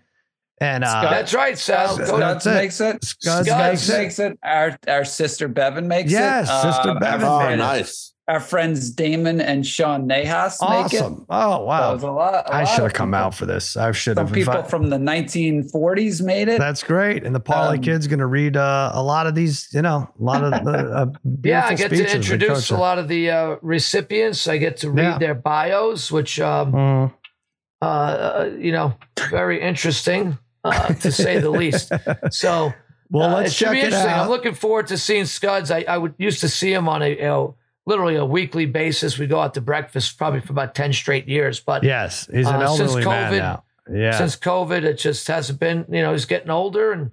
And 0.60 0.84
uh, 0.84 1.08
that's 1.10 1.32
right 1.32 1.58
sal 1.58 1.96
That's 1.96 2.10
Go- 2.10 2.16
it. 2.16 2.20
Scuds 2.20 2.46
makes 2.46 2.80
it. 2.82 3.02
Scuds 3.04 3.48
Scuds 3.48 3.48
makes 3.48 3.88
it. 3.88 3.98
makes 3.98 4.18
it. 4.18 4.38
Our 4.42 4.78
our 4.88 5.04
sister 5.06 5.48
Bevan 5.48 5.88
makes 5.88 6.10
Yes, 6.12 6.48
it. 6.48 6.52
Yes, 6.52 6.62
sister 6.76 6.90
Um, 6.90 6.98
Bevan 6.98 7.22
Oh, 7.26 7.38
made 7.38 7.44
friend- 7.46 7.60
it. 7.60 7.64
nice. 7.64 8.09
Our 8.30 8.40
friends 8.40 8.90
Damon 8.90 9.40
and 9.40 9.66
Sean 9.66 10.08
Nahas 10.08 10.58
make 10.60 10.92
it. 10.94 11.02
Awesome. 11.02 11.26
Oh, 11.28 11.50
That 11.50 11.60
wow. 11.64 11.92
was 11.94 12.02
a 12.02 12.10
lot. 12.10 12.34
a 12.34 12.52
I 12.54 12.58
lot 12.60 12.64
should 12.66 12.82
have 12.84 12.92
come 12.92 13.10
people. 13.10 13.20
out 13.24 13.34
for 13.34 13.46
this. 13.46 13.76
I 13.76 13.90
should 13.92 14.16
have 14.16 14.28
Some 14.28 14.34
have. 14.34 14.34
people 14.34 14.54
If 14.54 14.64
I- 14.66 14.68
from 14.68 14.88
the 14.90 14.98
1940s 14.98 16.22
made 16.22 16.48
it. 16.48 16.58
That's 16.58 16.82
great. 16.82 17.24
And 17.24 17.34
the 17.34 17.40
Parlay 17.40 17.76
Um, 17.76 17.82
Kid's 17.82 18.06
going 18.06 18.20
to 18.20 18.26
read 18.26 18.56
uh, 18.56 18.92
a 18.94 19.02
lot 19.02 19.26
of 19.26 19.34
these, 19.34 19.68
you 19.72 19.82
know, 19.82 20.08
a 20.18 20.22
lot 20.22 20.44
of 20.44 20.64
the 20.64 20.70
uh, 20.72 21.06
yeah 21.44 21.66
i 21.66 21.74
get 21.74 21.90
speeches 21.90 22.10
to 22.12 22.16
introduce 22.16 22.70
a 22.70 22.76
lot 22.76 22.98
of 22.98 23.08
the 23.08 23.30
uh, 23.30 23.56
recipients 23.62 24.46
i 24.46 24.56
get 24.58 24.76
to 24.78 24.90
read 24.90 25.02
Yeah. 25.02 25.18
their 25.18 25.34
bios 25.34 26.10
which 26.12 26.38
um, 26.40 26.72
Mm. 26.72 27.12
uh, 27.82 28.48
you 28.58 28.72
know, 28.72 28.94
very 29.30 29.60
interesting 29.60 30.38
uh, 30.64 30.88
to 30.94 31.10
say 31.10 31.38
the 31.40 31.50
least. 31.50 31.90
So, 32.30 32.72
Well, 33.10 33.30
uh, 33.30 33.34
let's 33.38 33.50
it 33.50 33.54
should 33.54 33.64
check 33.66 33.72
be 33.72 33.78
it 33.80 33.84
interesting. 33.86 34.10
out. 34.12 34.22
I'm 34.24 34.28
looking 34.28 34.54
forward 34.54 34.86
to 34.88 34.98
seeing 34.98 35.24
Scuds. 35.24 35.70
I, 35.70 35.84
I 35.88 35.96
would 35.98 36.14
used 36.18 36.40
to 36.40 36.48
see 36.48 36.72
him 36.72 36.88
on 36.88 37.02
a, 37.02 37.08
you 37.08 37.22
know, 37.22 37.56
literally 37.86 38.16
a 38.16 38.24
weekly 38.24 38.66
basis. 38.66 39.18
We 39.18 39.26
go 39.26 39.40
out 39.40 39.54
to 39.54 39.60
breakfast 39.60 40.18
probably 40.18 40.40
for 40.40 40.52
about 40.52 40.74
ten 40.74 40.92
straight 40.92 41.28
years. 41.28 41.60
But 41.60 41.82
yes, 41.84 42.28
he's 42.32 42.46
an 42.46 42.56
uh, 42.56 42.68
since 42.68 42.80
elderly 42.90 43.04
man 43.04 43.32
COVID- 43.32 43.38
now. 43.38 43.64
Yeah. 43.92 44.16
since 44.16 44.36
COVID, 44.36 44.84
it 44.84 44.98
just 44.98 45.26
hasn't 45.26 45.58
been. 45.58 45.84
You 45.88 46.02
know, 46.02 46.12
he's 46.12 46.26
getting 46.26 46.50
older, 46.50 46.92
and 46.92 47.12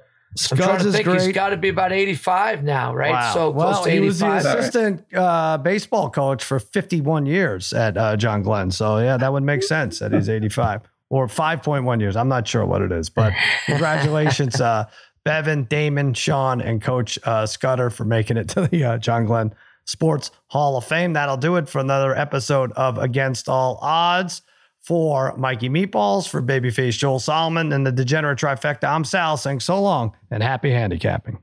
I'm 0.51 0.57
trying 0.57 0.79
to 0.79 0.87
is 0.87 0.95
think 0.95 1.07
He's 1.07 1.29
got 1.29 1.49
to 1.49 1.57
be 1.57 1.69
about 1.69 1.91
85 1.91 2.63
now, 2.63 2.93
right? 2.93 3.11
Wow. 3.11 3.33
So 3.33 3.49
well, 3.49 3.73
close 3.73 3.85
to 3.85 3.91
he 3.91 3.99
was 3.99 4.19
the 4.19 4.31
assistant 4.35 5.05
uh, 5.13 5.57
baseball 5.57 6.09
coach 6.09 6.43
for 6.43 6.59
51 6.59 7.25
years 7.25 7.73
at 7.73 7.97
uh, 7.97 8.15
John 8.17 8.43
Glenn. 8.43 8.71
So 8.71 8.99
yeah, 8.99 9.17
that 9.17 9.31
would 9.31 9.43
make 9.43 9.63
sense 9.63 9.99
that 9.99 10.13
he's 10.13 10.29
85 10.29 10.81
or 11.09 11.27
5.1 11.27 11.99
years. 12.01 12.15
I'm 12.15 12.27
not 12.27 12.47
sure 12.47 12.65
what 12.65 12.81
it 12.81 12.91
is, 12.91 13.09
but 13.09 13.33
congratulations, 13.65 14.59
uh, 14.61 14.85
Bevan, 15.23 15.63
Damon, 15.63 16.13
Sean, 16.13 16.61
and 16.61 16.81
Coach 16.81 17.17
uh, 17.23 17.45
Scudder 17.45 17.89
for 17.89 18.05
making 18.05 18.37
it 18.37 18.49
to 18.49 18.67
the 18.67 18.83
uh, 18.83 18.97
John 18.97 19.25
Glenn 19.25 19.53
Sports 19.87 20.29
Hall 20.47 20.77
of 20.77 20.85
Fame. 20.85 21.13
That'll 21.13 21.37
do 21.37 21.55
it 21.55 21.67
for 21.67 21.79
another 21.79 22.15
episode 22.15 22.71
of 22.73 22.99
Against 22.99 23.49
All 23.49 23.79
Odds. 23.81 24.43
For 24.81 25.35
Mikey 25.35 25.67
Meatballs, 25.67 26.29
for 26.29 26.41
Babyface 26.41 26.97
Joel 26.97 27.19
Solomon, 27.19 27.73
and 27.73 27.85
the 27.85 27.91
Degenerate 27.91 28.39
Trifecta, 28.39 28.85
I'm 28.85 29.03
Sal 29.03 29.35
saying 29.35 29.59
so 29.59 29.81
long 29.81 30.15
and 30.31 30.41
happy 30.41 30.71
handicapping. 30.71 31.39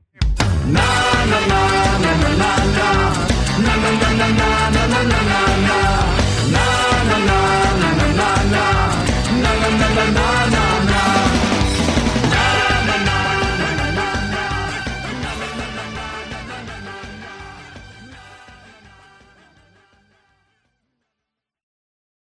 Na, 0.65 1.25
na, 1.25 1.47
na, 1.47 1.75